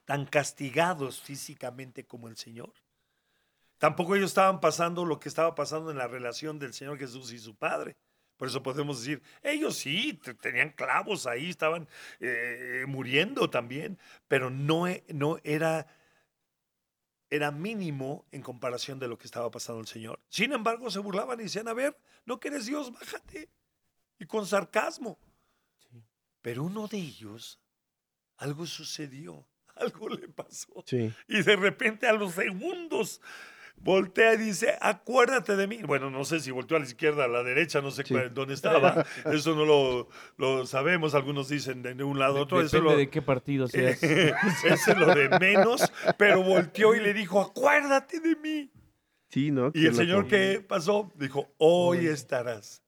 tan 0.05 0.26
castigados 0.26 1.22
físicamente 1.22 2.05
como 2.05 2.28
el 2.28 2.38
Señor. 2.38 2.74
Tampoco 3.78 4.15
ellos 4.15 4.32
estaban 4.32 4.59
pasando 4.59 5.05
lo 5.05 5.19
que 5.19 5.30
estaba 5.30 5.53
pasando 5.55 5.91
en 5.91 5.97
la 5.97 6.07
relación 6.07 6.59
del 6.59 6.73
Señor 6.73 6.97
Jesús 6.97 7.32
y 7.32 7.39
su 7.39 7.55
Padre. 7.55 7.95
Por 8.38 8.47
eso 8.47 8.61
podemos 8.61 8.99
decir, 8.99 9.21
ellos 9.41 9.75
sí, 9.78 10.19
tenían 10.41 10.69
clavos 10.71 11.25
ahí, 11.25 11.49
estaban 11.49 11.88
eh, 12.19 12.86
muriendo 12.88 13.49
también, 13.49 13.97
pero 14.28 14.51
no, 14.51 14.88
e, 14.88 15.03
no 15.09 15.39
era, 15.43 15.88
era 17.32 17.51
mínimo 17.51 18.25
en 18.32 18.43
comparación 18.43 18.99
de 18.99 19.07
lo 19.07 19.17
que 19.17 19.25
estaba 19.25 19.49
pasando 19.49 19.82
el 19.82 19.88
Señor. 19.88 20.19
Sin 20.30 20.53
embargo, 20.53 20.91
se 20.91 20.99
burlaban 20.99 21.39
y 21.39 21.43
decían, 21.43 21.67
a 21.67 21.73
ver, 21.73 21.97
no 22.25 22.39
que 22.39 22.49
eres 22.49 22.67
Dios, 22.67 22.91
bájate. 22.91 23.49
y 24.19 24.25
con 24.25 24.45
sarcasmo. 24.45 25.19
Pero 26.41 26.63
uno 26.63 26.88
de 26.88 26.97
ellos, 26.97 27.59
algo 28.38 28.67
sucedió, 28.67 29.47
algo 29.75 30.09
le 30.09 30.30
pasó. 30.30 30.84
Sí. 30.86 31.11
Y 31.28 31.41
de 31.41 31.55
repente 31.55 32.07
a 32.07 32.13
los 32.13 32.34
segundos 32.34 33.19
voltea 33.78 34.34
y 34.34 34.38
dice, 34.38 34.75
acuérdate 34.82 35.55
de 35.55 35.67
mí. 35.67 35.82
Bueno, 35.84 36.09
no 36.09 36.25
sé 36.25 36.39
si 36.39 36.51
volteó 36.51 36.78
a 36.78 36.80
la 36.80 36.86
izquierda, 36.86 37.25
a 37.25 37.28
la 37.28 37.43
derecha, 37.43 37.82
no 37.82 37.91
sé 37.91 38.03
Sí. 38.03 38.13
cuál- 38.13 38.34
dónde 38.34 38.53
estaba. 38.53 39.05
Eso 39.25 39.55
no 39.55 39.65
lo, 39.65 40.09
lo 40.38 40.65
sabemos. 40.65 41.15
Algunos 41.15 41.49
dicen 41.49 41.82
de 41.84 42.03
un 42.03 42.19
lado 42.19 42.39
a 42.39 42.41
otro. 42.41 42.59
Eso 42.61 42.78
Depende 42.78 42.91
lo, 42.93 42.97
de 42.97 43.09
qué 43.09 43.21
partido 43.21 43.67
seas. 43.69 44.01
eso 44.03 44.91
es 44.91 44.97
lo 44.97 45.13
de 45.15 45.30
menos. 45.39 45.91
Pero 46.17 46.43
volteó 46.43 46.95
y 46.95 46.99
le 46.99 47.13
dijo, 47.13 47.39
acuérdate 47.41 48.19
de 48.19 48.36
mí. 48.36 48.71
Sí, 49.30 49.51
¿no? 49.51 49.71
Y 49.73 49.86
el 49.86 49.95
Señor 49.95 50.28
que 50.28 50.61
pasó 50.65 51.11
dijo, 51.15 51.53
hoy 51.57 52.07
estarás. 52.07 52.82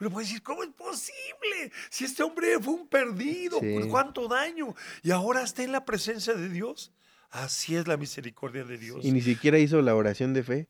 Uno 0.00 0.10
puede 0.10 0.26
decir, 0.26 0.42
¿cómo 0.44 0.62
es 0.62 0.68
posible? 0.70 1.72
Si 1.90 2.04
este 2.04 2.22
hombre 2.22 2.58
fue 2.60 2.74
un 2.74 2.86
perdido, 2.86 3.58
Sí. 3.58 3.74
¿por 3.74 3.88
cuánto 3.88 4.28
daño? 4.28 4.74
Y 5.02 5.10
ahora 5.10 5.42
está 5.42 5.64
en 5.64 5.72
la 5.72 5.84
presencia 5.84 6.34
de 6.34 6.48
Dios. 6.50 6.92
Así 7.30 7.76
es 7.76 7.86
la 7.86 7.96
misericordia 7.96 8.64
de 8.64 8.78
Dios. 8.78 9.04
Y 9.04 9.12
ni 9.12 9.20
siquiera 9.20 9.58
hizo 9.58 9.80
la 9.82 9.94
oración 9.94 10.32
de 10.34 10.42
fe. 10.42 10.68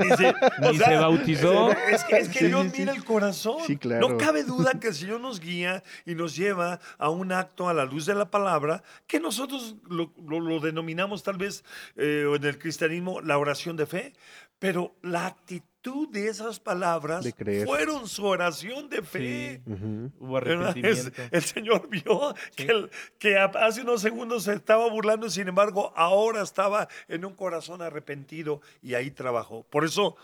Ni 0.00 0.08
se, 0.16 0.34
Ni 0.72 0.78
se 0.78 0.96
bautizó. 0.96 1.70
Es 1.70 2.02
que, 2.02 2.16
es 2.18 2.28
que 2.28 2.38
Sí, 2.40 2.46
Dios 2.48 2.64
sí, 2.64 2.70
sí. 2.70 2.80
mira 2.80 2.92
el 2.92 3.04
corazón. 3.04 3.58
Sí, 3.66 3.76
claro. 3.76 4.08
No 4.08 4.16
cabe 4.18 4.42
duda 4.42 4.72
que 4.80 4.88
el 4.88 4.94
Señor 4.94 5.20
nos 5.20 5.38
guía 5.38 5.84
y 6.04 6.16
nos 6.16 6.34
lleva 6.34 6.80
a 6.98 7.08
un 7.10 7.30
acto 7.30 7.68
a 7.68 7.74
la 7.74 7.84
luz 7.84 8.06
de 8.06 8.16
la 8.16 8.28
palabra 8.30 8.82
que 9.06 9.20
nosotros 9.20 9.76
lo, 9.88 10.12
lo- 10.26 10.40
lo 10.40 10.58
denominamos 10.58 11.22
tal 11.22 11.36
vez 11.38 11.62
eh, 11.96 12.24
en 12.34 12.44
el 12.44 12.58
cristianismo 12.58 13.20
la 13.20 13.38
oración 13.38 13.76
de 13.76 13.86
fe, 13.86 14.12
pero 14.58 14.96
la 15.02 15.26
actitud 15.26 15.64
de 15.82 16.28
esas 16.28 16.60
palabras 16.60 17.24
De 17.24 17.32
creer. 17.32 17.66
fueron 17.66 18.06
su 18.06 18.24
oración 18.26 18.90
de 18.90 19.00
fe. 19.02 19.62
Sí, 19.66 19.72
hubo 20.18 20.36
arrepentimiento. 20.36 21.10
el 21.30 21.42
Señor 21.42 21.88
vio 21.88 22.34
Sí. 22.50 22.56
que, 22.56 22.62
el- 22.64 22.90
que 23.18 23.38
a- 23.38 23.44
hace 23.46 23.80
unos 23.80 24.02
segundos 24.02 24.44
se 24.44 24.52
estaba 24.52 24.88
burlando, 24.90 25.30
sin 25.30 25.48
embargo, 25.48 25.92
ahora 25.96 26.42
estaba 26.42 26.86
en 27.08 27.24
un 27.24 27.34
corazón 27.34 27.80
arrepentido 27.80 28.60
y 28.82 28.92
ahí 28.94 29.10
trabajó. 29.10 29.62
Por 29.64 29.84
eso, 29.86 30.16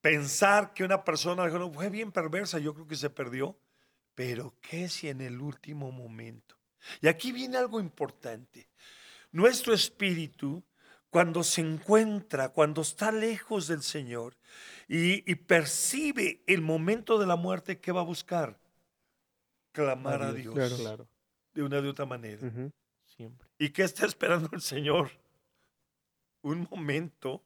pensar 0.00 0.72
que 0.72 0.84
una 0.84 1.02
persona 1.02 1.44
dijo, 1.46 1.58
"No, 1.58 1.72
fue 1.72 1.88
bien 1.90 2.12
perversa, 2.12 2.58
yo 2.58 2.74
creo 2.74 2.86
que 2.86 2.96
se 2.96 3.10
perdió, 3.10 3.56
pero 4.14 4.54
¿qué 4.60 4.88
si 4.88 5.08
en 5.08 5.20
el 5.20 5.40
último 5.40 5.90
momento? 5.90 6.56
Y 7.00 7.08
aquí 7.08 7.32
viene 7.32 7.56
algo 7.56 7.80
importante. 7.80 8.68
Nuestro 9.32 9.74
espíritu, 9.74 10.62
cuando 11.14 11.44
se 11.44 11.60
encuentra, 11.60 12.48
cuando 12.48 12.82
está 12.82 13.12
lejos 13.12 13.68
del 13.68 13.82
Señor 13.84 14.36
y, 14.88 15.30
y 15.30 15.36
percibe 15.36 16.42
el 16.48 16.60
momento 16.60 17.20
de 17.20 17.26
la 17.28 17.36
muerte, 17.36 17.78
¿qué 17.78 17.92
va 17.92 18.00
a 18.00 18.04
buscar? 18.04 18.58
Clamar 19.70 20.22
a 20.22 20.32
Dios 20.32 20.52
claro. 20.52 20.76
Claro, 20.76 21.08
de 21.52 21.62
una 21.62 21.80
de 21.80 21.88
otra 21.88 22.04
manera. 22.04 22.40
Siempre. 23.04 23.48
¿Y 23.60 23.68
qué 23.68 23.84
está 23.84 24.06
esperando 24.06 24.48
el 24.54 24.60
Señor? 24.60 25.12
Un 26.42 26.66
momento 26.68 27.44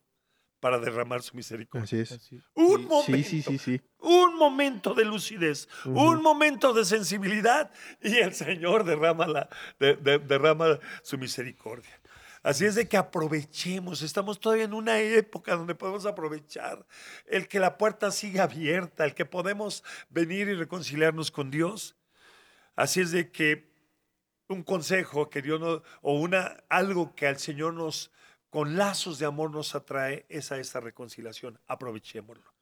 para 0.60 0.78
derramar 0.78 1.20
su 1.20 1.36
misericordia. 1.36 1.84
Así 1.84 1.98
es. 1.98 2.12
Así. 2.12 2.40
Un 2.54 2.78
Sí, 2.80 2.86
momento. 2.86 3.02
Sí, 3.12 3.22
sí, 3.22 3.42
sí, 3.42 3.58
sí. 3.58 3.80
Un 3.98 4.34
momento 4.36 4.94
de 4.94 5.04
lucidez, 5.04 5.68
un 5.84 6.22
momento 6.22 6.72
de 6.72 6.86
sensibilidad 6.86 7.70
y 8.00 8.16
el 8.16 8.32
Señor 8.32 8.84
derrama, 8.84 9.26
la, 9.26 9.50
de- 9.78 9.96
de- 9.96 10.18
derrama 10.20 10.78
su 11.02 11.18
misericordia. 11.18 12.00
Así 12.48 12.64
es 12.64 12.76
de 12.76 12.88
que 12.88 12.96
aprovechemos, 12.96 14.00
estamos 14.00 14.40
todavía 14.40 14.64
en 14.64 14.72
una 14.72 14.98
época 15.00 15.54
donde 15.54 15.74
podemos 15.74 16.06
aprovechar 16.06 16.86
el 17.26 17.46
que 17.46 17.60
la 17.60 17.76
puerta 17.76 18.10
siga 18.10 18.44
abierta, 18.44 19.04
el 19.04 19.14
que 19.14 19.26
podemos 19.26 19.84
venir 20.08 20.48
y 20.48 20.54
reconciliarnos 20.54 21.30
con 21.30 21.50
Dios. 21.50 21.94
Así 22.74 23.02
es 23.02 23.10
de 23.10 23.30
que 23.30 23.70
un 24.48 24.62
consejo 24.62 25.28
que 25.28 25.42
Dios 25.42 25.60
nos, 25.60 25.82
o 26.00 26.14
una, 26.14 26.64
algo 26.70 27.14
que 27.14 27.26
al 27.26 27.38
Señor 27.38 27.74
nos, 27.74 28.10
con 28.48 28.78
lazos 28.78 29.18
de 29.18 29.26
amor 29.26 29.50
nos 29.50 29.74
atrae, 29.74 30.24
es 30.30 30.50
a 30.50 30.56
esta 30.56 30.80
reconciliación. 30.80 31.60
Aprovechémoslo. 31.66 32.54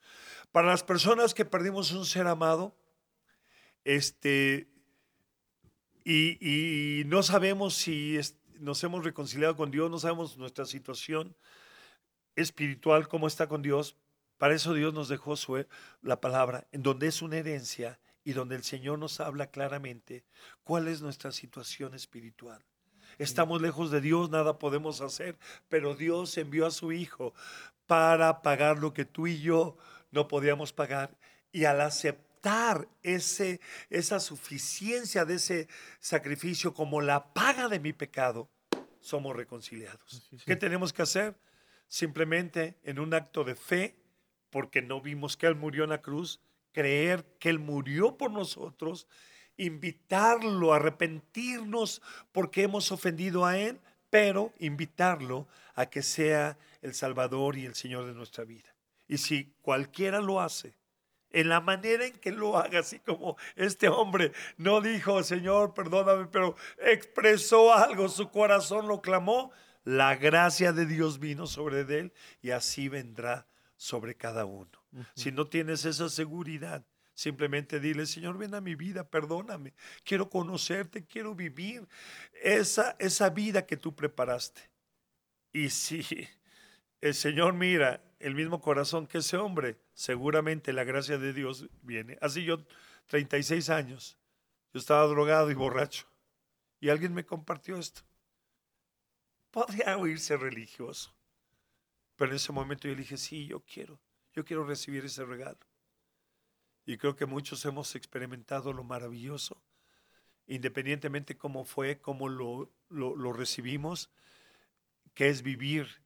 Para 0.50 0.66
las 0.66 0.82
personas 0.82 1.32
que 1.32 1.44
perdimos 1.44 1.92
un 1.92 2.06
ser 2.06 2.26
amado, 2.26 2.76
este, 3.84 4.68
y, 6.04 7.04
no 7.06 7.22
sabemos 7.22 7.76
si 7.76 8.18
nos 8.60 8.82
hemos 8.84 9.04
reconciliado 9.04 9.56
con 9.56 9.70
Dios, 9.70 9.90
no 9.90 9.98
sabemos 9.98 10.36
nuestra 10.36 10.64
situación 10.64 11.36
espiritual, 12.34 13.08
cómo 13.08 13.26
está 13.26 13.48
con 13.48 13.62
Dios. 13.62 13.96
Para 14.38 14.54
eso 14.54 14.74
Dios 14.74 14.92
nos 14.92 15.08
dejó 15.08 15.36
su, 15.36 15.64
la 16.02 16.20
palabra, 16.20 16.66
en 16.72 16.82
donde 16.82 17.06
es 17.06 17.22
una 17.22 17.38
herencia 17.38 17.98
y 18.24 18.32
donde 18.32 18.56
el 18.56 18.64
Señor 18.64 18.98
nos 18.98 19.20
habla 19.20 19.50
claramente 19.50 20.24
cuál 20.64 20.88
es 20.88 21.00
nuestra 21.00 21.32
situación 21.32 21.94
espiritual. 21.94 22.62
Estamos 23.18 23.62
lejos 23.62 23.90
de 23.90 24.00
Dios, 24.00 24.30
nada 24.30 24.58
podemos 24.58 25.00
hacer, 25.00 25.38
pero 25.68 25.94
Dios 25.94 26.36
envió 26.36 26.66
a 26.66 26.70
su 26.70 26.92
Hijo 26.92 27.32
para 27.86 28.42
pagar 28.42 28.78
lo 28.78 28.92
que 28.92 29.04
tú 29.04 29.26
y 29.26 29.40
yo 29.40 29.76
no 30.10 30.28
podíamos 30.28 30.72
pagar. 30.72 31.16
Y 31.52 31.64
al 31.64 31.80
aceptar 31.80 32.25
ese, 33.02 33.60
esa 33.90 34.20
suficiencia 34.20 35.24
de 35.24 35.34
ese 35.34 35.68
sacrificio 36.00 36.74
como 36.74 37.00
la 37.00 37.32
paga 37.32 37.68
de 37.68 37.80
mi 37.80 37.92
pecado, 37.92 38.48
somos 39.00 39.36
reconciliados. 39.36 40.30
¿Qué 40.44 40.56
tenemos 40.56 40.92
que 40.92 41.02
hacer? 41.02 41.36
Simplemente 41.88 42.76
en 42.82 42.98
un 42.98 43.14
acto 43.14 43.44
de 43.44 43.54
fe, 43.54 43.96
porque 44.50 44.82
no 44.82 45.00
vimos 45.00 45.36
que 45.36 45.46
Él 45.46 45.56
murió 45.56 45.84
en 45.84 45.90
la 45.90 46.02
cruz, 46.02 46.40
creer 46.72 47.24
que 47.38 47.48
Él 47.48 47.58
murió 47.58 48.16
por 48.16 48.30
nosotros, 48.30 49.06
invitarlo 49.56 50.72
a 50.72 50.76
arrepentirnos 50.76 52.02
porque 52.32 52.62
hemos 52.62 52.92
ofendido 52.92 53.44
a 53.44 53.58
Él, 53.58 53.80
pero 54.10 54.52
invitarlo 54.58 55.48
a 55.74 55.86
que 55.86 56.02
sea 56.02 56.58
el 56.82 56.94
Salvador 56.94 57.56
y 57.56 57.66
el 57.66 57.74
Señor 57.74 58.06
de 58.06 58.14
nuestra 58.14 58.44
vida. 58.44 58.74
Y 59.08 59.18
si 59.18 59.52
cualquiera 59.62 60.20
lo 60.20 60.40
hace, 60.40 60.74
en 61.36 61.50
la 61.50 61.60
manera 61.60 62.06
en 62.06 62.14
que 62.14 62.32
lo 62.32 62.56
haga, 62.56 62.78
así 62.78 62.98
como 62.98 63.36
este 63.56 63.88
hombre 63.88 64.32
no 64.56 64.80
dijo, 64.80 65.22
Señor, 65.22 65.74
perdóname, 65.74 66.28
pero 66.32 66.56
expresó 66.78 67.74
algo, 67.74 68.08
su 68.08 68.30
corazón 68.30 68.88
lo 68.88 69.02
clamó, 69.02 69.52
la 69.84 70.16
gracia 70.16 70.72
de 70.72 70.86
Dios 70.86 71.18
vino 71.18 71.46
sobre 71.46 71.82
él 71.82 72.14
y 72.40 72.52
así 72.52 72.88
vendrá 72.88 73.46
sobre 73.76 74.14
cada 74.14 74.46
uno. 74.46 74.70
Si 75.14 75.30
no 75.30 75.46
tienes 75.46 75.84
esa 75.84 76.08
seguridad, 76.08 76.86
simplemente 77.12 77.80
dile, 77.80 78.06
Señor, 78.06 78.38
ven 78.38 78.54
a 78.54 78.62
mi 78.62 78.74
vida, 78.74 79.06
perdóname, 79.06 79.74
quiero 80.04 80.30
conocerte, 80.30 81.04
quiero 81.04 81.34
vivir 81.34 81.86
esa, 82.42 82.96
esa 82.98 83.28
vida 83.28 83.66
que 83.66 83.76
tú 83.76 83.94
preparaste. 83.94 84.62
Y 85.52 85.68
si 85.68 86.02
el 87.02 87.12
Señor 87.12 87.52
mira 87.52 88.02
el 88.18 88.34
mismo 88.34 88.60
corazón 88.60 89.06
que 89.06 89.18
ese 89.18 89.36
hombre, 89.36 89.78
seguramente 89.92 90.72
la 90.72 90.84
gracia 90.84 91.18
de 91.18 91.32
Dios 91.32 91.68
viene. 91.82 92.18
Así 92.20 92.44
yo, 92.44 92.64
36 93.08 93.70
años, 93.70 94.16
yo 94.72 94.80
estaba 94.80 95.06
drogado 95.06 95.50
y 95.50 95.54
borracho. 95.54 96.06
Y 96.80 96.88
alguien 96.88 97.14
me 97.14 97.24
compartió 97.24 97.76
esto. 97.76 98.02
Podría 99.50 99.96
oírse 99.96 100.36
religioso. 100.36 101.14
Pero 102.16 102.30
en 102.30 102.36
ese 102.36 102.52
momento 102.52 102.88
yo 102.88 102.94
dije, 102.94 103.16
sí, 103.16 103.46
yo 103.46 103.60
quiero, 103.60 104.00
yo 104.32 104.44
quiero 104.44 104.64
recibir 104.64 105.04
ese 105.04 105.24
regalo. 105.24 105.58
Y 106.84 106.96
creo 106.96 107.16
que 107.16 107.26
muchos 107.26 107.64
hemos 107.64 107.94
experimentado 107.94 108.72
lo 108.72 108.84
maravilloso, 108.84 109.60
independientemente 110.46 111.36
cómo 111.36 111.64
fue, 111.64 112.00
cómo 112.00 112.28
lo, 112.28 112.70
lo 112.88 113.32
recibimos, 113.32 114.10
que 115.12 115.28
es 115.28 115.42
vivir 115.42 116.05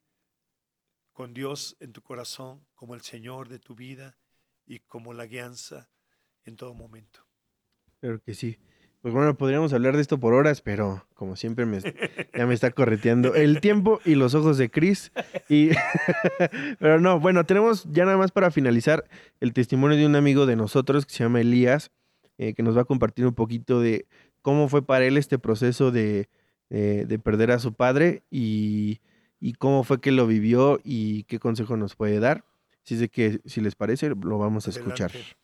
con 1.21 1.35
Dios 1.35 1.77
en 1.81 1.93
tu 1.93 2.01
corazón 2.01 2.63
como 2.75 2.95
el 2.95 3.03
Señor 3.03 3.51
de 3.51 3.59
tu 3.59 3.75
vida 3.75 4.17
y 4.65 4.79
como 4.79 5.13
la 5.13 5.27
guianza 5.27 5.91
en 6.47 6.57
todo 6.57 6.73
momento. 6.73 7.27
Claro 8.01 8.23
que 8.23 8.33
sí. 8.33 8.57
Pues 9.03 9.13
bueno, 9.13 9.37
podríamos 9.37 9.75
hablar 9.75 9.97
de 9.97 10.01
esto 10.01 10.19
por 10.19 10.33
horas, 10.33 10.63
pero 10.63 11.07
como 11.13 11.37
siempre 11.37 11.67
me, 11.67 11.79
ya 12.35 12.47
me 12.47 12.55
está 12.55 12.71
correteando 12.71 13.35
el 13.35 13.61
tiempo 13.61 14.01
y 14.07 14.15
los 14.15 14.35
ojos 14.35 14.57
de 14.57 14.71
Chris. 14.71 15.13
Y 15.47 15.69
pero 16.79 16.99
no, 17.01 17.21
bueno, 17.21 17.45
tenemos 17.45 17.85
ya 17.91 18.07
nada 18.07 18.17
más 18.17 18.33
para 18.33 18.51
finalizar 18.51 19.05
el 19.41 19.53
testimonio 19.53 19.99
de 19.99 20.07
un 20.07 20.17
amigo 20.17 20.47
de 20.47 20.57
nosotros 20.57 21.05
que 21.05 21.13
se 21.13 21.23
llama 21.25 21.43
Elías, 21.43 21.91
eh, 22.39 22.55
que 22.55 22.63
nos 22.63 22.75
va 22.79 22.81
a 22.81 22.87
compartir 22.87 23.27
un 23.27 23.35
poquito 23.35 23.79
de 23.83 24.07
cómo 24.41 24.71
fue 24.71 24.87
para 24.87 25.05
él 25.05 25.19
este 25.19 25.39
proceso 25.39 25.91
de, 25.91 26.31
de- 26.71 27.05
de 27.05 27.19
perder 27.19 27.51
a 27.51 27.59
su 27.59 27.75
padre 27.75 28.23
y, 28.31 29.01
y 29.41 29.55
cómo 29.55 29.83
fue 29.83 30.01
que 30.01 30.13
lo 30.13 30.27
vivió 30.27 30.81
y 30.85 31.25
qué 31.25 31.39
consejo 31.39 31.77
nos 31.77 31.97
puede 31.97 32.21
dar. 32.21 32.45
Así 32.85 32.95
es 32.95 33.01
de 33.01 33.09
que, 33.09 33.41
si 33.47 33.61
les 33.61 33.75
parece, 33.75 34.11
lo 34.11 34.39
vamos 34.39 34.67
a 34.67 34.71
escuchar. 34.71 35.11
Adelante. 35.11 35.37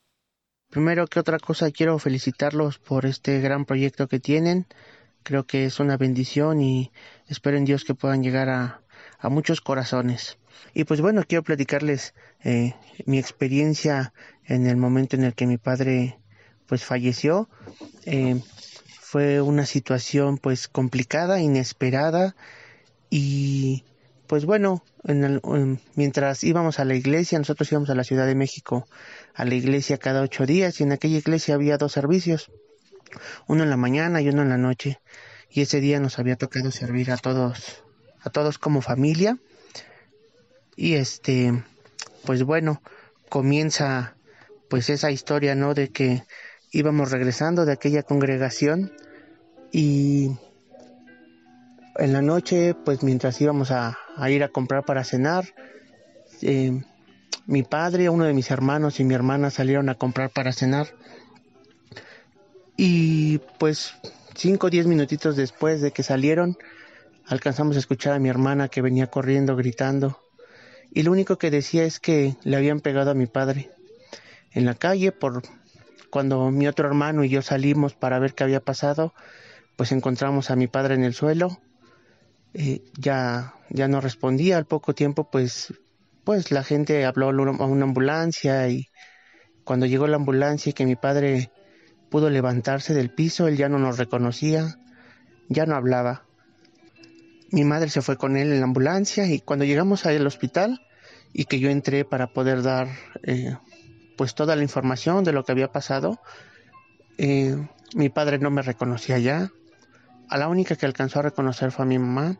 Primero 0.70 1.06
que 1.06 1.20
otra 1.20 1.38
cosa, 1.38 1.70
quiero 1.70 1.98
felicitarlos 1.98 2.78
por 2.78 3.06
este 3.06 3.40
gran 3.40 3.64
proyecto 3.64 4.08
que 4.08 4.20
tienen. 4.20 4.66
Creo 5.22 5.46
que 5.46 5.64
es 5.64 5.80
una 5.80 5.96
bendición 5.96 6.60
y 6.60 6.92
espero 7.26 7.56
en 7.56 7.64
Dios 7.64 7.84
que 7.84 7.94
puedan 7.94 8.22
llegar 8.22 8.48
a, 8.48 8.82
a 9.18 9.28
muchos 9.28 9.60
corazones. 9.60 10.38
Y 10.74 10.84
pues 10.84 11.00
bueno, 11.00 11.22
quiero 11.26 11.42
platicarles 11.42 12.14
eh, 12.42 12.74
mi 13.06 13.18
experiencia 13.18 14.12
en 14.44 14.66
el 14.66 14.76
momento 14.76 15.16
en 15.16 15.24
el 15.24 15.34
que 15.34 15.46
mi 15.46 15.56
padre 15.56 16.18
pues 16.66 16.84
falleció. 16.84 17.48
Eh, 18.04 18.40
fue 19.00 19.40
una 19.40 19.66
situación 19.66 20.38
pues 20.38 20.68
complicada, 20.68 21.40
inesperada 21.40 22.34
y 23.10 23.84
pues 24.26 24.44
bueno, 24.44 24.82
mientras 25.94 26.42
íbamos 26.42 26.80
a 26.80 26.84
la 26.84 26.94
iglesia, 26.94 27.38
nosotros 27.38 27.70
íbamos 27.70 27.90
a 27.90 27.94
la 27.94 28.04
Ciudad 28.04 28.26
de 28.26 28.34
México 28.34 28.86
a 29.34 29.44
la 29.44 29.54
iglesia 29.54 29.98
cada 29.98 30.22
ocho 30.22 30.46
días 30.46 30.80
y 30.80 30.84
en 30.84 30.92
aquella 30.92 31.18
iglesia 31.18 31.54
había 31.54 31.78
dos 31.78 31.92
servicios, 31.92 32.50
uno 33.46 33.62
en 33.62 33.70
la 33.70 33.76
mañana 33.76 34.20
y 34.20 34.28
uno 34.28 34.42
en 34.42 34.48
la 34.48 34.58
noche 34.58 35.00
y 35.50 35.60
ese 35.60 35.80
día 35.80 36.00
nos 36.00 36.18
había 36.18 36.36
tocado 36.36 36.70
servir 36.70 37.10
a 37.12 37.16
todos, 37.16 37.84
a 38.20 38.30
todos 38.30 38.58
como 38.58 38.82
familia 38.82 39.38
y 40.74 40.94
este, 40.94 41.64
pues 42.24 42.42
bueno, 42.42 42.82
comienza 43.28 44.16
pues 44.68 44.90
esa 44.90 45.10
historia, 45.10 45.54
¿no? 45.54 45.74
De 45.74 45.88
que 45.88 46.24
íbamos 46.72 47.10
regresando 47.10 47.64
de 47.64 47.72
aquella 47.72 48.02
congregación 48.02 48.92
y 49.72 50.36
en 51.98 52.12
la 52.12 52.22
noche, 52.22 52.74
pues 52.74 53.02
mientras 53.02 53.40
íbamos 53.40 53.70
a, 53.70 53.98
ir 54.28 54.42
a 54.42 54.48
comprar 54.48 54.84
para 54.84 55.04
cenar, 55.04 55.44
eh, 56.42 56.82
mi 57.46 57.62
padre, 57.62 58.08
uno 58.08 58.24
de 58.24 58.34
mis 58.34 58.50
hermanos 58.50 59.00
y 59.00 59.04
mi 59.04 59.14
hermana 59.14 59.50
salieron 59.50 59.88
a 59.88 59.94
comprar 59.94 60.30
para 60.30 60.52
cenar. 60.52 60.88
Y 62.76 63.38
pues 63.58 63.94
cinco 64.34 64.66
o 64.66 64.70
diez 64.70 64.86
minutitos 64.86 65.36
después 65.36 65.80
de 65.80 65.92
que 65.92 66.02
salieron, 66.02 66.56
alcanzamos 67.26 67.76
a 67.76 67.78
escuchar 67.78 68.14
a 68.14 68.18
mi 68.18 68.28
hermana 68.28 68.68
que 68.68 68.82
venía 68.82 69.06
corriendo, 69.06 69.56
gritando. 69.56 70.20
Y 70.92 71.02
lo 71.02 71.12
único 71.12 71.38
que 71.38 71.50
decía 71.50 71.84
es 71.84 72.00
que 72.00 72.36
le 72.42 72.56
habían 72.56 72.80
pegado 72.80 73.10
a 73.10 73.14
mi 73.14 73.26
padre 73.26 73.70
en 74.52 74.64
la 74.64 74.74
calle 74.74 75.12
por 75.12 75.42
cuando 76.10 76.50
mi 76.50 76.66
otro 76.66 76.86
hermano 76.86 77.24
y 77.24 77.28
yo 77.28 77.42
salimos 77.42 77.94
para 77.94 78.18
ver 78.18 78.34
qué 78.34 78.44
había 78.44 78.60
pasado, 78.60 79.12
pues 79.76 79.92
encontramos 79.92 80.50
a 80.50 80.56
mi 80.56 80.66
padre 80.66 80.94
en 80.94 81.04
el 81.04 81.14
suelo 81.14 81.60
eh, 82.58 82.80
ya, 82.96 83.54
ya 83.68 83.86
no 83.86 84.00
respondía. 84.00 84.56
Al 84.56 84.64
poco 84.64 84.94
tiempo, 84.94 85.30
pues, 85.30 85.74
pues 86.24 86.50
la 86.50 86.64
gente 86.64 87.04
habló 87.04 87.28
a 87.28 87.66
una 87.66 87.84
ambulancia 87.84 88.66
y 88.68 88.88
cuando 89.62 89.84
llegó 89.84 90.06
la 90.06 90.16
ambulancia 90.16 90.70
y 90.70 90.72
que 90.72 90.86
mi 90.86 90.96
padre 90.96 91.50
pudo 92.10 92.30
levantarse 92.30 92.94
del 92.94 93.10
piso, 93.10 93.46
él 93.46 93.58
ya 93.58 93.68
no 93.68 93.78
nos 93.78 93.98
reconocía, 93.98 94.78
ya 95.50 95.66
no 95.66 95.76
hablaba. 95.76 96.24
Mi 97.50 97.64
madre 97.64 97.90
se 97.90 98.00
fue 98.00 98.16
con 98.16 98.38
él 98.38 98.50
en 98.52 98.60
la 98.60 98.64
ambulancia 98.64 99.26
y 99.26 99.40
cuando 99.40 99.66
llegamos 99.66 100.06
al 100.06 100.26
hospital 100.26 100.80
y 101.34 101.44
que 101.44 101.60
yo 101.60 101.68
entré 101.68 102.06
para 102.06 102.28
poder 102.28 102.62
dar 102.62 102.88
eh, 103.22 103.54
pues 104.16 104.34
toda 104.34 104.56
la 104.56 104.62
información 104.62 105.24
de 105.24 105.32
lo 105.32 105.44
que 105.44 105.52
había 105.52 105.72
pasado, 105.72 106.20
eh, 107.18 107.54
mi 107.94 108.08
padre 108.08 108.38
no 108.38 108.50
me 108.50 108.62
reconocía 108.62 109.18
ya. 109.18 109.50
A 110.30 110.38
la 110.38 110.48
única 110.48 110.74
que 110.74 110.86
alcanzó 110.86 111.18
a 111.18 111.22
reconocer 111.22 111.70
fue 111.70 111.84
a 111.84 111.88
mi 111.88 111.98
mamá 111.98 112.38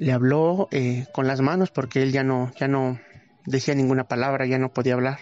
le 0.00 0.12
habló 0.12 0.66
eh, 0.70 1.06
con 1.12 1.26
las 1.26 1.42
manos 1.42 1.70
porque 1.70 2.02
él 2.02 2.10
ya 2.10 2.24
no, 2.24 2.50
ya 2.58 2.68
no 2.68 2.98
decía 3.44 3.74
ninguna 3.74 4.04
palabra, 4.04 4.46
ya 4.46 4.58
no 4.58 4.72
podía 4.72 4.94
hablar. 4.94 5.18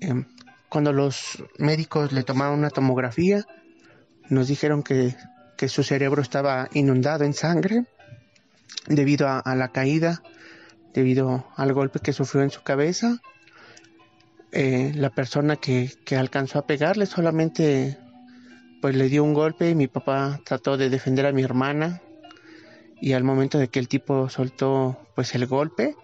Em, 0.00 0.24
cuando 0.70 0.94
los 0.94 1.44
médicos 1.58 2.12
le 2.12 2.22
tomaron 2.22 2.58
una 2.58 2.70
tomografía, 2.70 3.44
nos 4.30 4.48
dijeron 4.48 4.82
que, 4.82 5.14
su 5.68 5.82
cerebro 5.82 6.20
estaba 6.20 6.68
inundado 6.74 7.24
en 7.24 7.32
sangre 7.32 7.86
debido 8.86 9.28
a, 9.28 9.54
la 9.54 9.68
caída, 9.68 10.22
debido 10.92 11.46
al 11.56 11.72
golpe 11.72 12.00
que 12.00 12.12
sufrió 12.12 12.42
en 12.42 12.50
su 12.50 12.62
cabeza. 12.62 13.18
Eh, 14.52 14.92
la 14.94 15.08
persona 15.08 15.56
que, 15.56 15.90
que, 16.04 16.16
alcanzó 16.16 16.58
a 16.58 16.66
pegarle 16.66 17.06
solamente 17.06 17.98
pues 18.82 18.94
le 18.94 19.08
dio 19.08 19.24
un 19.24 19.32
golpe 19.32 19.70
y 19.70 19.74
mi 19.74 19.86
papá 19.86 20.38
trató 20.44 20.76
de 20.76 20.90
defender 20.90 21.24
a 21.24 21.32
mi 21.32 21.42
hermana 21.42 22.02
y 23.04 23.12
al 23.12 23.22
momento 23.22 23.58
de 23.58 23.68
que 23.68 23.80
el 23.80 23.86
tipo 23.86 24.30
soltó 24.30 24.98
pues 25.14 25.34
el 25.34 25.46
golpe, 25.46 25.94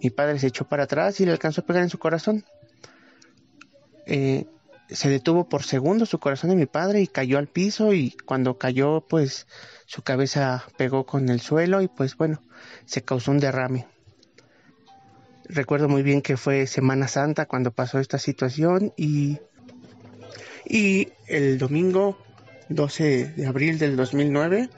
mi 0.00 0.10
padre 0.10 0.38
se 0.38 0.46
echó 0.46 0.68
para 0.68 0.84
atrás 0.84 1.18
y 1.18 1.26
le 1.26 1.32
alcanzó 1.32 1.62
a 1.62 1.66
pegar 1.66 1.82
en 1.82 1.90
su 1.90 1.98
corazón. 1.98 2.44
Eh, 4.06 4.46
se 4.88 5.08
detuvo 5.08 5.48
por 5.48 5.64
segundos 5.64 6.10
su 6.10 6.20
corazón 6.20 6.50
de 6.50 6.56
mi 6.56 6.66
padre 6.66 7.00
y 7.00 7.08
cayó 7.08 7.38
al 7.38 7.48
piso 7.48 7.92
y 7.92 8.12
cuando 8.24 8.56
cayó 8.56 9.00
pues 9.00 9.48
su 9.86 10.02
cabeza 10.02 10.64
pegó 10.76 11.06
con 11.06 11.28
el 11.28 11.40
suelo 11.40 11.82
y 11.82 11.88
pues 11.88 12.16
bueno, 12.16 12.40
se 12.84 13.02
causó 13.02 13.32
un 13.32 13.40
derrame. 13.40 13.88
Recuerdo 15.48 15.88
muy 15.88 16.04
bien 16.04 16.22
que 16.22 16.36
fue 16.36 16.68
Semana 16.68 17.08
Santa 17.08 17.46
cuando 17.46 17.72
pasó 17.72 17.98
esta 17.98 18.18
situación 18.18 18.92
y, 18.96 19.40
y 20.64 21.08
el 21.26 21.58
domingo 21.58 22.16
12 22.68 23.32
de 23.32 23.46
abril 23.48 23.80
del 23.80 23.96
2009 23.96 24.70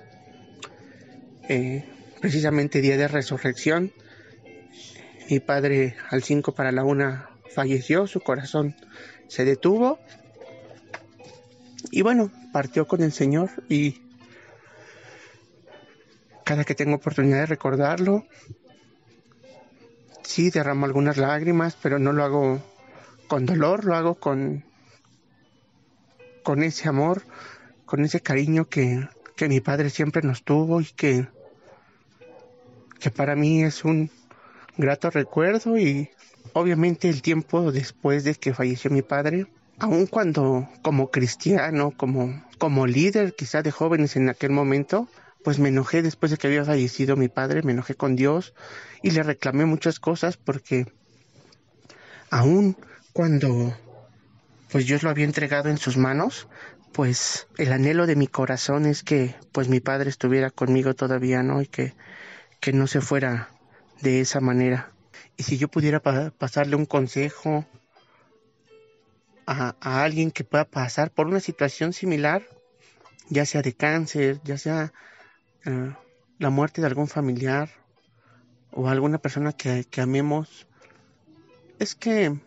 eh, 1.48 1.84
precisamente 2.20 2.80
día 2.80 2.96
de 2.96 3.08
resurrección. 3.08 3.92
Mi 5.28 5.40
padre 5.40 5.96
al 6.10 6.22
5 6.22 6.54
para 6.54 6.72
la 6.72 6.84
1 6.84 7.24
falleció, 7.54 8.06
su 8.06 8.20
corazón 8.20 8.76
se 9.28 9.44
detuvo 9.44 9.98
y 11.90 12.02
bueno, 12.02 12.30
partió 12.52 12.86
con 12.86 13.02
el 13.02 13.12
Señor 13.12 13.50
y 13.68 14.02
cada 16.44 16.64
que 16.64 16.74
tengo 16.74 16.96
oportunidad 16.96 17.38
de 17.38 17.46
recordarlo, 17.46 18.26
sí 20.22 20.50
derramo 20.50 20.86
algunas 20.86 21.16
lágrimas, 21.16 21.76
pero 21.80 21.98
no 21.98 22.12
lo 22.12 22.24
hago 22.24 22.62
con 23.26 23.46
dolor, 23.46 23.84
lo 23.84 23.94
hago 23.94 24.14
con, 24.16 24.64
con 26.42 26.62
ese 26.62 26.88
amor, 26.88 27.22
con 27.84 28.04
ese 28.04 28.20
cariño 28.20 28.68
que, 28.68 29.08
que 29.34 29.48
mi 29.48 29.60
padre 29.60 29.90
siempre 29.90 30.22
nos 30.22 30.44
tuvo 30.44 30.80
y 30.80 30.86
que 30.86 31.26
que 33.00 33.10
para 33.10 33.36
mí 33.36 33.62
es 33.62 33.84
un 33.84 34.10
grato 34.76 35.10
recuerdo 35.10 35.78
y 35.78 36.10
obviamente 36.52 37.08
el 37.08 37.22
tiempo 37.22 37.72
después 37.72 38.24
de 38.24 38.34
que 38.34 38.54
falleció 38.54 38.90
mi 38.90 39.02
padre, 39.02 39.46
aun 39.78 40.06
cuando 40.06 40.68
como 40.82 41.10
cristiano, 41.10 41.92
como, 41.96 42.42
como 42.58 42.86
líder 42.86 43.34
quizá 43.34 43.62
de 43.62 43.70
jóvenes 43.70 44.16
en 44.16 44.28
aquel 44.28 44.50
momento, 44.50 45.08
pues 45.44 45.58
me 45.58 45.68
enojé 45.68 46.02
después 46.02 46.30
de 46.30 46.38
que 46.38 46.46
había 46.46 46.64
fallecido 46.64 47.16
mi 47.16 47.28
padre, 47.28 47.62
me 47.62 47.72
enojé 47.72 47.94
con 47.94 48.16
Dios 48.16 48.54
y 49.02 49.10
le 49.10 49.22
reclamé 49.22 49.64
muchas 49.64 50.00
cosas 50.00 50.36
porque 50.36 50.86
aun 52.30 52.76
cuando 53.12 53.76
pues 54.70 54.86
Dios 54.86 55.02
lo 55.02 55.10
había 55.10 55.24
entregado 55.24 55.68
en 55.68 55.78
sus 55.78 55.96
manos, 55.96 56.48
pues 56.92 57.46
el 57.58 57.72
anhelo 57.72 58.06
de 58.06 58.16
mi 58.16 58.26
corazón 58.26 58.86
es 58.86 59.02
que 59.02 59.34
pues 59.52 59.68
mi 59.68 59.80
padre 59.80 60.10
estuviera 60.10 60.50
conmigo 60.50 60.94
todavía, 60.94 61.42
¿no? 61.42 61.62
Y 61.62 61.66
que 61.66 61.94
que 62.60 62.72
no 62.72 62.86
se 62.86 63.00
fuera 63.00 63.50
de 64.00 64.20
esa 64.20 64.40
manera. 64.40 64.92
Y 65.36 65.42
si 65.42 65.58
yo 65.58 65.68
pudiera 65.68 66.00
pasarle 66.00 66.76
un 66.76 66.86
consejo 66.86 67.66
a, 69.46 69.74
alguien 69.80 70.30
que 70.30 70.44
pueda 70.44 70.64
pasar 70.64 71.10
por 71.10 71.26
una 71.26 71.40
situación 71.40 71.92
similar, 71.92 72.42
ya 73.28 73.44
sea 73.44 73.62
de 73.62 73.74
cáncer, 73.74 74.40
ya 74.44 74.58
sea 74.58 74.92
eh, 75.64 75.94
la 76.38 76.50
muerte 76.50 76.80
de 76.80 76.86
algún 76.86 77.08
familiar 77.08 77.70
o 78.72 78.88
alguna 78.88 79.18
persona 79.18 79.52
que, 79.52 79.84
que 79.84 80.00
amemos, 80.00 80.66
es 81.78 81.94
que 81.94 82.38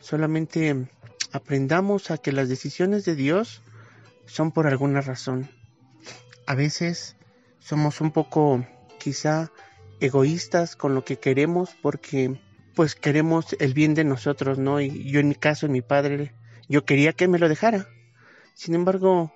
solamente 0.00 0.88
aprendamos 1.32 2.10
a 2.10 2.18
que 2.18 2.32
las 2.32 2.48
decisiones 2.48 3.04
de 3.04 3.14
Dios 3.14 3.62
son 4.26 4.52
por 4.52 4.66
alguna 4.66 5.00
razón. 5.00 5.48
A 6.46 6.54
veces 6.54 7.16
somos 7.58 8.00
un 8.00 8.12
poco 8.12 8.64
quizá 8.98 9.50
egoístas 10.00 10.76
con 10.76 10.94
lo 10.94 11.04
que 11.04 11.18
queremos 11.18 11.74
porque 11.82 12.40
pues 12.74 12.94
queremos 12.94 13.56
el 13.58 13.74
bien 13.74 13.94
de 13.94 14.04
nosotros, 14.04 14.58
¿no? 14.58 14.80
Y 14.80 15.10
yo 15.10 15.20
en 15.20 15.28
mi 15.28 15.34
caso, 15.34 15.66
en 15.66 15.72
mi 15.72 15.82
padre, 15.82 16.32
yo 16.68 16.84
quería 16.84 17.12
que 17.12 17.26
me 17.26 17.38
lo 17.38 17.48
dejara. 17.48 17.88
Sin 18.54 18.74
embargo, 18.74 19.32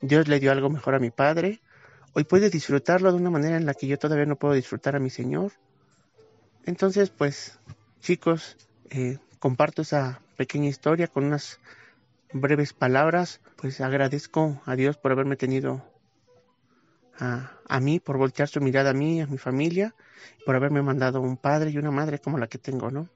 Dios 0.00 0.28
le 0.28 0.40
dio 0.40 0.52
algo 0.52 0.68
mejor 0.68 0.94
a 0.94 0.98
mi 0.98 1.10
padre. 1.10 1.62
Hoy 2.12 2.24
puede 2.24 2.50
disfrutarlo 2.50 3.10
de 3.10 3.16
una 3.16 3.30
manera 3.30 3.56
en 3.56 3.64
la 3.64 3.72
que 3.72 3.86
yo 3.86 3.98
todavía 3.98 4.26
no 4.26 4.36
puedo 4.36 4.54
disfrutar 4.54 4.96
a 4.96 4.98
mi 4.98 5.08
Señor. 5.08 5.52
Entonces, 6.66 7.08
pues, 7.08 7.58
chicos, 8.00 8.56
eh, 8.90 9.18
comparto 9.38 9.82
esa 9.82 10.20
pequeña 10.36 10.68
historia 10.68 11.08
con 11.08 11.24
unas 11.24 11.60
breves 12.32 12.72
palabras. 12.72 13.40
Pues 13.56 13.80
agradezco 13.80 14.60
a 14.66 14.76
Dios 14.76 14.96
por 14.96 15.12
haberme 15.12 15.36
tenido 15.36 15.91
a, 17.18 17.80
mí, 17.80 18.00
por 18.00 18.18
voltear 18.18 18.48
su 18.48 18.60
mirada 18.60 18.90
a 18.90 18.94
mí, 18.94 19.20
a 19.20 19.26
mi 19.26 19.38
familia, 19.38 19.94
por 20.44 20.56
haberme 20.56 20.82
mandado 20.82 21.20
un 21.20 21.36
padre 21.36 21.70
y 21.70 21.78
una 21.78 21.90
madre 21.90 22.18
como 22.18 22.38
la 22.38 22.46
que 22.46 22.58
tengo, 22.58 22.90
¿no? 22.90 23.08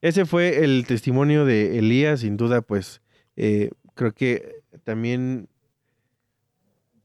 Ese 0.00 0.26
fue 0.26 0.64
el 0.64 0.86
testimonio 0.86 1.44
de 1.44 1.78
Elías, 1.78 2.20
sin 2.20 2.36
duda, 2.36 2.60
pues 2.60 3.00
eh, 3.36 3.70
creo 3.94 4.12
que 4.12 4.62
también, 4.84 5.48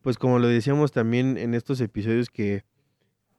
pues 0.02 0.18
como 0.18 0.38
lo 0.40 0.48
decíamos 0.48 0.92
también 0.92 1.38
en 1.38 1.54
estos 1.54 1.80
episodios 1.80 2.30
que, 2.30 2.66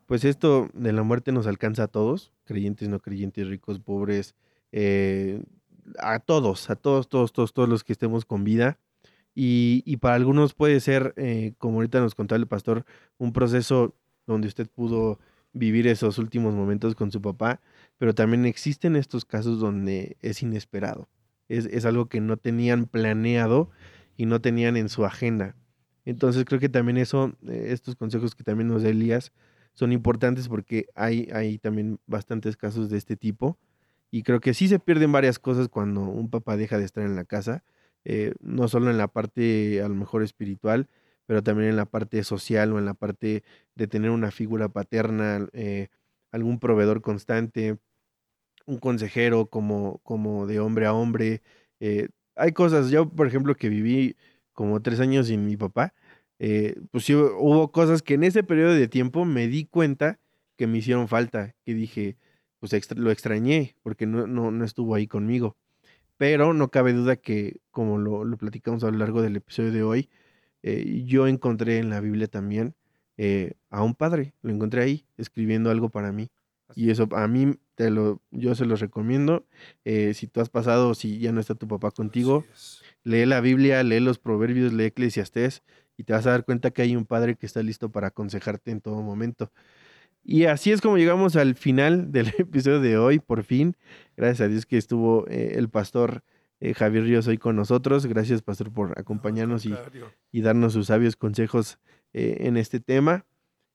pues 0.07 0.25
esto 0.25 0.71
de 0.73 0.93
la 0.93 1.03
muerte 1.03 1.31
nos 1.31 1.47
alcanza 1.47 1.85
a 1.85 1.89
todos, 1.89 2.33
creyentes, 2.45 2.89
no 2.89 3.01
creyentes, 3.01 3.49
ricos, 3.49 3.79
pobres, 3.81 4.35
eh, 4.73 5.43
a 5.99 6.21
todos, 6.21 6.71
a 6.71 6.77
todos, 6.77 7.09
todos, 7.09 7.33
todos, 7.33 7.53
todos 7.53 7.69
los 7.69 7.85
que 7.85 7.93
estemos 7.93 8.25
con 8.25 8.45
vida. 8.45 8.79
Y, 9.43 9.97
para 9.97 10.17
algunos 10.17 10.53
puede 10.53 10.81
ser, 10.81 11.15
eh, 11.17 11.55
como 11.57 11.77
ahorita 11.77 11.99
nos 11.99 12.15
contaba 12.15 12.37
el 12.37 12.47
pastor, 12.47 12.85
un 13.17 13.33
proceso 13.33 13.95
donde 14.27 14.49
usted 14.49 14.69
pudo 14.69 15.19
vivir 15.55 15.87
esos 15.87 16.19
últimos 16.19 16.53
momentos 16.53 16.95
con 16.95 17.11
su 17.11 17.23
papá, 17.23 17.63
pero 17.97 18.15
también 18.15 18.45
existen 18.45 18.97
estos 18.97 19.25
casos 19.25 19.59
donde 19.59 20.19
es 20.21 20.43
inesperado. 20.43 21.09
Es, 21.49 21.65
es 21.65 21.87
algo 21.87 22.11
que 22.11 22.21
no 22.21 22.37
tenían 22.37 22.85
planeado 22.85 23.71
y 24.19 24.27
no 24.27 24.43
tenían 24.43 24.77
en 24.77 24.91
su 24.91 25.07
agenda. 25.07 25.57
Entonces 26.05 26.45
creo 26.45 26.61
que 26.61 26.69
también 26.69 26.99
eso, 26.99 27.33
eh, 27.49 27.69
estos 27.69 27.97
consejos 27.97 28.35
que 28.35 28.45
también 28.45 28.69
nos 28.69 28.83
da 28.83 28.91
Elías, 28.91 29.33
son 29.73 29.93
importantes 29.93 30.49
porque 30.49 30.89
hay, 30.95 31.31
hay 31.33 31.57
también 31.57 31.99
bastantes 32.07 32.59
casos 32.59 32.91
de 32.91 32.99
este 32.99 33.17
tipo. 33.17 33.57
Y 34.11 34.23
creo 34.23 34.41
que 34.41 34.53
sí 34.53 34.69
se 34.69 34.81
pierden 34.81 35.13
varias 35.13 35.39
cosas 35.39 35.69
cuando 35.69 36.03
un 36.03 36.29
papá 36.29 36.59
deja 36.59 36.77
de 36.77 36.85
estar 36.85 37.07
en 37.07 37.17
la 37.17 37.25
casa, 37.25 37.65
eh, 38.05 38.35
no 38.41 38.69
solo 38.69 38.91
en 38.91 38.99
la 38.99 39.09
parte 39.09 39.83
a 39.83 39.89
lo 39.89 39.95
mejor 39.95 40.23
espiritual, 40.23 40.89
pero 41.27 41.43
también 41.43 41.71
en 41.71 41.77
la 41.77 41.87
parte 41.87 42.25
social 42.25 42.73
o 42.73 42.79
en 42.79 42.85
la 42.87 42.95
parte 42.95 43.45
de 43.75 43.87
tener 43.87 44.11
una 44.11 44.31
figura 44.31 44.69
paterna, 44.69 45.49
eh, 45.53 45.89
algún 46.33 46.59
proveedor 46.59 47.03
constante, 47.03 47.79
un 48.67 48.79
consejero 48.79 49.47
como, 49.47 49.99
como 50.03 50.47
de 50.47 50.61
hombre 50.61 50.87
a 50.87 50.95
hombre. 50.95 51.43
Eh, 51.81 52.09
hay 52.37 52.53
cosas, 52.53 52.91
yo 52.91 53.09
por 53.09 53.27
ejemplo 53.27 53.57
que 53.57 53.69
viví 53.69 54.17
como 54.53 54.83
tres 54.83 55.01
años 55.01 55.29
sin 55.29 55.47
mi 55.47 55.57
papá, 55.57 55.95
eh, 56.39 56.75
pues 56.91 57.05
sí 57.05 57.15
hubo 57.15 57.71
cosas 57.73 58.03
que 58.03 58.15
en 58.15 58.25
ese 58.25 58.43
periodo 58.43 58.75
de 58.75 58.89
tiempo 58.89 59.25
me 59.25 59.47
di 59.47 59.67
cuenta 59.67 60.19
que 60.57 60.67
me 60.67 60.79
hicieron 60.79 61.09
falta, 61.09 61.55
que 61.65 61.75
dije, 61.75 62.17
pues 62.61 62.73
lo 62.97 63.11
extrañé 63.11 63.77
porque 63.83 64.07
no, 64.07 64.27
no, 64.27 64.51
no, 64.51 64.65
estuvo 64.65 64.95
ahí 64.95 65.07
conmigo. 65.07 65.57
Pero 66.21 66.53
no 66.53 66.71
cabe 66.71 66.93
duda 66.93 67.17
que, 67.17 67.63
como 67.71 67.97
lo, 67.97 68.25
lo 68.27 68.37
platicamos 68.37 68.85
a 68.85 68.91
lo 68.91 68.99
largo 68.99 69.23
del 69.23 69.37
episodio 69.37 69.73
de 69.73 69.83
hoy, 69.83 70.11
eh, 70.63 71.03
yo 71.07 71.27
encontré 71.27 71.79
en 71.79 71.89
la 71.89 72.01
Biblia 72.03 72.27
también 72.27 72.75
eh, 73.17 73.55
a 73.71 73.83
un 73.83 73.95
padre, 73.95 74.35
lo 74.43 74.53
encontré 74.53 74.83
ahí 74.83 75.07
escribiendo 75.17 75.71
algo 75.71 75.89
para 75.89 76.13
mí. 76.13 76.31
Y 76.75 76.91
eso 76.91 77.09
a 77.13 77.27
mí 77.27 77.55
te 77.75 77.89
lo, 77.89 78.21
yo 78.31 78.55
se 78.55 78.67
los 78.67 78.81
recomiendo. 78.81 79.47
Eh, 79.87 80.13
si 80.13 80.27
tú 80.27 80.43
has 80.43 80.51
pasado, 80.51 80.93
si 80.93 81.21
ya 81.21 81.33
no 81.33 81.41
está 81.41 81.55
tu 81.55 81.67
papá 81.67 81.91
contigo, 81.91 82.45
lee 83.03 83.25
la 83.25 83.41
Biblia, 83.41 83.83
lee 83.83 84.01
los 84.01 84.19
proverbios, 84.19 84.75
lee 84.75 84.85
Eclesiastés 84.85 85.63
y 85.97 86.05
te 86.05 86.13
vas 86.13 86.27
a 86.27 86.33
dar 86.33 86.45
cuenta 86.45 86.71
que 86.71 86.83
hay 86.83 86.97
un 86.97 87.07
padre 87.07 87.37
que 87.37 87.47
está 87.47 87.63
listo 87.63 87.91
para 87.91 88.09
aconsejarte 88.09 88.73
en 88.73 88.83
todo 88.83 89.01
momento. 89.01 89.53
Y 90.23 90.45
así 90.45 90.71
es 90.73 90.81
como 90.81 90.99
llegamos 90.99 91.37
al 91.37 91.55
final 91.55 92.13
del 92.13 92.29
episodio 92.39 92.81
de 92.81 92.99
hoy, 92.99 93.19
por 93.19 93.45
fin. 93.45 93.77
Gracias 94.17 94.41
a 94.47 94.49
Dios 94.49 94.67
que 94.67 94.77
estuvo 94.77 95.27
el 95.29 95.69
pastor 95.69 96.23
eh, 96.61 96.75
Javier 96.75 97.05
Ríos 97.05 97.27
hoy 97.27 97.39
con 97.39 97.57
nosotros. 97.57 98.07
Gracias, 98.07 98.43
Pastor, 98.43 98.71
por 98.71 98.99
acompañarnos 98.99 99.65
y, 99.65 99.75
y, 100.31 100.43
darnos 100.43 100.75
sus 100.75 100.89
sabios 100.89 101.17
consejos 101.17 101.79
eh, 102.13 102.39
en 102.41 102.57
este 102.57 102.81
tema. 102.81 103.25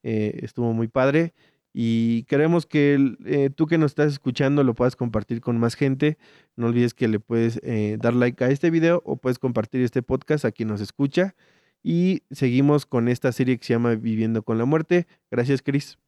Eh, 0.04 0.40
estuvo 0.44 0.72
muy 0.74 0.88
padre. 0.88 1.34
Y 1.74 2.24
queremos 2.24 2.66
que 2.66 3.52
tú 3.58 3.68
que 3.68 3.78
nos 3.78 3.92
estás 3.92 4.14
escuchando 4.14 4.64
lo 4.64 4.76
puedas 4.76 4.96
compartir 4.96 5.42
con 5.42 5.60
más 5.60 5.76
gente. 5.76 6.18
No 6.56 6.68
olvides 6.68 6.94
que 6.94 7.10
le 7.10 7.20
puedes 7.20 7.60
dar 8.00 8.14
like 8.14 8.42
a 8.46 8.50
este 8.50 8.70
video 8.70 9.02
o 9.04 9.18
puedes 9.18 9.40
compartir 9.40 9.82
este 9.82 10.02
podcast 10.02 10.46
a 10.46 10.54
quien 10.54 10.70
nos 10.70 10.80
escucha. 10.80 11.36
Y 11.84 12.24
seguimos 12.32 12.86
con 12.86 13.10
esta 13.10 13.34
serie 13.34 13.58
que 13.58 13.66
se 13.66 13.74
llama 13.74 13.96
Viviendo 13.96 14.44
con 14.44 14.58
la 14.58 14.64
Muerte. 14.64 15.06
Gracias, 15.30 15.62
Chris. 15.62 16.00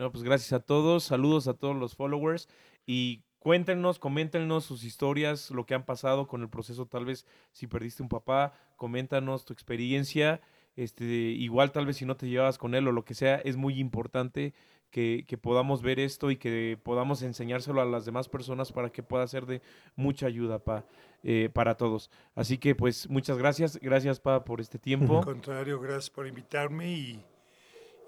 No, 0.00 0.10
pues 0.10 0.24
gracias 0.24 0.54
a 0.54 0.60
todos. 0.60 1.04
Saludos 1.04 1.46
a 1.46 1.52
todos 1.52 1.76
los 1.76 1.94
followers. 1.94 2.48
Y 2.86 3.22
Cuéntenos, 3.40 3.98
coméntenos 3.98 4.66
sus 4.66 4.84
historias, 4.84 5.50
lo 5.50 5.64
que 5.64 5.74
han 5.74 5.86
pasado 5.86 6.26
con 6.26 6.42
el 6.42 6.50
proceso, 6.50 6.84
tal 6.84 7.06
vez 7.06 7.26
si 7.52 7.66
perdiste 7.66 8.02
un 8.02 8.10
papá, 8.10 8.52
coméntanos 8.76 9.46
tu 9.46 9.54
experiencia. 9.54 10.42
Este, 10.76 11.04
igual 11.04 11.72
tal 11.72 11.86
vez 11.86 11.96
si 11.96 12.04
no 12.04 12.16
te 12.16 12.28
llevas 12.28 12.58
con 12.58 12.74
él 12.74 12.86
o 12.86 12.92
lo 12.92 13.02
que 13.06 13.14
sea, 13.14 13.36
es 13.36 13.56
muy 13.56 13.80
importante 13.80 14.52
que, 14.90 15.24
podamos 15.40 15.80
ver 15.80 15.98
esto 16.00 16.30
y 16.30 16.36
que 16.36 16.78
podamos 16.82 17.22
enseñárselo 17.22 17.80
a 17.80 17.86
las 17.86 18.04
demás 18.04 18.28
personas 18.28 18.72
para 18.72 18.90
que 18.90 19.02
pueda 19.02 19.26
ser 19.26 19.46
de 19.46 19.62
mucha 19.96 20.26
ayuda 20.26 20.58
pa, 20.58 20.84
eh, 21.22 21.48
para 21.50 21.78
todos. 21.78 22.10
Así 22.34 22.58
que 22.58 22.74
pues 22.74 23.08
muchas 23.08 23.38
gracias, 23.38 23.78
gracias 23.80 24.20
Pa 24.20 24.44
por 24.44 24.60
este 24.60 24.78
tiempo. 24.78 25.18
Al 25.18 25.24
contrario, 25.24 25.80
gracias 25.80 26.10
por 26.10 26.26
invitarme 26.26 26.92
y, 26.92 27.24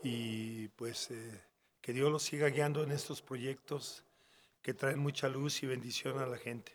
y 0.03 0.69
pues 0.77 1.11
eh, 1.11 1.41
que 1.83 1.93
Dios 1.93 2.11
los 2.11 2.23
siga 2.23 2.49
guiando 2.49 2.83
en 2.85 2.93
estos 2.93 3.21
proyectos 3.21 4.05
que 4.63 4.73
traen 4.73 5.01
mucha 5.01 5.29
luz 5.29 5.63
y 5.63 5.67
bendición 5.67 6.19
a 6.21 6.27
la 6.27 6.39
gente. 6.39 6.73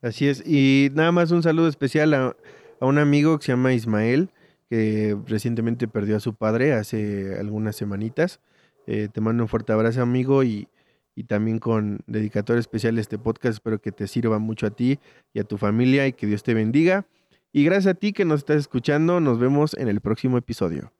Así 0.00 0.28
es. 0.28 0.42
Y 0.46 0.90
nada 0.94 1.12
más 1.12 1.32
un 1.32 1.42
saludo 1.42 1.68
especial 1.68 2.14
a, 2.14 2.36
un 2.80 2.98
amigo 2.98 3.38
que 3.38 3.46
se 3.46 3.52
llama 3.52 3.74
Ismael, 3.74 4.30
que 4.70 5.18
recientemente 5.26 5.88
perdió 5.88 6.16
a 6.16 6.20
su 6.20 6.34
padre 6.34 6.72
hace 6.72 7.36
algunas 7.38 7.76
semanitas. 7.76 8.40
Eh, 8.86 9.08
te 9.12 9.20
mando 9.20 9.42
un 9.42 9.48
fuerte 9.48 9.72
abrazo, 9.72 10.00
amigo, 10.00 10.44
y, 10.44 10.68
y 11.14 11.24
también 11.24 11.58
con 11.58 12.00
dedicatoria 12.06 12.60
especial 12.60 12.98
este 12.98 13.18
podcast. 13.18 13.54
Espero 13.54 13.80
que 13.80 13.92
te 13.92 14.06
sirva 14.06 14.38
mucho 14.38 14.66
a 14.66 14.70
ti 14.70 14.98
y 15.34 15.40
a 15.40 15.44
tu 15.44 15.58
familia 15.58 16.06
y 16.06 16.12
que 16.12 16.26
Dios 16.26 16.42
te 16.42 16.54
bendiga. 16.54 17.04
Y 17.52 17.64
gracias 17.64 17.88
a 17.88 17.94
ti 17.94 18.12
que 18.12 18.24
nos 18.24 18.38
estás 18.38 18.56
escuchando, 18.56 19.20
nos 19.20 19.40
vemos 19.40 19.74
en 19.74 19.88
el 19.88 20.00
próximo 20.00 20.38
episodio. 20.38 20.92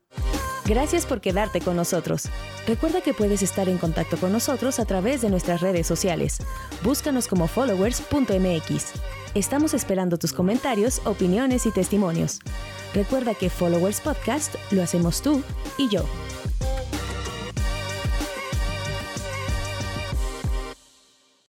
Gracias 0.67 1.07
por 1.07 1.21
quedarte 1.21 1.61
con 1.61 1.77
nosotros. 1.77 2.29
Recuerda 2.67 3.01
que 3.01 3.15
puedes 3.15 3.43
estar 3.43 3.69
en 3.69 3.79
contacto 3.79 4.17
con 4.17 4.33
nosotros 4.33 4.79
a 4.79 4.85
través 4.85 5.21
de 5.23 5.31
nuestras 5.31 5.61
redes 5.61 5.87
sociales. 5.87 6.39
Búscanos 6.83 7.27
como 7.27 7.49
followers.mx. 7.49 8.93
Estamos 9.35 9.75
esperando 9.75 10.19
tus 10.19 10.33
comentarios, 10.33 11.01
opiniones 11.05 11.67
y 11.67 11.71
testimonios. 11.71 12.41
Recuerda 12.95 13.35
que 13.35 13.51
Followers 13.51 14.01
Podcast 14.01 14.55
lo 14.71 14.83
hacemos 14.83 15.23
tú 15.23 15.43
y 15.79 15.89
yo. 15.89 16.05